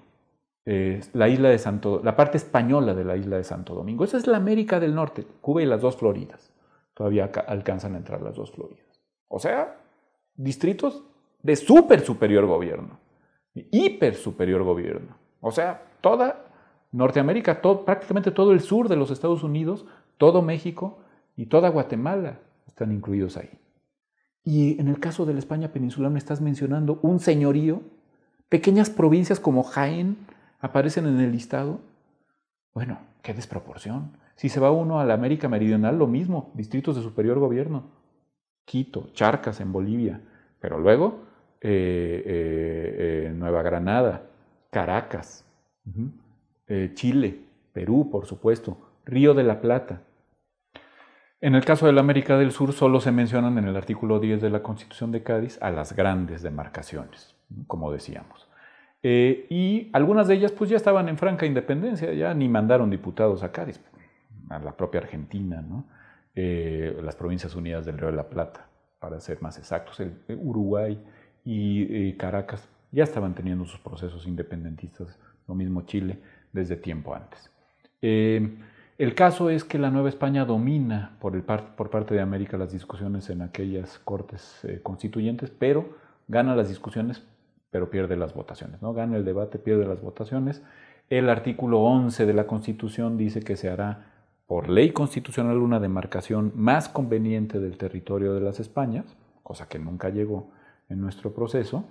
la 0.64 1.28
isla 1.28 1.50
de 1.50 1.58
Santo, 1.58 2.00
la 2.02 2.16
parte 2.16 2.38
española 2.38 2.94
de 2.94 3.04
la 3.04 3.16
isla 3.18 3.36
de 3.36 3.44
Santo 3.44 3.74
Domingo. 3.74 4.04
Esa 4.04 4.16
es 4.16 4.26
la 4.26 4.38
América 4.38 4.80
del 4.80 4.94
Norte, 4.94 5.26
Cuba 5.42 5.62
y 5.62 5.66
las 5.66 5.82
dos 5.82 5.96
Floridas. 5.96 6.50
Todavía 6.94 7.30
alcanzan 7.46 7.94
a 7.94 7.98
entrar 7.98 8.22
las 8.22 8.36
dos 8.36 8.50
Floridas. 8.50 9.02
O 9.28 9.38
sea, 9.38 9.76
distritos 10.34 11.04
de 11.42 11.56
súper 11.56 12.00
superior 12.00 12.46
gobierno, 12.46 12.98
hiper 13.52 14.14
superior 14.14 14.62
gobierno. 14.62 15.14
O 15.40 15.52
sea, 15.52 15.82
toda 16.00 16.45
Norteamérica, 16.96 17.60
prácticamente 17.60 18.30
todo 18.30 18.52
el 18.52 18.60
sur 18.60 18.88
de 18.88 18.96
los 18.96 19.10
Estados 19.10 19.42
Unidos, 19.42 19.86
todo 20.18 20.42
México 20.42 20.98
y 21.36 21.46
toda 21.46 21.68
Guatemala 21.68 22.40
están 22.66 22.92
incluidos 22.92 23.36
ahí. 23.36 23.50
Y 24.42 24.80
en 24.80 24.88
el 24.88 25.00
caso 25.00 25.26
de 25.26 25.32
la 25.32 25.38
España 25.38 25.72
peninsular 25.72 26.10
me 26.10 26.18
estás 26.18 26.40
mencionando 26.40 26.98
un 27.02 27.20
señorío, 27.20 27.82
pequeñas 28.48 28.90
provincias 28.90 29.40
como 29.40 29.62
Jaén, 29.62 30.16
aparecen 30.60 31.06
en 31.06 31.20
el 31.20 31.32
listado. 31.32 31.80
Bueno, 32.72 32.98
qué 33.22 33.34
desproporción. 33.34 34.12
Si 34.36 34.48
se 34.48 34.60
va 34.60 34.70
uno 34.70 35.00
a 35.00 35.04
la 35.04 35.14
América 35.14 35.48
Meridional, 35.48 35.98
lo 35.98 36.06
mismo, 36.06 36.50
distritos 36.54 36.96
de 36.96 37.02
superior 37.02 37.38
gobierno. 37.38 37.84
Quito, 38.64 39.10
Charcas 39.12 39.60
en 39.60 39.72
Bolivia, 39.72 40.20
pero 40.60 40.78
luego 40.78 41.20
eh, 41.60 42.22
eh, 42.26 43.26
eh, 43.28 43.32
Nueva 43.34 43.62
Granada, 43.62 44.22
Caracas, 44.70 45.44
Chile, 46.94 47.40
Perú, 47.72 48.08
por 48.10 48.26
supuesto, 48.26 48.78
Río 49.04 49.34
de 49.34 49.44
la 49.44 49.60
Plata. 49.60 50.02
En 51.40 51.54
el 51.54 51.64
caso 51.64 51.86
de 51.86 51.92
la 51.92 52.00
América 52.00 52.38
del 52.38 52.50
Sur 52.50 52.72
solo 52.72 53.00
se 53.00 53.12
mencionan 53.12 53.58
en 53.58 53.68
el 53.68 53.76
artículo 53.76 54.18
10 54.18 54.40
de 54.40 54.50
la 54.50 54.62
Constitución 54.62 55.12
de 55.12 55.22
Cádiz 55.22 55.58
a 55.60 55.70
las 55.70 55.94
grandes 55.94 56.42
demarcaciones, 56.42 57.36
como 57.66 57.92
decíamos. 57.92 58.48
Eh, 59.02 59.46
y 59.50 59.90
algunas 59.92 60.26
de 60.26 60.34
ellas 60.34 60.52
pues 60.52 60.70
ya 60.70 60.76
estaban 60.76 61.08
en 61.08 61.18
franca 61.18 61.46
independencia, 61.46 62.12
ya 62.14 62.34
ni 62.34 62.48
mandaron 62.48 62.90
diputados 62.90 63.42
a 63.42 63.52
Cádiz, 63.52 63.80
a 64.48 64.58
la 64.58 64.76
propia 64.76 65.00
Argentina, 65.00 65.64
eh, 66.34 66.98
las 67.02 67.14
Provincias 67.14 67.54
Unidas 67.54 67.84
del 67.84 67.98
Río 67.98 68.10
de 68.10 68.16
la 68.16 68.28
Plata, 68.28 68.66
para 68.98 69.20
ser 69.20 69.40
más 69.42 69.58
exactos, 69.58 70.00
el, 70.00 70.14
eh, 70.28 70.34
Uruguay 70.34 70.98
y 71.44 72.14
Caracas 72.14 72.68
ya 72.90 73.04
estaban 73.04 73.34
teniendo 73.34 73.64
sus 73.66 73.78
procesos 73.78 74.26
independentistas, 74.26 75.16
lo 75.46 75.54
mismo 75.54 75.82
Chile, 75.82 76.18
desde 76.56 76.74
tiempo 76.74 77.14
antes. 77.14 77.50
el 78.00 79.14
caso 79.14 79.50
es 79.50 79.62
que 79.62 79.78
la 79.78 79.90
Nueva 79.90 80.08
España 80.08 80.44
domina 80.44 81.16
por, 81.20 81.36
el 81.36 81.42
por 81.42 81.90
parte 81.90 82.14
de 82.14 82.20
América 82.20 82.56
las 82.56 82.72
discusiones 82.72 83.30
en 83.30 83.42
aquellas 83.42 84.00
cortes 84.00 84.66
constituyentes, 84.82 85.50
pero 85.50 85.96
gana 86.26 86.56
las 86.56 86.68
discusiones 86.68 87.22
pero 87.76 87.90
pierde 87.90 88.16
las 88.16 88.32
votaciones. 88.32 88.80
¿no? 88.80 88.94
Gana 88.94 89.18
el 89.18 89.24
debate, 89.26 89.58
pierde 89.58 89.84
las 89.86 90.00
votaciones. 90.00 90.62
El 91.10 91.28
artículo 91.28 91.80
11 91.82 92.24
de 92.24 92.32
la 92.32 92.46
Constitución 92.46 93.18
dice 93.18 93.42
que 93.42 93.56
se 93.56 93.68
hará 93.68 94.12
por 94.46 94.70
ley 94.70 94.92
constitucional 94.92 95.58
una 95.58 95.78
demarcación 95.78 96.52
más 96.54 96.88
conveniente 96.88 97.60
del 97.60 97.76
territorio 97.76 98.32
de 98.32 98.40
las 98.40 98.60
Españas, 98.60 99.04
cosa 99.42 99.68
que 99.68 99.78
nunca 99.78 100.08
llegó 100.08 100.50
en 100.88 101.02
nuestro 101.02 101.34
proceso. 101.34 101.84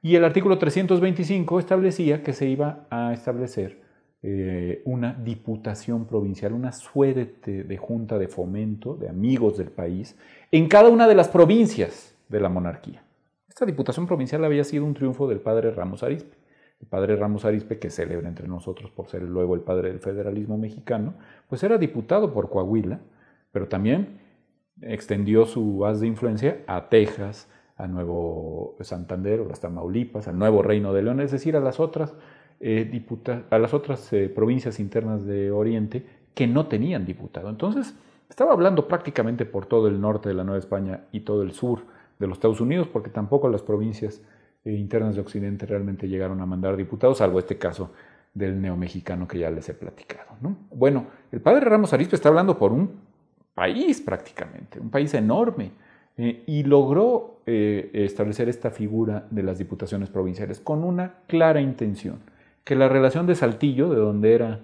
Y 0.00 0.14
el 0.14 0.24
artículo 0.24 0.58
325 0.58 1.58
establecía 1.58 2.22
que 2.22 2.34
se 2.34 2.46
iba 2.46 2.86
a 2.90 3.12
establecer 3.12 3.82
eh, 4.24 4.82
una 4.84 5.14
diputación 5.14 6.06
provincial, 6.06 6.52
una 6.52 6.70
suerte 6.70 7.64
de 7.64 7.76
junta 7.76 8.18
de 8.18 8.28
fomento, 8.28 8.94
de 8.94 9.08
amigos 9.08 9.58
del 9.58 9.70
país, 9.70 10.16
en 10.52 10.68
cada 10.68 10.88
una 10.90 11.08
de 11.08 11.16
las 11.16 11.28
provincias 11.28 12.14
de 12.28 12.40
la 12.40 12.48
monarquía. 12.48 13.02
Esta 13.48 13.66
diputación 13.66 14.06
provincial 14.06 14.44
había 14.44 14.64
sido 14.64 14.84
un 14.84 14.94
triunfo 14.94 15.28
del 15.28 15.40
padre 15.40 15.72
Ramos 15.72 16.02
Arispe. 16.02 16.36
El 16.80 16.86
padre 16.86 17.16
Ramos 17.16 17.44
Arispe, 17.44 17.78
que 17.78 17.90
celebra 17.90 18.28
entre 18.28 18.46
nosotros 18.48 18.90
por 18.90 19.08
ser 19.08 19.22
luego 19.22 19.54
el 19.54 19.60
padre 19.60 19.88
del 19.88 20.00
federalismo 20.00 20.56
mexicano, 20.56 21.14
pues 21.48 21.62
era 21.62 21.76
diputado 21.76 22.32
por 22.32 22.48
Coahuila, 22.48 23.00
pero 23.50 23.68
también 23.68 24.20
extendió 24.80 25.46
su 25.46 25.84
haz 25.84 26.00
de 26.00 26.06
influencia 26.06 26.62
a 26.66 26.88
Texas, 26.88 27.48
a 27.76 27.86
Nuevo 27.86 28.76
Santander 28.80 29.40
o 29.40 29.48
las 29.48 29.60
Tamaulipas, 29.60 30.28
al 30.28 30.38
Nuevo 30.38 30.62
Reino 30.62 30.92
de 30.92 31.02
León, 31.02 31.20
es 31.20 31.32
decir, 31.32 31.56
a 31.56 31.60
las 31.60 31.80
otras, 31.80 32.14
eh, 32.64 33.02
a 33.50 33.58
las 33.58 33.74
otras 33.74 34.12
eh, 34.12 34.28
provincias 34.28 34.78
internas 34.78 35.26
de 35.26 35.50
Oriente 35.50 36.06
que 36.32 36.46
no 36.46 36.68
tenían 36.68 37.04
diputado. 37.04 37.50
Entonces, 37.50 37.92
estaba 38.30 38.52
hablando 38.52 38.86
prácticamente 38.86 39.44
por 39.44 39.66
todo 39.66 39.88
el 39.88 40.00
norte 40.00 40.28
de 40.28 40.36
la 40.36 40.44
Nueva 40.44 40.60
España 40.60 41.00
y 41.10 41.20
todo 41.20 41.42
el 41.42 41.52
sur 41.52 41.80
de 42.20 42.28
los 42.28 42.38
Estados 42.38 42.60
Unidos, 42.60 42.86
porque 42.86 43.10
tampoco 43.10 43.48
las 43.48 43.62
provincias 43.62 44.22
eh, 44.64 44.74
internas 44.74 45.16
de 45.16 45.22
Occidente 45.22 45.66
realmente 45.66 46.08
llegaron 46.08 46.40
a 46.40 46.46
mandar 46.46 46.76
diputados, 46.76 47.18
salvo 47.18 47.40
este 47.40 47.58
caso 47.58 47.90
del 48.32 48.62
neomexicano 48.62 49.26
que 49.26 49.40
ya 49.40 49.50
les 49.50 49.68
he 49.68 49.74
platicado. 49.74 50.30
Bueno, 50.70 51.06
el 51.32 51.40
padre 51.40 51.64
Ramos 51.64 51.92
Arispe 51.92 52.14
está 52.14 52.28
hablando 52.28 52.56
por 52.56 52.72
un 52.72 52.92
país 53.54 54.00
prácticamente, 54.00 54.78
un 54.78 54.88
país 54.88 55.12
enorme, 55.14 55.72
y 56.16 56.62
logró 56.62 57.40
establecer 57.44 58.48
esta 58.48 58.70
figura 58.70 59.26
de 59.30 59.42
las 59.42 59.58
diputaciones 59.58 60.10
provinciales 60.10 60.60
con 60.60 60.84
una 60.84 61.14
clara 61.26 61.60
intención, 61.60 62.20
que 62.64 62.76
la 62.76 62.88
relación 62.88 63.26
de 63.26 63.34
Saltillo, 63.34 63.90
de 63.90 63.96
donde 63.96 64.34
era 64.34 64.60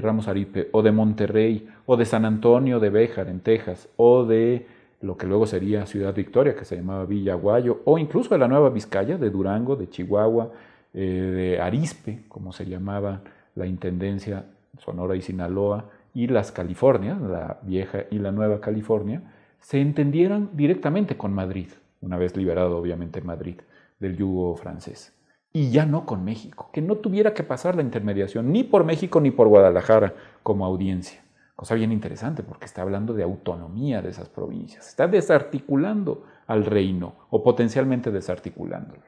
Ramos 0.00 0.28
Arispe, 0.28 0.68
o 0.72 0.82
de 0.82 0.92
Monterrey, 0.92 1.68
o 1.86 1.96
de 1.96 2.04
San 2.04 2.24
Antonio 2.24 2.80
de 2.80 2.88
Béjar, 2.88 3.28
en 3.28 3.40
Texas, 3.40 3.88
o 3.96 4.24
de 4.24 4.66
lo 5.00 5.16
que 5.16 5.26
luego 5.26 5.46
sería 5.46 5.86
Ciudad 5.86 6.14
Victoria, 6.14 6.56
que 6.56 6.64
se 6.64 6.76
llamaba 6.76 7.04
Villaguayo, 7.04 7.82
o 7.84 7.98
incluso 7.98 8.30
de 8.30 8.38
la 8.38 8.48
Nueva 8.48 8.70
Vizcaya, 8.70 9.18
de 9.18 9.30
Durango, 9.30 9.76
de 9.76 9.88
Chihuahua, 9.88 10.50
eh, 10.94 11.00
de 11.00 11.60
Arispe, 11.60 12.20
como 12.28 12.52
se 12.52 12.66
llamaba 12.66 13.20
la 13.54 13.66
Intendencia 13.66 14.44
Sonora 14.78 15.14
y 15.16 15.22
Sinaloa, 15.22 15.90
y 16.14 16.26
las 16.28 16.50
Californias, 16.52 17.20
la 17.20 17.58
vieja 17.62 18.04
y 18.10 18.18
la 18.18 18.32
nueva 18.32 18.60
California, 18.60 19.22
se 19.60 19.80
entendieran 19.80 20.50
directamente 20.54 21.16
con 21.16 21.34
Madrid, 21.34 21.68
una 22.00 22.16
vez 22.16 22.36
liberado 22.36 22.78
obviamente 22.78 23.20
Madrid 23.20 23.56
del 23.98 24.16
yugo 24.16 24.56
francés, 24.56 25.12
y 25.52 25.70
ya 25.70 25.86
no 25.86 26.04
con 26.04 26.24
México, 26.24 26.70
que 26.72 26.82
no 26.82 26.96
tuviera 26.96 27.34
que 27.34 27.42
pasar 27.42 27.76
la 27.76 27.82
intermediación 27.82 28.52
ni 28.52 28.64
por 28.64 28.84
México 28.84 29.20
ni 29.20 29.30
por 29.30 29.48
Guadalajara 29.48 30.14
como 30.42 30.66
audiencia. 30.66 31.22
Cosa 31.54 31.74
bien 31.74 31.92
interesante 31.92 32.42
porque 32.42 32.66
está 32.66 32.82
hablando 32.82 33.14
de 33.14 33.22
autonomía 33.22 34.02
de 34.02 34.10
esas 34.10 34.28
provincias. 34.28 34.86
Está 34.88 35.08
desarticulando 35.08 36.24
al 36.46 36.66
reino 36.66 37.14
o 37.30 37.42
potencialmente 37.42 38.10
desarticulándolo. 38.10 39.02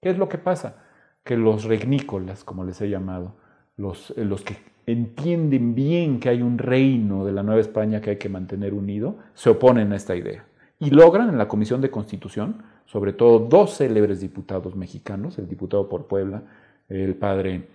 ¿Qué 0.00 0.08
es 0.08 0.16
lo 0.16 0.28
que 0.28 0.38
pasa? 0.38 0.76
que 1.24 1.36
los 1.36 1.64
regnícolas, 1.64 2.44
como 2.44 2.64
les 2.64 2.80
he 2.80 2.88
llamado, 2.88 3.34
los, 3.76 4.12
eh, 4.16 4.24
los 4.24 4.42
que 4.42 4.56
entienden 4.86 5.74
bien 5.74 6.20
que 6.20 6.28
hay 6.28 6.42
un 6.42 6.58
reino 6.58 7.24
de 7.24 7.32
la 7.32 7.42
Nueva 7.42 7.60
España 7.60 8.00
que 8.00 8.10
hay 8.10 8.16
que 8.16 8.28
mantener 8.28 8.74
unido, 8.74 9.18
se 9.34 9.50
oponen 9.50 9.92
a 9.92 9.96
esta 9.96 10.16
idea. 10.16 10.44
Y 10.78 10.90
logran 10.90 11.28
en 11.28 11.38
la 11.38 11.48
Comisión 11.48 11.80
de 11.80 11.90
Constitución, 11.90 12.62
sobre 12.90 13.12
todo 13.12 13.38
dos 13.38 13.76
célebres 13.76 14.20
diputados 14.20 14.74
mexicanos, 14.74 15.38
el 15.38 15.48
diputado 15.48 15.88
por 15.88 16.06
Puebla, 16.08 16.42
el 16.88 17.14
padre, 17.14 17.68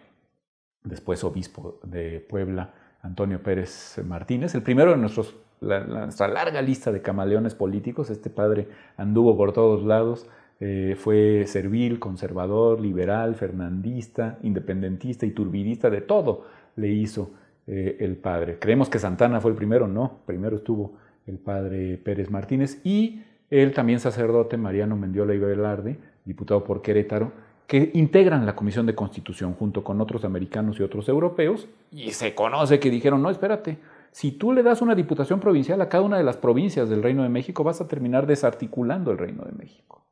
después 0.83 1.23
obispo 1.23 1.79
de 1.83 2.19
Puebla, 2.19 2.73
Antonio 3.01 3.41
Pérez 3.41 4.01
Martínez, 4.05 4.55
el 4.55 4.61
primero 4.61 4.91
de 4.91 4.97
nuestros, 4.97 5.33
nuestra 5.61 6.27
larga 6.27 6.61
lista 6.61 6.91
de 6.91 7.01
camaleones 7.01 7.55
políticos, 7.55 8.09
este 8.09 8.29
padre 8.29 8.67
anduvo 8.97 9.37
por 9.37 9.53
todos 9.53 9.85
lados, 9.85 10.27
eh, 10.59 10.97
fue 10.97 11.45
servil, 11.47 11.97
conservador, 11.97 12.81
liberal, 12.81 13.35
fernandista, 13.35 14.37
independentista 14.43 15.25
y 15.25 15.31
turbidista, 15.31 15.89
de 15.89 16.01
todo 16.01 16.43
le 16.75 16.89
hizo 16.89 17.31
eh, 17.67 17.95
el 18.01 18.17
padre. 18.17 18.59
Creemos 18.59 18.89
que 18.89 18.99
Santana 18.99 19.39
fue 19.39 19.51
el 19.51 19.57
primero, 19.57 19.87
no, 19.87 20.19
primero 20.25 20.57
estuvo 20.57 20.97
el 21.25 21.37
padre 21.37 21.97
Pérez 22.03 22.29
Martínez 22.29 22.81
y 22.83 23.21
el 23.49 23.73
también 23.73 23.99
sacerdote 23.99 24.57
Mariano 24.57 24.95
Mendiola 24.95 25.33
y 25.33 25.39
Velarde, 25.39 25.97
diputado 26.25 26.63
por 26.63 26.81
Querétaro, 26.81 27.31
que 27.67 27.91
integran 27.93 28.45
la 28.45 28.55
Comisión 28.55 28.85
de 28.85 28.95
Constitución 28.95 29.53
junto 29.53 29.83
con 29.83 29.99
otros 30.01 30.23
americanos 30.23 30.79
y 30.79 30.83
otros 30.83 31.09
europeos, 31.09 31.67
y 31.91 32.11
se 32.11 32.35
conoce 32.35 32.79
que 32.79 32.89
dijeron, 32.89 33.21
no, 33.21 33.29
espérate, 33.29 33.79
si 34.11 34.31
tú 34.31 34.53
le 34.53 34.63
das 34.63 34.81
una 34.81 34.95
diputación 34.95 35.39
provincial 35.39 35.81
a 35.81 35.89
cada 35.89 36.03
una 36.03 36.17
de 36.17 36.23
las 36.23 36.37
provincias 36.37 36.89
del 36.89 37.03
Reino 37.03 37.23
de 37.23 37.29
México, 37.29 37.63
vas 37.63 37.81
a 37.81 37.87
terminar 37.87 38.27
desarticulando 38.27 39.11
el 39.11 39.17
Reino 39.17 39.43
de 39.43 39.51
México. 39.51 40.05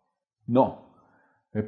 No, 0.45 0.89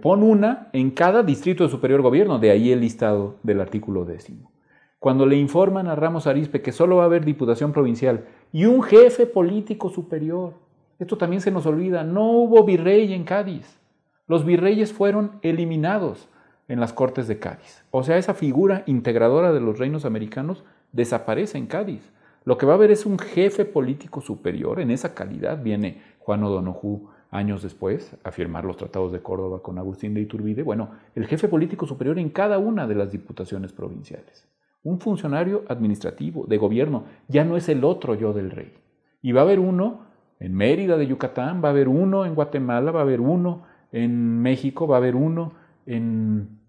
pon 0.02 0.24
una 0.24 0.70
en 0.74 0.92
cada 0.92 1.24
distrito 1.24 1.64
de 1.64 1.70
superior 1.70 2.02
gobierno, 2.02 2.40
de 2.40 2.52
ahí 2.52 2.72
el 2.72 2.82
listado 2.82 3.38
del 3.44 3.62
artículo 3.62 4.04
décimo. 4.06 4.52
Cuando 5.00 5.28
le 5.28 5.36
informan 5.36 5.88
a 5.88 5.96
Ramos 5.96 6.26
Arispe 6.26 6.62
que 6.62 6.72
solo 6.72 6.98
va 6.98 7.04
a 7.04 7.06
haber 7.06 7.24
diputación 7.24 7.72
provincial 7.72 8.26
y 8.52 8.66
un 8.66 8.82
jefe 8.82 9.28
político 9.28 9.90
superior, 9.90 10.65
esto 11.00 11.18
también 11.18 11.42
se 11.42 11.52
nos 11.52 11.66
olvida, 11.66 12.04
no 12.04 12.32
hubo 12.32 12.64
virrey 12.64 13.14
en 13.14 13.24
Cádiz. 13.24 13.80
Los 14.28 14.46
virreyes 14.46 14.94
fueron 14.94 15.34
eliminados 15.42 16.30
en 16.68 16.80
las 16.80 16.94
Cortes 16.94 17.28
de 17.28 17.40
Cádiz. 17.40 17.84
O 17.92 18.04
sea, 18.04 18.18
esa 18.18 18.34
figura 18.34 18.84
integradora 18.86 19.54
de 19.54 19.62
los 19.62 19.78
reinos 19.78 20.06
americanos 20.06 20.64
desaparece 20.92 21.58
en 21.58 21.68
Cádiz. 21.68 22.12
Lo 22.44 22.58
que 22.58 22.66
va 22.66 22.74
a 22.74 22.76
haber 22.76 22.92
es 22.92 23.06
un 23.06 23.20
jefe 23.20 23.66
político 23.66 24.22
superior. 24.22 24.80
En 24.80 24.92
esa 24.92 25.14
calidad 25.14 25.62
viene 25.62 26.02
Juan 26.20 26.44
O'Donoghue 26.44 27.08
años 27.32 27.62
después 27.62 28.16
a 28.24 28.32
firmar 28.32 28.66
los 28.66 28.78
tratados 28.78 29.12
de 29.12 29.20
Córdoba 29.20 29.62
con 29.62 29.78
Agustín 29.78 30.14
de 30.14 30.22
Iturbide. 30.22 30.64
Bueno, 30.64 30.92
el 31.16 31.28
jefe 31.28 31.48
político 31.48 31.86
superior 31.86 32.18
en 32.18 32.30
cada 32.30 32.58
una 32.58 32.88
de 32.88 32.96
las 32.96 33.12
diputaciones 33.12 33.74
provinciales. 33.74 34.48
Un 34.84 35.00
funcionario 35.00 35.64
administrativo, 35.68 36.46
de 36.46 36.58
gobierno, 36.58 37.06
ya 37.28 37.44
no 37.44 37.58
es 37.58 37.68
el 37.70 37.84
otro 37.84 38.16
yo 38.16 38.34
del 38.34 38.52
rey. 38.52 38.74
Y 39.22 39.32
va 39.32 39.42
a 39.42 39.44
haber 39.44 39.60
uno 39.60 40.06
en 40.40 40.54
Mérida 40.54 40.98
de 40.98 41.08
Yucatán, 41.08 41.62
va 41.64 41.70
a 41.70 41.72
haber 41.72 41.88
uno 41.88 42.26
en 42.26 42.36
Guatemala, 42.36 42.92
va 42.92 43.00
a 43.00 43.04
haber 43.04 43.22
uno 43.22 43.64
en 43.92 44.42
México, 44.42 44.88
va 44.88 44.98
a 44.98 45.00
haber 45.00 45.16
uno 45.16 45.54
en 45.86 46.60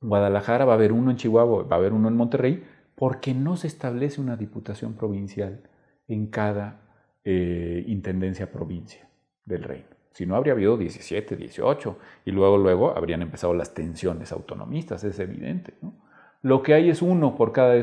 Guadalajara, 0.00 0.64
va 0.64 0.72
a 0.72 0.76
haber 0.76 0.92
uno 0.92 1.10
en 1.10 1.16
Chihuahua, 1.16 1.64
va 1.64 1.76
a 1.76 1.78
haber 1.78 1.92
uno 1.92 2.08
en 2.08 2.16
Monterrey, 2.16 2.64
porque 2.94 3.34
no 3.34 3.56
se 3.56 3.66
establece 3.66 4.20
una 4.20 4.36
diputación 4.36 4.94
provincial 4.94 5.62
en 6.08 6.28
cada 6.28 6.80
eh, 7.24 7.84
intendencia 7.86 8.50
provincia 8.50 9.08
del 9.44 9.62
reino. 9.62 9.96
Si 10.12 10.24
no, 10.24 10.34
habría 10.34 10.54
habido 10.54 10.78
17, 10.78 11.36
18, 11.36 11.98
y 12.24 12.30
luego, 12.30 12.56
luego 12.56 12.96
habrían 12.96 13.20
empezado 13.20 13.52
las 13.52 13.74
tensiones 13.74 14.32
autonomistas, 14.32 15.04
es 15.04 15.18
evidente. 15.18 15.74
Lo 16.40 16.62
que 16.62 16.72
hay 16.72 16.88
es 16.88 17.02
uno 17.02 17.34
por 17.34 17.52
cada, 17.52 17.74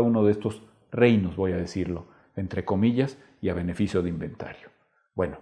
uno 0.00 0.24
de 0.24 0.32
estos 0.32 0.62
reinos, 0.90 1.36
voy 1.36 1.52
a 1.52 1.58
decirlo, 1.58 2.06
entre 2.36 2.64
comillas, 2.64 3.18
y 3.40 3.48
a 3.48 3.54
beneficio 3.54 4.02
de 4.02 4.10
inventario. 4.10 4.68
Bueno, 5.14 5.38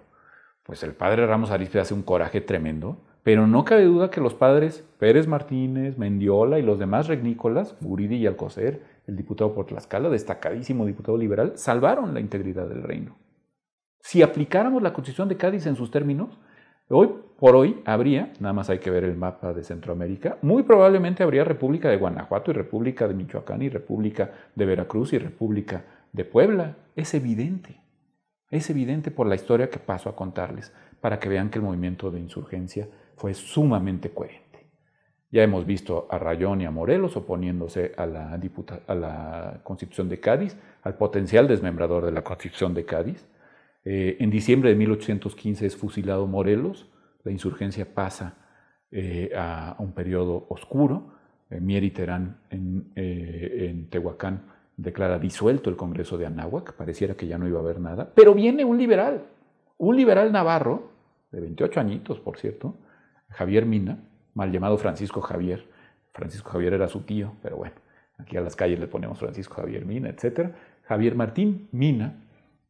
pues 0.63 0.83
el 0.83 0.93
padre 0.93 1.27
Ramos 1.27 1.51
Arizpe 1.51 1.81
hace 1.81 1.95
un 1.95 2.03
coraje 2.03 2.41
tremendo, 2.41 2.99
pero 3.23 3.47
no 3.47 3.65
cabe 3.65 3.85
duda 3.85 4.11
que 4.11 4.21
los 4.21 4.35
padres 4.35 4.85
Pérez 4.99 5.27
Martínez, 5.27 5.99
Mendiola 5.99 6.59
y 6.59 6.63
los 6.63 6.79
demás 6.79 7.09
regnícolas, 7.09 7.77
Buridi 7.81 8.17
y 8.17 8.27
Alcocer, 8.27 8.83
el 9.07 9.17
diputado 9.17 9.55
por 9.55 9.67
Tlaxcala, 9.67 10.09
destacadísimo 10.09 10.87
diputado 10.87 11.17
liberal, 11.17 11.53
salvaron 11.57 12.15
la 12.15 12.21
integridad 12.21 12.69
del 12.69 12.83
reino. 12.83 13.17
Si 14.01 14.23
aplicáramos 14.23 14.83
la 14.83 14.93
Constitución 14.93 15.29
de 15.29 15.39
Cádiz 15.39 15.67
en 15.67 15.77
sus 15.77 15.91
términos, 15.91 16.39
hoy 16.89 17.09
por 17.39 17.57
hoy 17.57 17.81
habría, 17.87 18.33
nada 18.41 18.53
más 18.53 18.69
hay 18.69 18.79
que 18.79 18.91
ver 18.91 19.05
el 19.05 19.17
mapa 19.17 19.55
de 19.55 19.65
Centroamérica, 19.65 20.37
muy 20.43 20.63
probablemente 20.63 21.23
habría 21.23 21.45
República 21.45 21.89
de 21.89 21.97
Guanajuato 21.97 22.51
y 22.51 22.55
República 22.55 23.09
de 23.09 23.15
Michoacán 23.15 23.63
y 23.63 23.71
República 23.71 24.33
de 24.55 24.67
Veracruz 24.67 25.15
y 25.15 25.19
República 25.19 25.83
de 26.15 26.25
Puebla. 26.25 26.79
Es 26.97 27.13
evidente. 27.13 27.83
Es 28.51 28.71
evidente 28.71 29.11
por 29.11 29.27
la 29.27 29.35
historia 29.35 29.69
que 29.69 29.79
paso 29.79 30.09
a 30.09 30.17
contarles, 30.17 30.73
para 31.01 31.19
que 31.19 31.29
vean 31.29 31.51
que 31.51 31.59
el 31.59 31.65
movimiento 31.65 32.11
de 32.11 32.21
insurgencia 32.21 32.89
fue 33.17 33.35
sumamente 33.35 34.11
coherente. 34.11 34.71
Ya 35.31 35.43
hemos 35.43 35.67
visto 35.67 36.07
a 36.11 36.19
Rayón 36.19 36.61
y 36.61 36.65
a 36.65 36.71
Morelos 36.71 37.17
oponiéndose 37.17 37.93
a 37.97 38.07
la, 38.07 38.41
a 38.87 38.95
la 38.95 39.61
Constitución 39.65 40.09
de 40.09 40.21
Cádiz, 40.21 40.57
al 40.83 40.97
potencial 40.97 41.49
desmembrador 41.49 42.05
de 42.05 42.13
la 42.13 42.23
Constitución 42.23 42.73
de 42.73 42.85
Cádiz. 42.85 43.27
Eh, 43.85 44.17
en 44.21 44.31
diciembre 44.31 44.71
de 44.71 44.77
1815 44.77 45.67
es 45.67 45.77
fusilado 45.77 46.29
Morelos, 46.29 46.89
la 47.25 47.33
insurgencia 47.33 47.93
pasa 47.93 48.37
eh, 48.93 49.33
a, 49.37 49.75
un 49.81 49.93
periodo 49.93 50.47
oscuro. 50.49 51.17
Eh, 51.51 51.59
Mier 51.59 51.83
y 51.83 51.91
Terán 51.91 52.39
en, 52.51 52.93
en 52.95 53.91
Tehuacán 53.91 54.54
declara 54.77 55.19
disuelto 55.19 55.71
el 55.71 55.77
Congreso 55.77 56.19
de 56.19 56.27
Anáhuac, 56.27 56.75
pareciera 56.75 57.15
que 57.15 57.27
ya 57.27 57.39
no 57.39 57.47
iba 57.47 57.59
a 57.59 57.63
haber 57.63 57.81
nada, 57.81 58.11
pero 58.15 58.35
viene 58.35 58.65
un 58.65 58.79
liberal, 58.79 59.25
un 59.79 59.97
liberal 59.97 60.33
navarro, 60.33 60.95
de 61.31 61.41
28 61.41 61.81
añitos, 61.81 62.21
por 62.21 62.39
cierto, 62.39 62.77
Javier 63.29 63.67
Mina, 63.67 63.99
mal 64.35 64.53
llamado 64.53 64.79
Francisco 64.79 65.21
Javier. 65.21 65.67
Francisco 66.13 66.51
Javier 66.51 66.75
era 66.75 66.89
su 66.89 67.01
tío, 67.01 67.33
pero 67.43 67.57
bueno, 67.57 67.75
aquí 68.19 68.37
a 68.37 68.41
las 68.41 68.55
calles 68.55 68.79
le 68.79 68.87
ponemos 68.87 69.19
Francisco 69.19 69.57
Javier 69.57 69.85
Mina, 69.85 70.09
etc. 70.09 70.51
Javier 70.85 71.17
Martín 71.17 71.69
Mina 71.73 72.23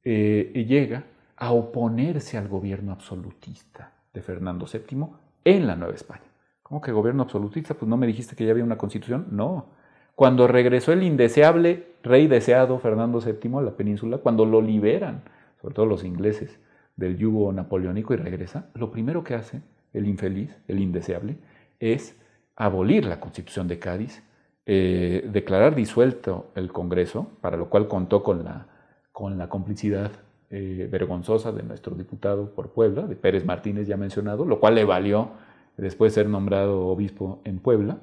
eh, 0.02 0.64
llega 0.66 1.04
a 1.36 1.52
oponerse 1.52 2.38
al 2.38 2.48
gobierno 2.48 2.92
absolutista 2.92 3.92
de 4.12 4.22
Fernando 4.22 4.66
VII 4.66 5.06
en 5.44 5.66
la 5.66 5.76
Nueva 5.76 5.94
España. 5.94 6.22
¿Cómo 6.62 6.80
que 6.80 6.92
gobierno 6.92 7.24
absolutista? 7.24 7.74
Pues 7.74 7.88
no 7.88 7.98
me 7.98 8.06
dijiste 8.06 8.34
que 8.34 8.46
ya 8.46 8.52
había 8.52 8.64
una 8.64 8.78
constitución. 8.78 9.26
No, 9.30 9.66
cuando 10.14 10.46
regresó 10.46 10.92
el 10.92 11.02
indeseable 11.02 11.86
rey 12.02 12.26
deseado 12.26 12.78
Fernando 12.78 13.20
VII 13.20 13.58
a 13.58 13.62
la 13.62 13.76
península, 13.76 14.18
cuando 14.18 14.44
lo 14.44 14.60
liberan, 14.60 15.22
sobre 15.60 15.74
todo 15.74 15.86
los 15.86 16.04
ingleses, 16.04 16.58
del 16.96 17.16
yugo 17.16 17.52
napoleónico 17.52 18.14
y 18.14 18.18
regresa, 18.18 18.70
lo 18.74 18.90
primero 18.90 19.24
que 19.24 19.34
hace 19.34 19.62
el 19.92 20.06
infeliz, 20.06 20.56
el 20.68 20.78
indeseable, 20.78 21.36
es 21.80 22.16
abolir 22.56 23.04
la 23.04 23.18
constitución 23.18 23.66
de 23.66 23.78
Cádiz, 23.78 24.22
eh, 24.66 25.28
declarar 25.32 25.74
disuelto 25.74 26.50
el 26.54 26.72
Congreso, 26.72 27.28
para 27.40 27.56
lo 27.56 27.68
cual 27.68 27.88
contó 27.88 28.22
con 28.22 28.44
la, 28.44 28.66
con 29.12 29.36
la 29.38 29.48
complicidad 29.48 30.12
eh, 30.50 30.88
vergonzosa 30.90 31.50
de 31.52 31.62
nuestro 31.62 31.96
diputado 31.96 32.54
por 32.54 32.70
Puebla, 32.70 33.02
de 33.02 33.16
Pérez 33.16 33.44
Martínez 33.44 33.88
ya 33.88 33.96
mencionado, 33.96 34.44
lo 34.44 34.60
cual 34.60 34.76
le 34.76 34.84
valió 34.84 35.30
después 35.76 36.14
ser 36.14 36.28
nombrado 36.28 36.86
obispo 36.86 37.40
en 37.44 37.58
Puebla, 37.58 37.98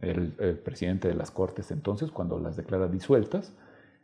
el, 0.00 0.58
presidente 0.64 1.08
de 1.08 1.14
las 1.14 1.30
Cortes 1.30 1.70
entonces, 1.70 2.10
cuando 2.10 2.38
las 2.38 2.56
declara 2.56 2.88
disueltas, 2.88 3.54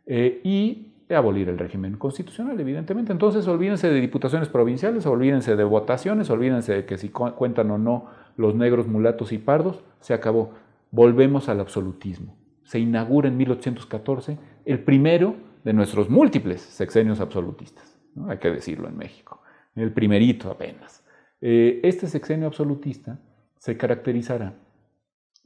eh, 0.05 0.41
y 0.43 0.93
abolir 1.15 1.49
el 1.49 1.57
régimen 1.57 1.97
constitucional, 1.97 2.59
evidentemente. 2.59 3.11
Entonces, 3.11 3.47
olvídense 3.47 3.89
de 3.89 3.99
diputaciones 3.99 4.47
provinciales, 4.47 5.05
olvídense 5.05 5.55
de 5.55 5.63
votaciones, 5.63 6.29
olvídense 6.29 6.73
de 6.73 6.85
que 6.85 6.97
si 6.97 7.09
cuentan 7.09 7.71
o 7.71 7.77
no 7.77 8.07
los 8.37 8.55
negros, 8.55 8.87
mulatos 8.87 9.31
y 9.31 9.37
pardos, 9.37 9.83
se 9.99 10.13
acabó. 10.13 10.53
Volvemos 10.91 11.49
al 11.49 11.59
absolutismo. 11.59 12.37
Se 12.63 12.79
inaugura 12.79 13.27
en 13.27 13.37
1814 13.37 14.37
el 14.65 14.79
primero 14.83 15.35
de 15.63 15.73
nuestros 15.73 16.09
múltiples 16.09 16.61
sexenios 16.61 17.19
absolutistas, 17.19 17.97
hay 18.27 18.37
que 18.37 18.49
decirlo 18.49 18.87
en 18.87 18.97
México, 18.97 19.41
el 19.75 19.91
primerito 19.91 20.49
apenas. 20.49 21.03
Eh, 21.41 21.79
este 21.83 22.07
sexenio 22.07 22.47
absolutista 22.47 23.19
se 23.57 23.77
caracterizará 23.77 24.53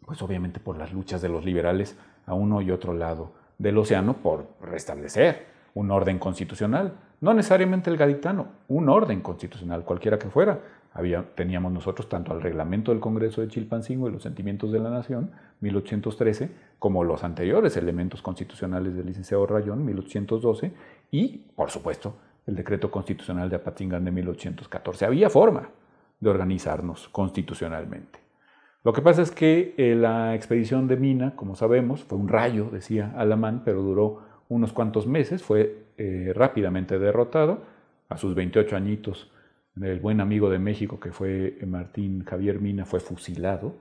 pues 0.05 0.21
obviamente 0.21 0.59
por 0.59 0.77
las 0.77 0.93
luchas 0.93 1.21
de 1.21 1.29
los 1.29 1.45
liberales 1.45 1.97
a 2.25 2.33
uno 2.33 2.61
y 2.61 2.71
otro 2.71 2.93
lado 2.93 3.31
del 3.57 3.77
océano 3.77 4.13
por 4.13 4.47
restablecer 4.61 5.45
un 5.73 5.91
orden 5.91 6.19
constitucional, 6.19 6.93
no 7.21 7.33
necesariamente 7.33 7.89
el 7.89 7.97
gaditano, 7.97 8.47
un 8.67 8.89
orden 8.89 9.21
constitucional, 9.21 9.83
cualquiera 9.83 10.19
que 10.19 10.29
fuera. 10.29 10.59
Había, 10.93 11.23
teníamos 11.33 11.71
nosotros 11.71 12.07
tanto 12.07 12.31
al 12.31 12.41
reglamento 12.41 12.91
del 12.91 12.99
Congreso 12.99 13.41
de 13.41 13.47
Chilpancingo 13.47 14.07
y 14.07 14.11
los 14.11 14.21
sentimientos 14.21 14.71
de 14.71 14.79
la 14.79 14.91
Nación, 14.91 15.31
1813, 15.61 16.51
como 16.77 17.03
los 17.03 17.23
anteriores 17.23 17.75
elementos 17.77 18.21
constitucionales 18.21 18.95
del 18.95 19.07
licenciado 19.07 19.47
Rayón, 19.47 19.83
1812, 19.83 20.71
y, 21.09 21.37
por 21.55 21.71
supuesto, 21.71 22.13
el 22.45 22.55
decreto 22.55 22.91
constitucional 22.91 23.49
de 23.49 23.55
Apatzingán 23.55 24.05
de 24.05 24.11
1814. 24.11 25.05
Había 25.05 25.29
forma 25.31 25.69
de 26.19 26.29
organizarnos 26.29 27.09
constitucionalmente. 27.09 28.22
Lo 28.83 28.91
que 28.91 29.01
pasa 29.01 29.21
es 29.21 29.31
que 29.31 29.73
eh, 29.77 29.95
la 29.95 30.35
expedición 30.35 30.89
de 30.89 30.97
Mina, 30.97 31.35
como 31.37 31.55
sabemos, 31.55 32.03
fue 32.03 32.17
un 32.17 32.27
rayo, 32.27 32.69
decía 32.69 33.13
Alamán, 33.15 33.61
pero 33.63 33.81
duró 33.81 34.23
unos 34.49 34.73
cuantos 34.73 35.07
meses, 35.07 35.41
fue 35.41 35.85
eh, 35.97 36.33
rápidamente 36.35 36.99
derrotado. 36.99 37.61
A 38.09 38.17
sus 38.17 38.35
28 38.35 38.75
añitos, 38.75 39.31
el 39.81 40.01
buen 40.01 40.19
amigo 40.19 40.49
de 40.49 40.59
México, 40.59 40.99
que 40.99 41.13
fue 41.13 41.57
Martín 41.65 42.25
Javier 42.25 42.59
Mina, 42.59 42.85
fue 42.85 42.99
fusilado 42.99 43.73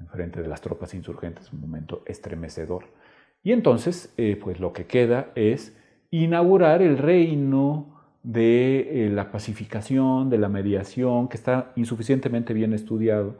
en 0.00 0.08
frente 0.08 0.40
de 0.40 0.48
las 0.48 0.62
tropas 0.62 0.94
insurgentes, 0.94 1.52
un 1.52 1.60
momento 1.60 2.02
estremecedor. 2.06 2.86
Y 3.42 3.52
entonces, 3.52 4.12
eh, 4.16 4.40
pues 4.42 4.58
lo 4.58 4.72
que 4.72 4.86
queda 4.86 5.32
es 5.34 5.76
inaugurar 6.10 6.80
el 6.80 6.96
reino 6.96 7.94
de 8.22 9.10
la 9.12 9.30
pacificación, 9.30 10.30
de 10.30 10.38
la 10.38 10.48
mediación, 10.48 11.28
que 11.28 11.36
está 11.36 11.72
insuficientemente 11.76 12.54
bien 12.54 12.72
estudiado 12.72 13.36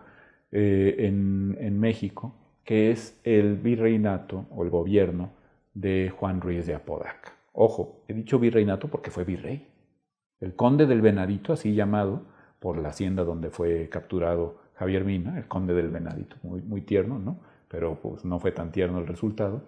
eh, 0.52 0.94
en, 0.98 1.80
México, 1.80 2.34
que 2.64 2.90
es 2.90 3.18
el 3.24 3.56
virreinato 3.56 4.46
o 4.50 4.64
el 4.64 4.70
gobierno 4.70 5.30
de 5.74 6.12
Juan 6.16 6.40
Ruiz 6.40 6.66
de 6.66 6.74
Apodaca. 6.74 7.34
Ojo, 7.52 8.02
he 8.08 8.14
dicho 8.14 8.38
virreinato 8.38 8.88
porque 8.88 9.10
fue 9.10 9.24
virrey. 9.24 9.66
El 10.40 10.54
conde 10.54 10.86
del 10.86 11.00
Venadito, 11.00 11.52
así 11.52 11.74
llamado 11.74 12.26
por 12.60 12.78
la 12.78 12.90
hacienda 12.90 13.24
donde 13.24 13.50
fue 13.50 13.88
capturado 13.88 14.58
Javier 14.74 15.04
Mina, 15.04 15.38
el 15.38 15.46
conde 15.46 15.74
del 15.74 15.88
Venadito, 15.88 16.36
muy, 16.42 16.80
tierno, 16.82 17.18
¿no? 17.18 17.40
Pero 17.68 17.98
pues 18.00 18.24
no 18.24 18.38
fue 18.38 18.52
tan 18.52 18.72
tierno 18.72 18.98
el 18.98 19.06
resultado. 19.06 19.62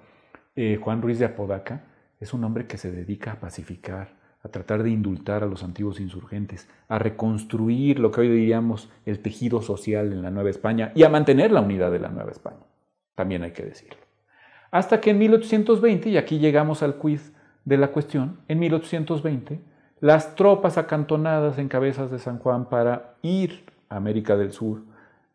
Eh, 0.54 0.78
Juan 0.82 1.02
Ruiz 1.02 1.18
de 1.18 1.24
Apodaca 1.24 1.84
es 2.20 2.34
un 2.34 2.44
hombre 2.44 2.66
que 2.66 2.76
se 2.76 2.90
dedica 2.90 3.32
a 3.32 3.40
pacificar, 3.40 4.17
tratar 4.48 4.82
de 4.82 4.90
indultar 4.90 5.42
a 5.42 5.46
los 5.46 5.62
antiguos 5.62 6.00
insurgentes, 6.00 6.68
a 6.88 6.98
reconstruir 6.98 7.98
lo 7.98 8.10
que 8.10 8.22
hoy 8.22 8.28
diríamos 8.28 8.90
el 9.06 9.20
tejido 9.20 9.62
social 9.62 10.12
en 10.12 10.22
la 10.22 10.30
Nueva 10.30 10.50
España 10.50 10.92
y 10.94 11.02
a 11.02 11.08
mantener 11.08 11.52
la 11.52 11.60
unidad 11.60 11.90
de 11.90 12.00
la 12.00 12.08
Nueva 12.08 12.30
España. 12.30 12.64
También 13.14 13.42
hay 13.42 13.52
que 13.52 13.64
decirlo. 13.64 13.98
Hasta 14.70 15.00
que 15.00 15.10
en 15.10 15.18
1820, 15.18 16.10
y 16.10 16.16
aquí 16.16 16.38
llegamos 16.38 16.82
al 16.82 16.96
quiz 16.96 17.32
de 17.64 17.78
la 17.78 17.88
cuestión, 17.88 18.40
en 18.48 18.58
1820, 18.58 19.60
las 20.00 20.34
tropas 20.34 20.78
acantonadas 20.78 21.58
en 21.58 21.68
cabezas 21.68 22.10
de 22.10 22.18
San 22.18 22.38
Juan 22.38 22.68
para 22.68 23.16
ir 23.22 23.64
a 23.88 23.96
América 23.96 24.36
del 24.36 24.52
Sur, 24.52 24.82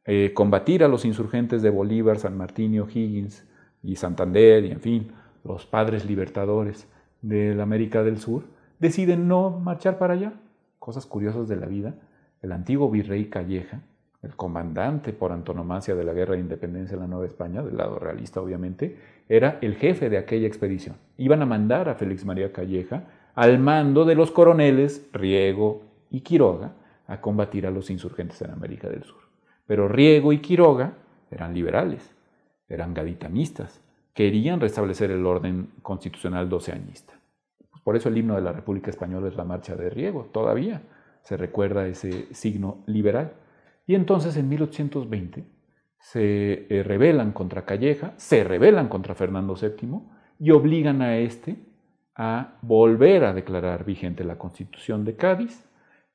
eh, 0.05 0.31
combatir 0.33 0.83
a 0.83 0.87
los 0.87 1.05
insurgentes 1.05 1.61
de 1.61 1.69
Bolívar, 1.69 2.17
San 2.17 2.37
Martín 2.37 2.73
y 2.73 2.79
O'Higgins 2.79 3.45
y 3.81 3.95
Santander, 3.95 4.65
y 4.65 4.71
en 4.71 4.81
fin, 4.81 5.11
los 5.43 5.65
padres 5.65 6.05
libertadores 6.05 6.87
de 7.21 7.55
la 7.55 7.63
América 7.63 8.03
del 8.03 8.19
Sur, 8.19 8.43
deciden 8.83 9.27
no 9.27 9.49
marchar 9.49 9.97
para 9.97 10.13
allá. 10.13 10.33
Cosas 10.77 11.07
curiosas 11.07 11.47
de 11.47 11.55
la 11.55 11.65
vida. 11.65 11.95
El 12.41 12.51
antiguo 12.51 12.91
virrey 12.91 13.29
Calleja, 13.29 13.81
el 14.21 14.35
comandante 14.35 15.13
por 15.13 15.31
antonomasia 15.31 15.95
de 15.95 16.03
la 16.03 16.13
guerra 16.13 16.35
de 16.35 16.41
independencia 16.41 16.93
en 16.93 16.99
la 16.99 17.07
Nueva 17.07 17.25
España, 17.25 17.63
del 17.63 17.77
lado 17.77 17.97
realista 17.97 18.41
obviamente, 18.41 18.97
era 19.27 19.57
el 19.61 19.75
jefe 19.75 20.09
de 20.09 20.17
aquella 20.17 20.47
expedición. 20.47 20.97
Iban 21.17 21.41
a 21.41 21.45
mandar 21.45 21.89
a 21.89 21.95
Félix 21.95 22.25
María 22.25 22.51
Calleja 22.51 23.05
al 23.33 23.57
mando 23.59 24.05
de 24.05 24.15
los 24.15 24.31
coroneles 24.31 25.07
Riego 25.13 25.81
y 26.11 26.21
Quiroga 26.21 26.73
a 27.07 27.21
combatir 27.21 27.65
a 27.65 27.71
los 27.71 27.89
insurgentes 27.89 28.41
en 28.41 28.51
América 28.51 28.89
del 28.89 29.03
Sur. 29.03 29.21
Pero 29.65 29.87
Riego 29.87 30.33
y 30.33 30.39
Quiroga 30.39 30.93
eran 31.31 31.53
liberales, 31.53 32.13
eran 32.67 32.93
gaditanistas, 32.93 33.81
querían 34.13 34.59
restablecer 34.59 35.09
el 35.09 35.25
orden 35.25 35.69
constitucional 35.81 36.49
doceañista. 36.49 37.13
Por 37.83 37.95
eso 37.95 38.09
el 38.09 38.17
himno 38.17 38.35
de 38.35 38.41
la 38.41 38.53
República 38.53 38.89
Española 38.89 39.27
es 39.27 39.35
la 39.35 39.43
marcha 39.43 39.75
de 39.75 39.89
Riego, 39.89 40.29
todavía 40.31 40.81
se 41.21 41.37
recuerda 41.37 41.87
ese 41.87 42.33
signo 42.33 42.83
liberal. 42.85 43.33
Y 43.85 43.95
entonces 43.95 44.37
en 44.37 44.49
1820 44.49 45.43
se 45.99 46.67
eh, 46.69 46.83
rebelan 46.83 47.31
contra 47.31 47.65
Calleja, 47.65 48.13
se 48.17 48.43
rebelan 48.43 48.89
contra 48.89 49.15
Fernando 49.15 49.55
VII 49.55 49.99
y 50.39 50.51
obligan 50.51 51.01
a 51.01 51.17
este 51.17 51.57
a 52.15 52.59
volver 52.61 53.23
a 53.23 53.33
declarar 53.33 53.85
vigente 53.85 54.23
la 54.23 54.37
Constitución 54.37 55.03
de 55.03 55.15
Cádiz 55.15 55.65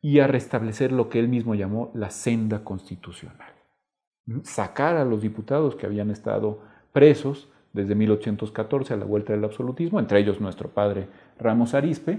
y 0.01 0.21
a 0.21 0.27
restablecer 0.27 0.93
lo 0.93 1.09
que 1.09 1.19
él 1.19 1.29
mismo 1.29 1.55
llamó 1.55 1.91
la 1.95 2.11
senda 2.11 2.63
constitucional. 2.63 3.53
Sacar 4.43 4.97
a 4.97 5.05
los 5.05 5.23
diputados 5.23 5.75
que 5.75 5.87
habían 5.87 6.11
estado 6.11 6.63
presos 6.93 7.49
desde 7.73 7.95
1814 7.95 8.95
a 8.95 8.97
la 8.97 9.05
vuelta 9.05 9.33
del 9.33 9.45
absolutismo, 9.45 9.99
entre 9.99 10.21
ellos 10.21 10.41
nuestro 10.41 10.69
padre 10.69 11.09
Ramos 11.39 11.75
Arispe, 11.75 12.19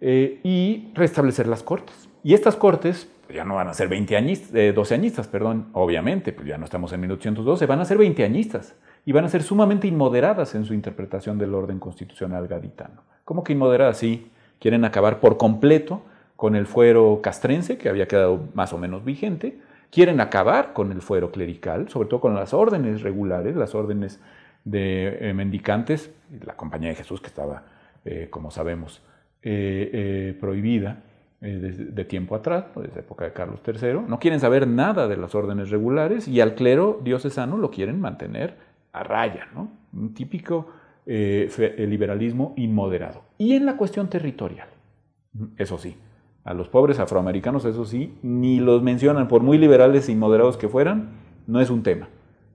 eh, 0.00 0.40
y 0.42 0.90
restablecer 0.94 1.46
las 1.46 1.62
cortes. 1.62 2.08
Y 2.22 2.34
estas 2.34 2.56
cortes 2.56 3.08
ya 3.32 3.44
no 3.44 3.54
van 3.56 3.68
a 3.68 3.74
ser 3.74 3.88
20 3.88 4.16
añistas, 4.16 4.74
12 4.74 4.94
añistas, 4.94 5.26
perdón, 5.26 5.68
obviamente, 5.72 6.32
pues 6.32 6.46
ya 6.46 6.58
no 6.58 6.64
estamos 6.64 6.92
en 6.92 7.00
1812, 7.00 7.66
van 7.66 7.80
a 7.80 7.84
ser 7.84 7.98
20 7.98 8.24
añistas 8.24 8.74
y 9.04 9.12
van 9.12 9.24
a 9.24 9.28
ser 9.28 9.42
sumamente 9.42 9.86
inmoderadas 9.88 10.54
en 10.54 10.64
su 10.64 10.74
interpretación 10.74 11.38
del 11.38 11.54
orden 11.54 11.78
constitucional 11.78 12.46
gaditano. 12.46 13.02
¿Cómo 13.24 13.42
que 13.42 13.52
inmoderadas? 13.52 13.98
Sí, 13.98 14.30
quieren 14.60 14.84
acabar 14.84 15.20
por 15.20 15.38
completo 15.38 16.02
con 16.36 16.54
el 16.54 16.66
fuero 16.66 17.20
castrense, 17.22 17.78
que 17.78 17.88
había 17.88 18.06
quedado 18.06 18.48
más 18.54 18.72
o 18.72 18.78
menos 18.78 19.04
vigente, 19.04 19.58
quieren 19.90 20.20
acabar 20.20 20.72
con 20.72 20.92
el 20.92 21.00
fuero 21.00 21.30
clerical, 21.30 21.88
sobre 21.88 22.08
todo 22.08 22.20
con 22.20 22.34
las 22.34 22.52
órdenes 22.52 23.02
regulares, 23.02 23.56
las 23.56 23.74
órdenes 23.74 24.20
de 24.64 25.30
eh, 25.30 25.32
mendicantes, 25.32 26.10
la 26.44 26.54
Compañía 26.54 26.90
de 26.90 26.96
Jesús 26.96 27.20
que 27.20 27.28
estaba, 27.28 27.62
eh, 28.06 28.28
como 28.30 28.50
sabemos, 28.50 29.02
eh, 29.42 30.36
prohibida 30.40 31.02
de, 31.40 32.04
tiempo 32.06 32.34
atrás, 32.34 32.64
desde 32.74 33.00
época 33.00 33.26
de 33.26 33.32
Carlos 33.32 33.60
III, 33.66 34.00
no 34.08 34.18
quieren 34.18 34.40
saber 34.40 34.66
nada 34.66 35.06
de 35.06 35.16
las 35.16 35.34
órdenes 35.34 35.70
regulares 35.70 36.26
y 36.26 36.40
al 36.40 36.54
clero 36.54 37.00
diocesano 37.04 37.58
lo 37.58 37.70
quieren 37.70 38.00
mantener 38.00 38.56
a 38.92 39.02
raya, 39.04 39.46
¿no? 39.54 39.70
un 39.92 40.14
típico 40.14 40.70
liberalismo 41.06 42.54
inmoderado. 42.56 43.22
Y 43.38 43.54
en 43.54 43.66
la 43.66 43.76
cuestión 43.76 44.08
territorial, 44.08 44.68
eso 45.58 45.78
sí, 45.78 45.96
a 46.46 46.54
los 46.54 46.68
pobres 46.68 47.00
afroamericanos, 47.00 47.64
eso 47.64 47.84
sí, 47.84 48.14
ni 48.22 48.60
los 48.60 48.80
mencionan, 48.80 49.26
por 49.26 49.42
muy 49.42 49.58
liberales 49.58 50.08
e 50.08 50.12
inmoderados 50.12 50.56
que 50.56 50.68
fueran, 50.68 51.08
no 51.48 51.60
es 51.60 51.70
un 51.70 51.82
tema. 51.82 52.08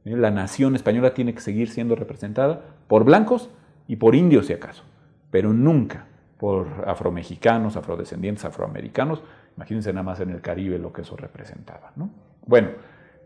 ¿eh? 0.06 0.16
La 0.16 0.32
nación 0.32 0.76
española 0.76 1.14
tiene 1.14 1.34
que 1.34 1.42
seguir 1.42 1.70
siendo 1.70 1.96
representada 1.96 2.62
por 2.88 3.04
blancos 3.04 3.50
y 3.90 3.98
por 3.98 4.16
indios, 4.16 4.46
si 4.46 4.54
acaso, 4.54 4.84
pero 5.32 5.54
nunca 5.54 6.06
por 6.38 6.68
afromexicanos, 6.88 7.78
afrodescendientes, 7.78 8.46
afroamericanos. 8.46 9.24
Imagínense 9.56 9.94
nada 9.94 10.04
más 10.04 10.20
en 10.20 10.32
el 10.32 10.42
Caribe 10.42 10.78
lo 10.78 10.92
que 10.92 11.02
eso 11.02 11.16
representaba. 11.16 11.94
Bueno, 12.46 12.70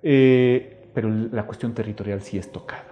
eh, 0.03 0.89
pero 0.93 1.09
la 1.09 1.45
cuestión 1.45 1.73
territorial 1.73 2.21
sí 2.21 2.37
es 2.37 2.51
tocada. 2.51 2.87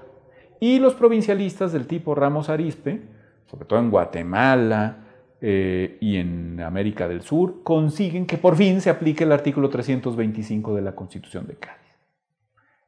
Y 0.60 0.80
los 0.80 0.94
provincialistas 0.94 1.74
del 1.74 1.88
tipo 1.88 2.16
Ramos 2.16 2.50
Arispe, 2.50 3.02
sobre 3.46 3.66
todo 3.66 3.80
en 3.80 3.92
Guatemala 3.92 4.98
eh, 5.42 5.98
y 6.00 6.16
en 6.16 6.62
América 6.62 7.08
del 7.08 7.22
Sur, 7.22 7.64
consiguen 7.64 8.26
que 8.26 8.38
por 8.38 8.56
fin 8.56 8.80
se 8.80 8.90
aplique 8.90 9.26
el 9.26 9.32
artículo 9.34 9.70
325 9.70 10.74
de 10.74 10.82
la 10.82 10.96
Constitución 10.96 11.48
de 11.48 11.56
Cádiz. 11.56 11.80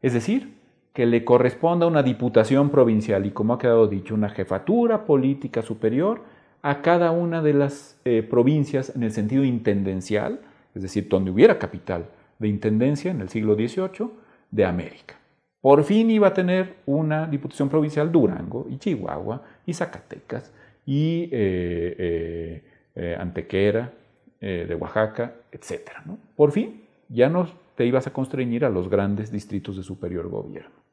Es 0.02 0.14
decir, 0.14 0.56
que 0.96 1.06
le 1.06 1.26
corresponda 1.26 1.88
una 1.88 2.04
diputación 2.04 2.70
provincial 2.70 3.26
y, 3.26 3.32
como 3.32 3.54
ha 3.54 3.60
quedado 3.60 3.86
dicho, 3.86 4.16
una 4.16 4.30
jefatura 4.30 5.06
política 5.06 5.62
superior 5.62 6.22
a 6.62 6.82
cada 6.82 7.12
una 7.12 7.42
de 7.42 7.54
las 7.54 8.00
eh, 8.06 8.24
provincias 8.24 8.96
en 8.96 9.04
el 9.04 9.12
sentido 9.12 9.44
intendencial, 9.44 10.40
es 10.74 10.82
decir, 10.82 11.10
donde 11.10 11.32
hubiera 11.32 11.60
capital 11.60 12.06
de 12.40 12.48
intendencia 12.48 13.12
en 13.12 13.20
el 13.20 13.28
siglo 13.28 13.56
XVIII 13.56 14.10
de 14.52 14.64
América. 14.64 15.20
Por 15.60 15.84
fin 15.84 16.10
iba 16.10 16.30
a 16.30 16.34
tener 16.34 16.76
una 16.86 17.28
diputación 17.28 17.68
provincial 17.68 18.10
Durango 18.10 18.66
y 18.70 18.78
Chihuahua 18.78 19.44
y 19.66 19.74
Zacatecas 19.74 20.54
y 20.86 21.28
eh, 21.30 22.64
eh, 22.96 23.18
Antequera 23.20 23.92
de 24.40 24.76
Oaxaca, 24.76 25.34
etc. 25.52 25.92
Por 26.36 26.52
fin 26.52 26.84
ya 27.10 27.30
no 27.30 27.48
te 27.76 27.86
ibas 27.86 28.06
a 28.06 28.14
constreñir 28.14 28.64
a 28.64 28.70
los 28.70 28.90
grandes 28.90 29.32
distritos 29.32 29.76
de 29.76 29.82
superior 29.82 30.30
gobierno. 30.30 30.85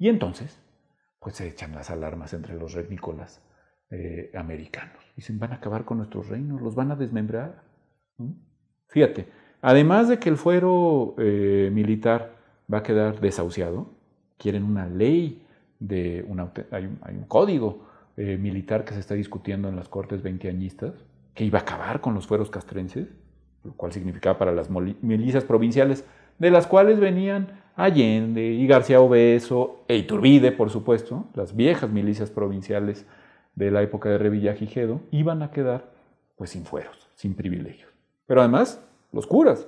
Y 0.00 0.08
entonces, 0.08 0.58
pues 1.20 1.36
se 1.36 1.46
echan 1.46 1.74
las 1.74 1.90
alarmas 1.90 2.32
entre 2.32 2.54
los 2.54 2.72
renícolas 2.72 3.42
eh, 3.90 4.32
americanos. 4.34 4.96
Dicen, 5.14 5.38
van 5.38 5.52
a 5.52 5.56
acabar 5.56 5.84
con 5.84 5.98
nuestros 5.98 6.28
reinos, 6.28 6.62
los 6.62 6.74
van 6.74 6.90
a 6.90 6.96
desmembrar. 6.96 7.62
Fíjate, 8.88 9.28
además 9.60 10.08
de 10.08 10.18
que 10.18 10.30
el 10.30 10.38
fuero 10.38 11.14
eh, 11.18 11.68
militar 11.70 12.32
va 12.72 12.78
a 12.78 12.82
quedar 12.82 13.20
desahuciado, 13.20 13.90
quieren 14.38 14.64
una 14.64 14.86
ley, 14.86 15.46
de 15.78 16.26
hay, 16.70 16.86
un, 16.86 17.24
código 17.28 17.86
eh, 18.16 18.38
militar 18.38 18.84
que 18.84 18.94
se 18.94 19.00
está 19.00 19.14
discutiendo 19.14 19.68
en 19.68 19.76
las 19.76 19.88
cortes 19.88 20.22
veinteañistas, 20.22 20.94
que 21.34 21.44
iba 21.44 21.58
a 21.58 21.62
acabar 21.62 22.00
con 22.00 22.14
los 22.14 22.26
fueros 22.26 22.48
castrenses, 22.48 23.08
lo 23.64 23.72
cual 23.74 23.92
significaba 23.92 24.38
para 24.38 24.52
las 24.52 24.70
milicias 24.70 25.44
provinciales, 25.44 26.06
de 26.38 26.50
las 26.50 26.66
cuales 26.66 26.98
venían 27.00 27.59
Allende 27.76 28.44
y 28.44 28.66
García 28.66 29.00
Obeso 29.00 29.84
e 29.88 29.96
Iturbide, 29.96 30.52
por 30.52 30.70
supuesto, 30.70 31.26
las 31.34 31.54
viejas 31.54 31.90
milicias 31.90 32.30
provinciales 32.30 33.06
de 33.54 33.70
la 33.70 33.82
época 33.82 34.08
de 34.08 34.18
Revillagigedo, 34.18 35.00
iban 35.10 35.42
a 35.42 35.50
quedar 35.50 35.90
pues 36.36 36.50
sin 36.50 36.64
fueros, 36.64 37.08
sin 37.14 37.34
privilegios. 37.34 37.90
Pero 38.26 38.40
además, 38.40 38.82
los 39.12 39.26
curas, 39.26 39.66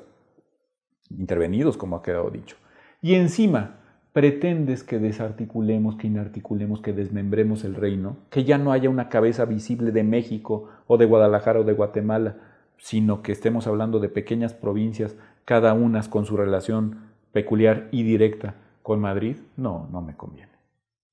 intervenidos, 1.10 1.76
como 1.76 1.96
ha 1.96 2.02
quedado 2.02 2.30
dicho. 2.30 2.56
Y 3.00 3.14
encima, 3.14 3.76
pretendes 4.12 4.82
que 4.82 4.98
desarticulemos, 4.98 5.96
que 5.96 6.06
inarticulemos, 6.06 6.80
que 6.80 6.92
desmembremos 6.92 7.64
el 7.64 7.74
reino, 7.74 8.16
que 8.30 8.44
ya 8.44 8.58
no 8.58 8.72
haya 8.72 8.90
una 8.90 9.08
cabeza 9.08 9.44
visible 9.44 9.90
de 9.90 10.04
México 10.04 10.68
o 10.86 10.98
de 10.98 11.06
Guadalajara 11.06 11.60
o 11.60 11.64
de 11.64 11.72
Guatemala, 11.72 12.36
sino 12.78 13.22
que 13.22 13.32
estemos 13.32 13.66
hablando 13.66 14.00
de 14.00 14.08
pequeñas 14.08 14.54
provincias, 14.54 15.16
cada 15.44 15.72
una 15.72 16.02
con 16.08 16.26
su 16.26 16.36
relación 16.36 17.11
peculiar 17.32 17.88
y 17.90 18.02
directa 18.02 18.54
con 18.82 19.00
Madrid, 19.00 19.36
no, 19.56 19.88
no 19.90 20.02
me 20.02 20.16
conviene. 20.16 20.52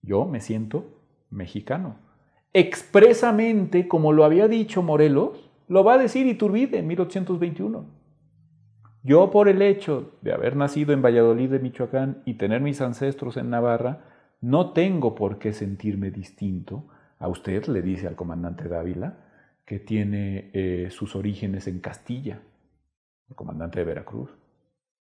Yo 0.02 0.26
me 0.26 0.42
siento 0.42 0.86
mexicano. 1.30 1.98
Expresamente, 2.54 3.88
como 3.88 4.12
lo 4.12 4.24
había 4.24 4.48
dicho 4.48 4.82
Morelos, 4.82 5.50
lo 5.68 5.84
va 5.84 5.94
a 5.94 5.98
decir 5.98 6.26
Iturbide 6.26 6.80
en 6.80 6.88
1821. 6.88 7.86
Yo 9.04 9.32
por 9.32 9.48
el 9.48 9.62
hecho 9.62 10.12
de 10.22 10.34
haber 10.34 10.56
nacido 10.56 10.94
en 10.94 11.02
Valladolid 11.02 11.50
de 11.50 11.60
Michoacán 11.60 12.22
y 12.26 12.34
tener 12.34 12.62
mis 12.62 12.82
ancestros 12.82 13.38
en 13.38 13.50
Navarra, 13.50 14.02
no 14.42 14.72
tengo 14.72 15.16
por 15.16 15.38
qué 15.38 15.54
sentirme 15.54 16.12
distinto. 16.12 16.86
A 17.20 17.28
usted 17.28 17.66
le 17.66 17.82
dice 17.82 18.08
al 18.08 18.16
comandante 18.16 18.68
Dávila 18.68 19.18
que 19.66 19.80
tiene 19.80 20.50
eh, 20.54 20.88
sus 20.90 21.16
orígenes 21.16 21.68
en 21.68 21.80
Castilla, 21.80 22.42
el 23.30 23.36
comandante 23.36 23.80
de 23.80 23.86
Veracruz. 23.86 24.32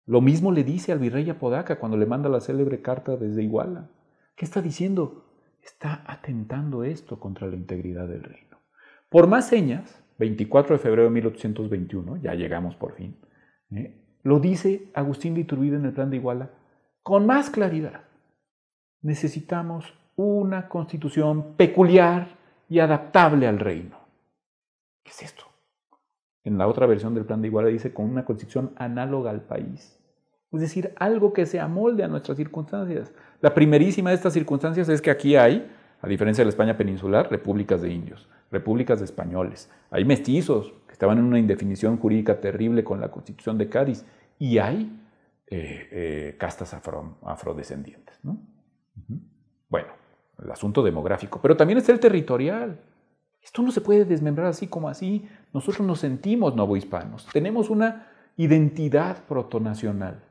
Lo 0.08 0.22
mismo 0.22 0.54
le 0.54 0.64
dice 0.64 0.94
al 0.94 1.00
virrey 1.00 1.30
Apodaca 1.30 1.78
cuando 1.80 1.98
le 1.98 2.06
manda 2.06 2.30
la 2.30 2.40
célebre 2.40 2.82
carta 2.82 3.18
desde 3.18 3.44
Iguala. 3.44 3.90
¿Qué 4.36 4.46
está 4.46 4.62
diciendo? 4.62 5.26
Está 5.62 6.02
atentando 6.08 6.86
esto 6.86 7.20
contra 7.20 7.48
la 7.48 7.58
integridad 7.58 8.08
del 8.08 8.24
reino. 8.24 8.58
Por 9.10 9.28
más 9.28 9.50
señas, 9.50 10.02
24 10.18 10.78
de 10.78 10.82
febrero 10.82 11.04
de 11.04 11.10
1821, 11.10 12.18
ya 12.18 12.34
llegamos 12.36 12.76
por 12.76 12.96
fin, 12.96 13.18
¿eh? 13.72 14.02
lo 14.24 14.40
dice 14.40 14.90
Agustín 14.94 15.36
de 15.36 15.42
Iturbide 15.42 15.76
en 15.76 15.86
el 15.86 15.94
plan 15.94 16.10
de 16.10 16.18
Iguala 16.18 16.52
con 17.04 17.26
más 17.26 17.50
claridad. 17.50 18.02
Necesitamos 19.02 19.94
una 20.16 20.70
constitución 20.70 21.56
peculiar 21.56 22.38
y 22.70 22.80
adaptable 22.80 23.48
al 23.48 23.60
reino. 23.60 23.98
¿Qué 25.04 25.12
es 25.12 25.24
esto? 25.24 25.46
En 26.44 26.58
la 26.58 26.68
otra 26.68 26.86
versión 26.86 27.14
del 27.14 27.26
plan 27.26 27.42
de 27.42 27.50
Iguala 27.50 27.68
dice 27.68 27.94
con 27.94 28.10
una 28.10 28.26
constitución 28.26 28.74
análoga 28.78 29.32
al 29.32 29.42
país. 29.42 29.97
Es 30.54 30.62
decir, 30.62 30.94
algo 30.96 31.34
que 31.34 31.46
se 31.46 31.60
amolde 31.60 32.04
a 32.04 32.08
nuestras 32.08 32.38
circunstancias. 32.38 33.12
La 33.42 33.54
primerísima 33.54 34.12
de 34.12 34.16
estas 34.16 34.34
circunstancias 34.34 34.88
es 34.88 35.02
que 35.02 35.12
aquí 35.12 35.36
hay, 35.36 35.70
a 36.02 36.08
diferencia 36.08 36.42
de 36.42 36.46
la 36.46 36.50
España 36.50 36.78
peninsular, 36.78 37.30
repúblicas 37.30 37.82
de 37.82 37.92
indios, 37.92 38.30
repúblicas 38.50 39.00
de 39.00 39.06
españoles. 39.06 39.70
Hay 39.92 40.06
mestizos 40.06 40.74
que 40.88 40.94
estaban 40.94 41.18
en 41.18 41.26
una 41.26 41.40
indefinición 41.40 41.98
jurídica 41.98 42.40
terrible 42.40 42.84
con 42.84 43.02
la 43.02 43.12
constitución 43.12 43.58
de 43.58 43.68
Cádiz 43.68 44.06
y 44.40 44.58
hay 44.58 44.98
eh, 45.48 45.90
eh, 45.92 46.36
castas 46.40 46.74
afrodescendientes. 46.74 48.18
Bueno, 49.70 49.90
el 50.42 50.52
asunto 50.52 50.82
demográfico, 50.82 51.40
pero 51.42 51.58
también 51.58 51.80
está 51.80 51.92
el 51.92 52.00
territorial. 52.00 52.80
Esto 53.42 53.62
no 53.62 53.72
se 53.72 53.82
puede 53.82 54.06
desmembrar 54.06 54.48
así 54.48 54.68
como 54.68 54.88
así. 54.88 55.28
Nosotros 55.54 55.86
nos 55.86 56.00
sentimos 56.00 56.56
novohispanos, 56.56 57.28
tenemos 57.34 57.70
una 57.70 58.08
identidad 58.38 59.26
protonacional 59.26 60.27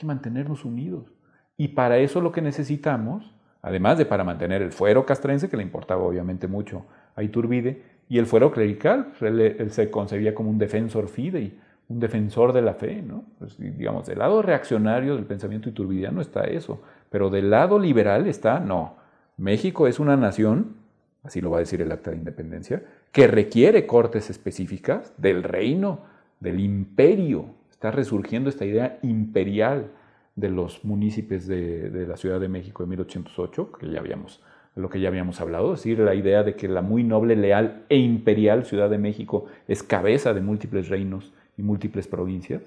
que 0.00 0.06
mantenernos 0.06 0.64
unidos. 0.64 1.12
Y 1.58 1.68
para 1.68 1.98
eso 1.98 2.22
lo 2.22 2.32
que 2.32 2.40
necesitamos, 2.40 3.34
además 3.60 3.98
de 3.98 4.06
para 4.06 4.24
mantener 4.24 4.62
el 4.62 4.72
fuero 4.72 5.04
castrense, 5.04 5.50
que 5.50 5.58
le 5.58 5.62
importaba 5.62 6.02
obviamente 6.02 6.48
mucho 6.48 6.86
a 7.14 7.22
Iturbide, 7.22 7.82
y 8.08 8.18
el 8.18 8.26
fuero 8.26 8.50
clerical, 8.50 9.12
pues, 9.18 9.30
él, 9.30 9.70
se 9.70 9.90
concebía 9.90 10.34
como 10.34 10.48
un 10.48 10.58
defensor 10.58 11.08
fidei, 11.08 11.56
un 11.88 12.00
defensor 12.00 12.54
de 12.54 12.62
la 12.62 12.74
fe, 12.74 13.02
¿no? 13.02 13.24
Pues, 13.38 13.58
digamos, 13.58 14.06
del 14.06 14.20
lado 14.20 14.40
reaccionario 14.40 15.16
del 15.16 15.26
pensamiento 15.26 15.68
iturbidiano 15.68 16.22
está 16.22 16.44
eso, 16.44 16.80
pero 17.10 17.28
del 17.28 17.50
lado 17.50 17.78
liberal 17.78 18.26
está, 18.26 18.58
no, 18.58 18.96
México 19.36 19.86
es 19.86 20.00
una 20.00 20.16
nación, 20.16 20.76
así 21.24 21.42
lo 21.42 21.50
va 21.50 21.58
a 21.58 21.60
decir 21.60 21.82
el 21.82 21.92
acta 21.92 22.10
de 22.10 22.16
independencia, 22.16 22.82
que 23.12 23.26
requiere 23.26 23.86
cortes 23.86 24.30
específicas 24.30 25.12
del 25.18 25.42
reino, 25.42 26.00
del 26.40 26.58
imperio, 26.58 27.59
está 27.80 27.90
resurgiendo 27.90 28.50
esta 28.50 28.66
idea 28.66 28.98
imperial 29.00 29.90
de 30.36 30.50
los 30.50 30.84
municipios 30.84 31.46
de, 31.46 32.04
la 32.06 32.18
Ciudad 32.18 32.38
de 32.38 32.46
México 32.46 32.82
de 32.82 32.90
1808, 32.90 33.72
que 33.72 33.90
ya 33.90 34.00
habíamos, 34.00 34.42
lo 34.76 34.90
que 34.90 35.00
ya 35.00 35.08
habíamos 35.08 35.40
hablado, 35.40 35.72
es 35.72 35.80
decir, 35.80 35.98
la 35.98 36.14
idea 36.14 36.42
de 36.42 36.56
que 36.56 36.68
la 36.68 36.82
muy 36.82 37.04
noble, 37.04 37.36
leal 37.36 37.86
e 37.88 37.96
imperial 37.96 38.66
Ciudad 38.66 38.90
de 38.90 38.98
México 38.98 39.46
es 39.66 39.82
cabeza 39.82 40.34
de 40.34 40.42
múltiples 40.42 40.90
reinos 40.90 41.32
y 41.56 41.62
múltiples 41.62 42.06
provincias. 42.06 42.60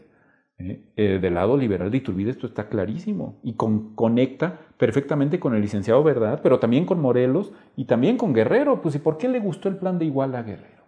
¿eh? 0.58 0.82
Eh, 0.96 1.20
del 1.22 1.36
lado 1.36 1.58
liberal 1.58 1.92
de 1.92 1.98
Iturbide 1.98 2.32
esto 2.32 2.48
está 2.48 2.68
clarísimo 2.68 3.40
y 3.44 3.54
conecta 3.54 4.62
perfectamente 4.80 5.40
con 5.40 5.54
el 5.54 5.62
licenciado 5.62 6.04
Verdad, 6.04 6.40
pero 6.42 6.58
también 6.58 6.88
con 6.88 7.00
Morelos 7.00 7.54
y 7.76 7.86
también 7.86 8.18
con 8.18 8.34
Guerrero. 8.34 8.82
Pues 8.82 8.96
¿y 8.96 8.98
por 8.98 9.20
qué 9.20 9.28
le 9.28 9.40
gustó 9.40 9.70
el 9.70 9.78
plan 9.78 10.00
de 10.00 10.06
Iguala 10.06 10.40
a 10.40 10.44
Guerrero? 10.44 10.82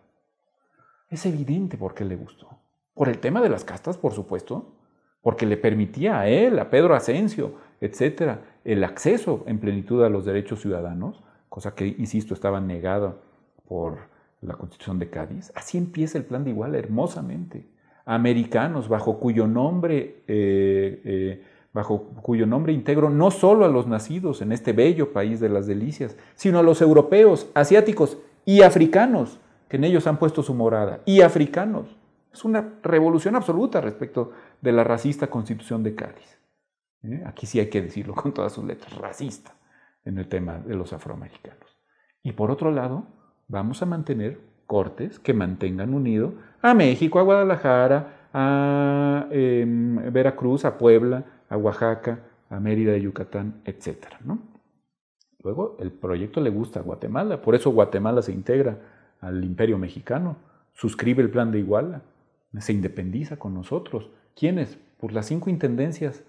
Es 1.11 1.27
evidente 1.27 1.77
por 1.77 1.93
qué 1.93 2.05
le 2.05 2.15
gustó. 2.15 2.64
Por 2.95 3.09
el 3.09 3.19
tema 3.19 3.41
de 3.41 3.49
las 3.49 3.65
castas, 3.65 3.97
por 3.97 4.13
supuesto, 4.13 4.71
porque 5.21 5.45
le 5.45 5.57
permitía 5.57 6.19
a 6.19 6.29
él, 6.29 6.57
a 6.57 6.69
Pedro 6.69 6.95
Asensio, 6.95 7.55
etcétera, 7.81 8.39
el 8.63 8.83
acceso 8.83 9.43
en 9.47 9.59
plenitud 9.59 10.01
a 10.01 10.09
los 10.09 10.23
derechos 10.23 10.61
ciudadanos, 10.61 11.21
cosa 11.49 11.75
que, 11.75 11.87
insisto, 11.87 12.33
estaba 12.33 12.61
negada 12.61 13.15
por 13.67 13.97
la 14.41 14.53
Constitución 14.53 14.97
de 14.97 15.09
Cádiz. 15.09 15.51
Así 15.55 15.77
empieza 15.77 16.17
el 16.17 16.23
plan 16.23 16.45
de 16.45 16.51
Iguala, 16.51 16.77
hermosamente. 16.77 17.67
Americanos, 18.05 18.87
bajo 18.87 19.19
cuyo 19.19 19.45
nombre, 19.45 20.23
eh, 20.27 21.01
eh, 21.03 21.43
bajo 21.73 22.03
cuyo 22.21 22.45
nombre 22.45 22.71
integro 22.71 23.09
no 23.09 23.29
solo 23.29 23.65
a 23.65 23.69
los 23.69 23.87
nacidos 23.87 24.41
en 24.41 24.53
este 24.53 24.71
bello 24.71 25.11
país 25.11 25.41
de 25.41 25.49
las 25.49 25.67
delicias, 25.67 26.15
sino 26.35 26.59
a 26.59 26.63
los 26.63 26.81
europeos, 26.81 27.49
asiáticos 27.55 28.17
y 28.45 28.61
africanos, 28.61 29.39
que 29.67 29.75
en 29.75 29.83
ellos 29.83 30.07
han 30.07 30.17
puesto 30.17 30.43
su 30.43 30.53
morada, 30.53 31.01
y 31.05 31.21
africanos 31.21 31.97
es 32.35 32.43
una 32.43 32.79
revolución 32.83 33.35
absoluta 33.35 33.79
respecto 33.79 34.33
de 34.61 34.73
la 34.73 34.83
racista 34.83 35.27
constitución 35.27 35.83
de 35.83 35.95
Cádiz. 35.95 36.37
¿eh? 37.03 37.23
Aquí 37.25 37.45
sí 37.45 37.59
hay 37.59 37.69
que 37.69 37.81
decirlo 37.81 38.13
con 38.13 38.33
todas 38.33 38.51
sus 38.51 38.65
letras, 38.65 38.93
racista 38.97 39.53
en 40.03 40.17
el 40.17 40.27
tema 40.27 40.59
de 40.59 40.75
los 40.75 40.91
afroamericanos. 40.91 41.79
Y 42.23 42.33
por 42.33 42.51
otro 42.51 42.71
lado, 42.71 43.07
vamos 43.47 43.81
a 43.81 43.85
mantener 43.85 44.39
cortes 44.67 45.17
que 45.17 45.33
mantengan 45.33 45.93
unido 45.93 46.33
a 46.61 46.73
México, 46.73 47.19
a 47.19 47.23
Guadalajara, 47.23 48.27
a 48.33 49.27
em, 49.31 50.11
Veracruz, 50.11 50.65
a 50.65 50.77
Puebla, 50.77 51.23
a 51.47 51.55
Oaxaca, 51.55 52.19
a 52.49 52.59
Mérida 52.59 52.91
de 52.91 53.01
Yucatán, 53.01 53.61
etc. 53.63 54.07
Luego, 55.41 55.77
el 55.79 55.91
proyecto 55.91 56.41
le 56.41 56.49
gusta 56.49 56.81
a 56.81 56.83
Guatemala, 56.83 57.41
por 57.41 57.55
eso 57.55 57.71
Guatemala 57.71 58.21
se 58.21 58.33
integra 58.33 58.77
al 59.21 59.41
imperio 59.43 59.77
mexicano, 59.77 60.35
suscribe 60.73 61.23
el 61.23 61.29
plan 61.29 61.51
de 61.51 61.59
Iguala, 61.59 62.01
se 62.59 62.73
independiza 62.73 63.37
con 63.37 63.53
nosotros. 63.53 64.09
¿Quiénes? 64.35 64.77
Pues 64.97 65.13
las 65.13 65.25
cinco 65.25 65.49
intendencias 65.49 66.23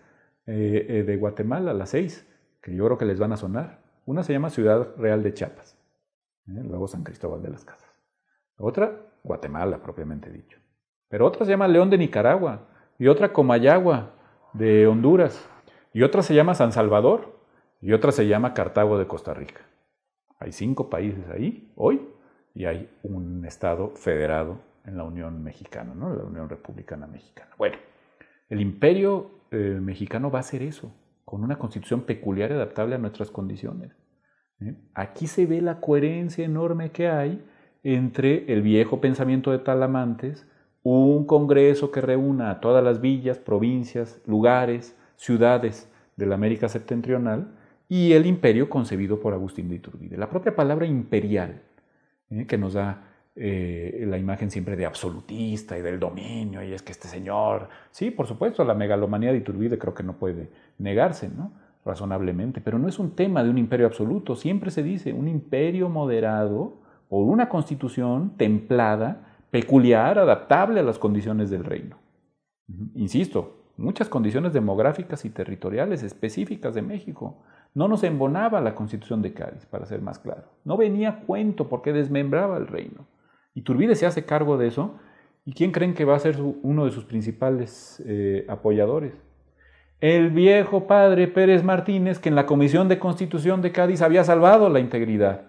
eh, 0.47 0.87
eh, 0.89 1.03
de 1.03 1.17
Guatemala, 1.17 1.73
las 1.75 1.91
seis, 1.91 2.27
que 2.63 2.75
yo 2.75 2.85
creo 2.87 2.99
que 2.99 3.05
les 3.05 3.19
van 3.19 3.33
a 3.33 3.37
sonar. 3.37 3.81
Una 4.05 4.23
se 4.23 4.33
llama 4.33 4.51
Ciudad 4.51 4.95
Real 4.97 5.23
de 5.23 5.35
Chiapas, 5.35 5.77
¿eh? 6.49 6.63
luego 6.63 6.87
San 6.87 7.03
Cristóbal 7.03 7.43
de 7.43 7.51
las 7.51 7.65
Casas. 7.65 7.91
Otra, 8.57 9.01
Guatemala, 9.23 9.83
propiamente 9.83 10.31
dicho. 10.31 10.59
Pero 11.09 11.27
otra 11.27 11.45
se 11.45 11.51
llama 11.51 11.69
León 11.69 11.91
de 11.91 11.99
Nicaragua, 11.99 12.69
y 12.99 13.09
otra 13.09 13.33
Comayagua 13.33 14.15
de 14.53 14.87
Honduras, 14.87 15.49
y 15.93 16.03
otra 16.03 16.23
se 16.23 16.35
llama 16.35 16.55
San 16.55 16.73
Salvador, 16.73 17.37
y 17.81 17.93
otra 17.93 18.13
se 18.13 18.27
llama 18.27 18.55
Cartago 18.55 18.99
de 18.99 19.07
Costa 19.07 19.35
Rica. 19.35 19.61
Hay 20.39 20.53
cinco 20.53 20.91
países 20.91 21.29
ahí 21.31 21.73
hoy 21.77 22.07
y 22.55 22.65
hay 22.67 22.91
un 23.03 23.45
Estado 23.45 23.91
federado 23.97 24.59
en 24.87 24.97
la 24.97 25.05
Unión 25.05 25.43
Mexicana, 25.43 25.95
¿no? 25.95 26.15
la 26.15 26.25
Unión 26.25 26.49
Republicana 26.49 27.07
Mexicana. 27.07 27.51
Bueno, 27.59 27.77
el 28.49 28.61
imperio 28.61 29.31
eh, 29.51 29.79
mexicano 29.81 30.31
va 30.31 30.39
a 30.39 30.41
hacer 30.41 30.63
eso, 30.63 30.93
con 31.25 31.43
una 31.43 31.59
constitución 31.59 32.03
peculiar 32.03 32.51
y 32.51 32.55
adaptable 32.55 32.95
a 32.95 32.99
nuestras 32.99 33.31
condiciones. 33.31 33.93
¿eh? 34.61 34.75
Aquí 34.95 35.27
se 35.27 35.47
ve 35.47 35.61
la 35.61 35.81
coherencia 35.81 36.45
enorme 36.45 36.91
que 36.91 37.09
hay 37.09 37.45
entre 37.83 38.53
el 38.53 38.63
viejo 38.63 39.01
pensamiento 39.01 39.51
de 39.51 39.59
Talamantes, 39.59 40.47
un 40.83 41.27
congreso 41.27 41.91
que 41.91 42.01
reúna 42.01 42.51
a 42.51 42.61
todas 42.61 42.83
las 42.83 43.01
villas, 43.01 43.39
provincias, 43.39 44.21
lugares, 44.27 44.97
ciudades 45.17 45.91
de 46.17 46.27
la 46.27 46.37
América 46.37 46.69
septentrional, 46.69 47.53
y 47.89 48.13
el 48.13 48.27
imperio 48.27 48.69
concebido 48.69 49.21
por 49.21 49.33
Agustín 49.33 49.69
de 49.69 49.77
Iturbide. 49.77 50.17
La 50.17 50.29
propia 50.29 50.55
palabra 50.55 50.87
imperial, 50.87 51.63
¿eh? 52.31 52.47
que 52.47 52.59
nos 52.59 52.75
da 52.75 53.16
eh, 53.39 54.05
la 54.09 54.17
imagen 54.17 54.51
siempre 54.51 54.77
de 54.77 54.87
absolutista 54.87 55.77
y 55.77 55.83
del 55.83 56.01
dominio, 56.01 56.63
y 56.63 56.73
es 56.73 56.81
que 56.81 56.93
este 56.93 57.07
señor, 57.07 57.69
sí, 57.91 58.11
por 58.11 58.27
supuesto, 58.27 58.65
la 58.65 58.73
megalomanía 58.73 59.31
de 59.31 59.39
Iturbide 59.39 59.79
creo 59.79 59.93
que 59.93 60.03
no 60.03 60.15
puede 60.15 60.49
negarse, 60.79 61.29
¿no? 61.29 61.53
Razonablemente, 61.85 62.63
pero 62.63 62.79
no 62.79 62.89
es 62.89 62.99
un 62.99 63.11
tema 63.11 63.45
de 63.45 63.51
un 63.51 63.59
imperio 63.59 63.87
absoluto, 63.87 64.37
siempre 64.37 64.71
se 64.71 64.83
dice 64.83 65.13
un 65.13 65.29
imperio 65.29 65.91
moderado 65.91 66.79
por 67.11 67.25
una 67.27 67.51
constitución 67.51 68.33
templada, 68.39 69.37
peculiar, 69.51 70.19
adaptable 70.19 70.81
a 70.81 70.83
las 70.83 70.99
condiciones 70.99 71.51
del 71.51 71.65
reino. 71.65 71.99
Insisto, 72.95 73.67
muchas 73.77 74.09
condiciones 74.09 74.55
demográficas 74.55 75.27
y 75.27 75.31
territoriales 75.31 76.03
específicas 76.03 76.75
de 76.75 76.81
México. 76.81 77.37
No 77.75 77.87
nos 77.87 78.03
embonaba 78.03 78.63
la 78.63 78.75
constitución 78.75 79.21
de 79.21 79.35
Cádiz, 79.35 79.67
para 79.67 79.85
ser 79.85 80.01
más 80.01 80.19
claro. 80.19 80.45
No 80.65 80.79
venía 80.79 81.21
cuento 81.27 81.69
porque 81.69 81.93
desmembraba 81.93 82.57
el 82.57 82.67
reino. 82.67 83.05
Iturbide 83.57 83.95
se 83.95 84.05
hace 84.05 84.25
cargo 84.25 84.59
de 84.59 84.69
eso. 84.69 84.97
¿Y 85.47 85.53
quién 85.53 85.73
creen 85.73 85.95
que 85.95 86.05
va 86.05 86.15
a 86.15 86.19
ser 86.19 86.37
uno 86.41 86.85
de 86.85 86.91
sus 86.91 87.05
principales 87.05 88.03
eh, 88.07 88.45
apoyadores? 88.49 89.15
El 90.01 90.31
viejo 90.31 90.87
padre 90.87 91.27
Pérez 91.27 91.65
Martínez, 91.65 92.19
que 92.19 92.29
en 92.29 92.35
la 92.35 92.45
Comisión 92.45 92.89
de 92.89 92.99
Constitución 92.99 93.63
de 93.63 93.73
Cádiz 93.73 94.03
había 94.03 94.25
salvado 94.25 94.69
la 94.69 94.79
integridad 94.79 95.47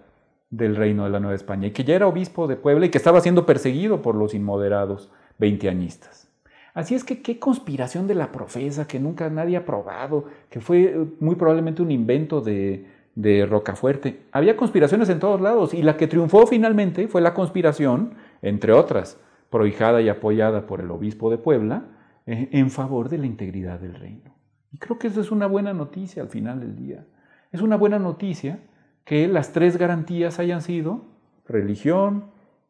del 0.48 0.74
reino 0.74 1.04
de 1.04 1.10
la 1.10 1.20
Nueva 1.20 1.34
España 1.34 1.66
y 1.66 1.72
que 1.72 1.84
ya 1.84 1.96
era 1.96 2.06
obispo 2.06 2.46
de 2.46 2.56
Puebla 2.56 2.86
y 2.86 2.88
que 2.88 2.96
estaba 2.96 3.20
siendo 3.20 3.44
perseguido 3.44 4.00
por 4.00 4.14
los 4.14 4.32
inmoderados 4.32 5.10
veinteañistas. 5.38 6.32
Así 6.72 6.94
es 6.94 7.04
que 7.04 7.20
qué 7.20 7.38
conspiración 7.38 8.06
de 8.06 8.14
la 8.14 8.32
profesa 8.32 8.88
que 8.88 8.98
nunca 8.98 9.28
nadie 9.28 9.58
ha 9.58 9.66
probado, 9.66 10.24
que 10.48 10.60
fue 10.60 10.84
eh, 10.84 11.06
muy 11.20 11.34
probablemente 11.34 11.82
un 11.82 11.90
invento 11.90 12.40
de, 12.40 12.86
de 13.18 13.46
Rocafuerte. 13.46 14.22
Había 14.30 14.56
conspiraciones 14.56 15.08
en 15.08 15.18
todos 15.18 15.40
lados 15.40 15.74
y 15.74 15.82
la 15.82 15.96
que 15.96 16.06
triunfó 16.06 16.46
finalmente 16.46 17.08
fue 17.08 17.20
la 17.20 17.34
conspiración, 17.34 18.14
entre 18.42 18.72
otras, 18.72 19.18
prohijada 19.50 20.00
y 20.00 20.08
apoyada 20.08 20.66
por 20.66 20.80
el 20.80 20.88
obispo 20.92 21.28
de 21.28 21.36
Puebla, 21.36 21.82
eh, 22.26 22.48
en 22.52 22.70
favor 22.70 23.08
de 23.08 23.18
la 23.18 23.26
integridad 23.26 23.80
del 23.80 23.96
reino. 23.96 24.36
Y 24.70 24.78
creo 24.78 25.00
que 25.00 25.08
eso 25.08 25.20
es 25.20 25.32
una 25.32 25.48
buena 25.48 25.72
noticia 25.72 26.22
al 26.22 26.28
final 26.28 26.60
del 26.60 26.76
día. 26.76 27.06
Es 27.50 27.60
una 27.60 27.76
buena 27.76 27.98
noticia 27.98 28.60
que 29.04 29.26
las 29.26 29.52
tres 29.52 29.78
garantías 29.78 30.38
hayan 30.38 30.62
sido 30.62 31.02
religión, 31.48 32.26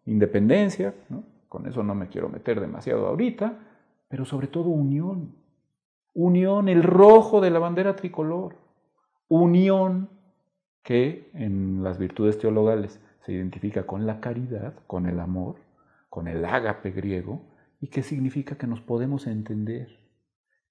independencia, 0.06 0.94
con 1.50 1.66
eso 1.66 1.82
no 1.82 1.94
me 1.94 2.08
quiero 2.08 2.30
meter 2.30 2.58
demasiado 2.58 3.06
ahorita, 3.06 3.58
pero 4.08 4.24
sobre 4.24 4.46
todo 4.46 4.70
unión. 4.70 5.34
Unión, 6.14 6.70
el 6.70 6.84
rojo 6.84 7.42
de 7.42 7.50
la 7.50 7.58
bandera 7.58 7.96
tricolor. 7.96 8.56
Unión 9.28 10.08
que 10.88 11.28
en 11.34 11.84
las 11.84 11.98
virtudes 11.98 12.38
teologales 12.38 12.98
se 13.26 13.32
identifica 13.32 13.82
con 13.82 14.06
la 14.06 14.20
caridad, 14.20 14.72
con 14.86 15.04
el 15.04 15.20
amor, 15.20 15.56
con 16.08 16.28
el 16.28 16.46
ágape 16.46 16.92
griego, 16.92 17.42
y 17.78 17.88
que 17.88 18.02
significa 18.02 18.56
que 18.56 18.66
nos 18.66 18.80
podemos 18.80 19.26
entender 19.26 19.98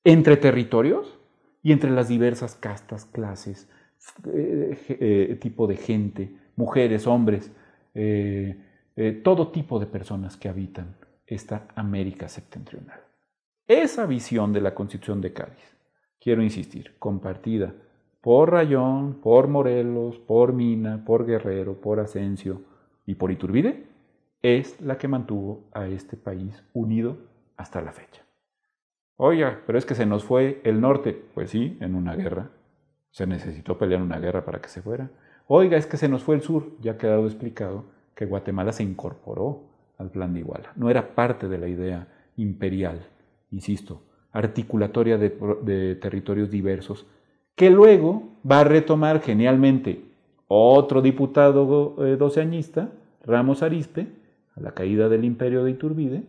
entre 0.03 0.35
territorios 0.37 1.19
y 1.61 1.71
entre 1.71 1.91
las 1.91 2.07
diversas 2.07 2.55
castas, 2.55 3.05
clases, 3.05 3.69
eh, 4.33 4.75
eh, 4.89 5.37
tipo 5.39 5.67
de 5.67 5.75
gente, 5.75 6.35
mujeres, 6.55 7.05
hombres, 7.05 7.51
eh, 7.93 8.57
todo 9.23 9.51
tipo 9.51 9.79
de 9.79 9.85
personas 9.85 10.35
que 10.35 10.49
habitan 10.49 10.95
esta 11.27 11.67
América 11.75 12.27
septentrional. 12.27 13.01
Esa 13.67 14.07
visión 14.07 14.51
de 14.51 14.61
la 14.61 14.73
Constitución 14.73 15.21
de 15.21 15.31
Cádiz, 15.31 15.77
quiero 16.19 16.41
insistir, 16.41 16.95
compartida 16.97 17.75
por 18.27 18.51
Rayón, 18.51 19.21
por 19.21 19.47
Morelos, 19.47 20.19
por 20.19 20.51
Mina, 20.51 21.05
por 21.05 21.25
Guerrero, 21.25 21.79
por 21.79 22.01
Asensio 22.01 22.61
y 23.05 23.15
por 23.15 23.31
Iturbide, 23.31 23.85
es 24.41 24.81
la 24.81 24.97
que 24.97 25.07
mantuvo 25.07 25.63
a 25.71 25.87
este 25.87 26.17
país 26.17 26.61
unido 26.73 27.15
hasta 27.55 27.81
la 27.81 27.93
fecha. 27.93 28.23
Oiga, 29.15 29.61
pero 29.65 29.77
es 29.77 29.85
que 29.85 29.95
se 29.95 30.05
nos 30.05 30.25
fue 30.25 30.59
el 30.65 30.81
norte. 30.81 31.13
Pues 31.33 31.51
sí, 31.51 31.77
en 31.79 31.95
una 31.95 32.17
guerra. 32.17 32.49
Se 33.11 33.25
necesitó 33.25 33.77
pelear 33.77 34.01
una 34.01 34.19
guerra 34.19 34.43
para 34.43 34.59
que 34.59 34.67
se 34.67 34.81
fuera. 34.81 35.09
Oiga, 35.47 35.77
es 35.77 35.87
que 35.87 35.95
se 35.95 36.09
nos 36.09 36.21
fue 36.21 36.35
el 36.35 36.41
sur. 36.41 36.73
Ya 36.81 36.91
ha 36.91 36.97
quedado 36.97 37.27
explicado 37.27 37.85
que 38.13 38.25
Guatemala 38.25 38.73
se 38.73 38.83
incorporó 38.83 39.69
al 39.97 40.11
plan 40.11 40.33
de 40.33 40.41
Iguala. 40.41 40.73
No 40.75 40.89
era 40.89 41.15
parte 41.15 41.47
de 41.47 41.59
la 41.59 41.69
idea 41.69 42.09
imperial, 42.35 43.07
insisto, 43.51 44.01
articulatoria 44.33 45.17
de, 45.17 45.95
territorios 45.95 46.51
diversos, 46.51 47.07
que 47.57 47.71
luego 47.71 48.23
va 48.49 48.59
a 48.59 48.63
retomar 48.63 49.19
genialmente 49.19 50.05
otro 50.47 51.01
diputado 51.01 51.95
eh, 52.05 52.15
doceañista, 52.15 52.91
Ramos 53.25 53.63
Arispe, 53.63 54.07
a 54.55 54.61
la 54.61 54.71
caída 54.73 55.09
del 55.09 55.25
imperio 55.25 55.63
de 55.63 55.71
Iturbide, 55.71 56.23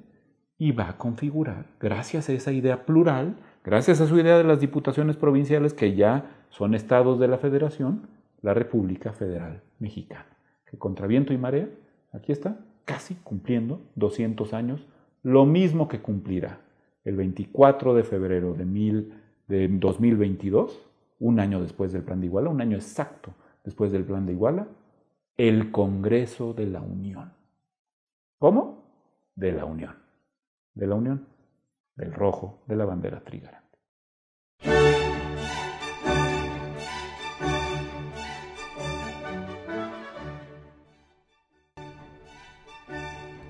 y 0.57 0.73
va 0.73 0.89
a 0.89 0.97
configurar, 0.97 1.67
gracias 1.79 2.31
a 2.31 2.33
esa 2.33 2.51
idea 2.51 2.87
plural, 2.87 3.37
gracias 3.63 4.01
a 4.01 4.07
su 4.07 4.19
idea 4.19 4.39
de 4.39 4.45
las 4.45 4.59
diputaciones 4.59 5.17
provinciales 5.17 5.75
que 5.75 5.95
ya 5.95 6.31
son 6.49 6.75
estados 6.75 7.21
de 7.21 7.29
la 7.29 7.37
federación, 7.37 8.09
la 8.41 8.55
República 8.55 9.13
Federal 9.13 9.61
Mexicana, 9.79 10.27
que 10.69 10.79
contra 10.79 11.07
viento 11.07 11.35
y 11.35 11.39
marea, 11.39 11.69
aquí 12.11 12.33
está, 12.33 12.59
casi 12.87 13.17
cumpliendo 13.17 13.83
200 13.97 14.55
años, 14.55 14.87
lo 15.23 15.45
mismo 15.45 15.89
que 15.89 16.01
cumplirá 16.01 16.61
el 17.05 17.17
24 17.17 17.95
de 17.95 18.03
febrero 18.03 18.55
de, 18.55 18.65
mil, 18.65 19.13
de 19.47 19.69
2022, 19.69 20.88
un 21.21 21.41
año 21.41 21.61
después 21.61 21.93
del 21.93 22.03
Plan 22.03 22.21
de 22.21 22.27
Iguala, 22.27 22.51
un 22.51 22.61
año 22.61 22.77
exacto 22.77 23.35
después 23.65 23.93
del 23.93 24.05
Plan 24.05 24.27
de 24.27 24.33
Iguala, 24.33 24.69
el 25.37 25.71
Congreso 25.71 26.53
de 26.53 26.67
la 26.67 26.81
Unión. 26.81 27.33
¿Cómo? 28.39 28.85
De 29.35 29.53
la 29.53 29.65
Unión. 29.65 29.95
De 30.75 30.87
la 30.87 30.95
Unión. 30.95 31.27
Del 31.97 32.13
rojo 32.13 32.61
de 32.67 32.77
la 32.77 32.85
bandera 32.85 33.21
trígara. 33.21 33.63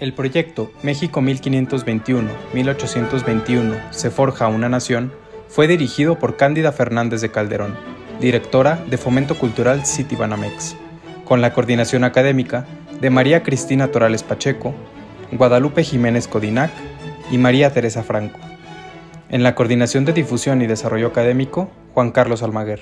El 0.01 0.14
proyecto 0.14 0.71
México 0.85 1.21
1521-1821 1.21 3.91
se 3.91 4.11
forja 4.11 4.47
una 4.47 4.69
nación 4.69 5.12
fue 5.49 5.67
dirigido 5.67 6.19
por 6.19 6.37
Cándida 6.37 6.73
Fernández 6.73 7.21
de 7.21 7.31
Calderón, 7.31 7.75
directora 8.21 8.83
de 8.89 8.99
Fomento 8.99 9.37
Cultural 9.37 9.85
Citibanamex, 9.87 10.77
con 11.25 11.41
la 11.41 11.53
coordinación 11.53 12.05
académica 12.05 12.67
de 13.01 13.11
María 13.11 13.43
Cristina 13.43 13.89
Torales 13.89 14.23
Pacheco, 14.23 14.75
Guadalupe 15.33 15.83
Jiménez 15.83 16.29
Codinac 16.29 16.71
y 17.31 17.39
María 17.39 17.73
Teresa 17.73 18.03
Franco. 18.03 18.39
En 19.31 19.43
la 19.43 19.55
coordinación 19.55 20.05
de 20.05 20.13
difusión 20.13 20.63
y 20.63 20.67
desarrollo 20.67 21.09
académico, 21.09 21.71
Juan 21.95 22.13
Carlos 22.13 22.43
Almaguer. 22.43 22.81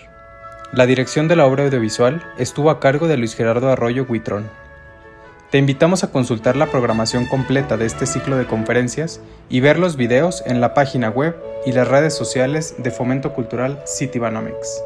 La 0.73 0.87
dirección 0.87 1.29
de 1.29 1.37
la 1.37 1.47
obra 1.47 1.65
audiovisual 1.65 2.23
estuvo 2.39 2.71
a 2.71 2.81
cargo 2.81 3.09
de 3.09 3.17
Luis 3.17 3.35
Gerardo 3.35 3.71
Arroyo 3.71 4.07
Huitrón. 4.09 4.49
Te 5.57 5.61
invitamos 5.61 6.05
a 6.05 6.13
consultar 6.13 6.55
la 6.55 6.67
programación 6.67 7.25
completa 7.25 7.79
de 7.79 7.87
este 7.87 8.05
ciclo 8.05 8.37
de 8.37 8.45
conferencias 8.45 9.23
y 9.49 9.61
ver 9.61 9.79
los 9.79 9.97
videos 9.97 10.43
en 10.45 10.61
la 10.61 10.75
página 10.75 11.09
web 11.09 11.35
y 11.65 11.73
las 11.73 11.89
redes 11.89 12.15
sociales 12.15 12.75
de 12.77 12.91
Fomento 12.91 13.33
Cultural 13.33 13.83
Citibanamex. 13.87 14.83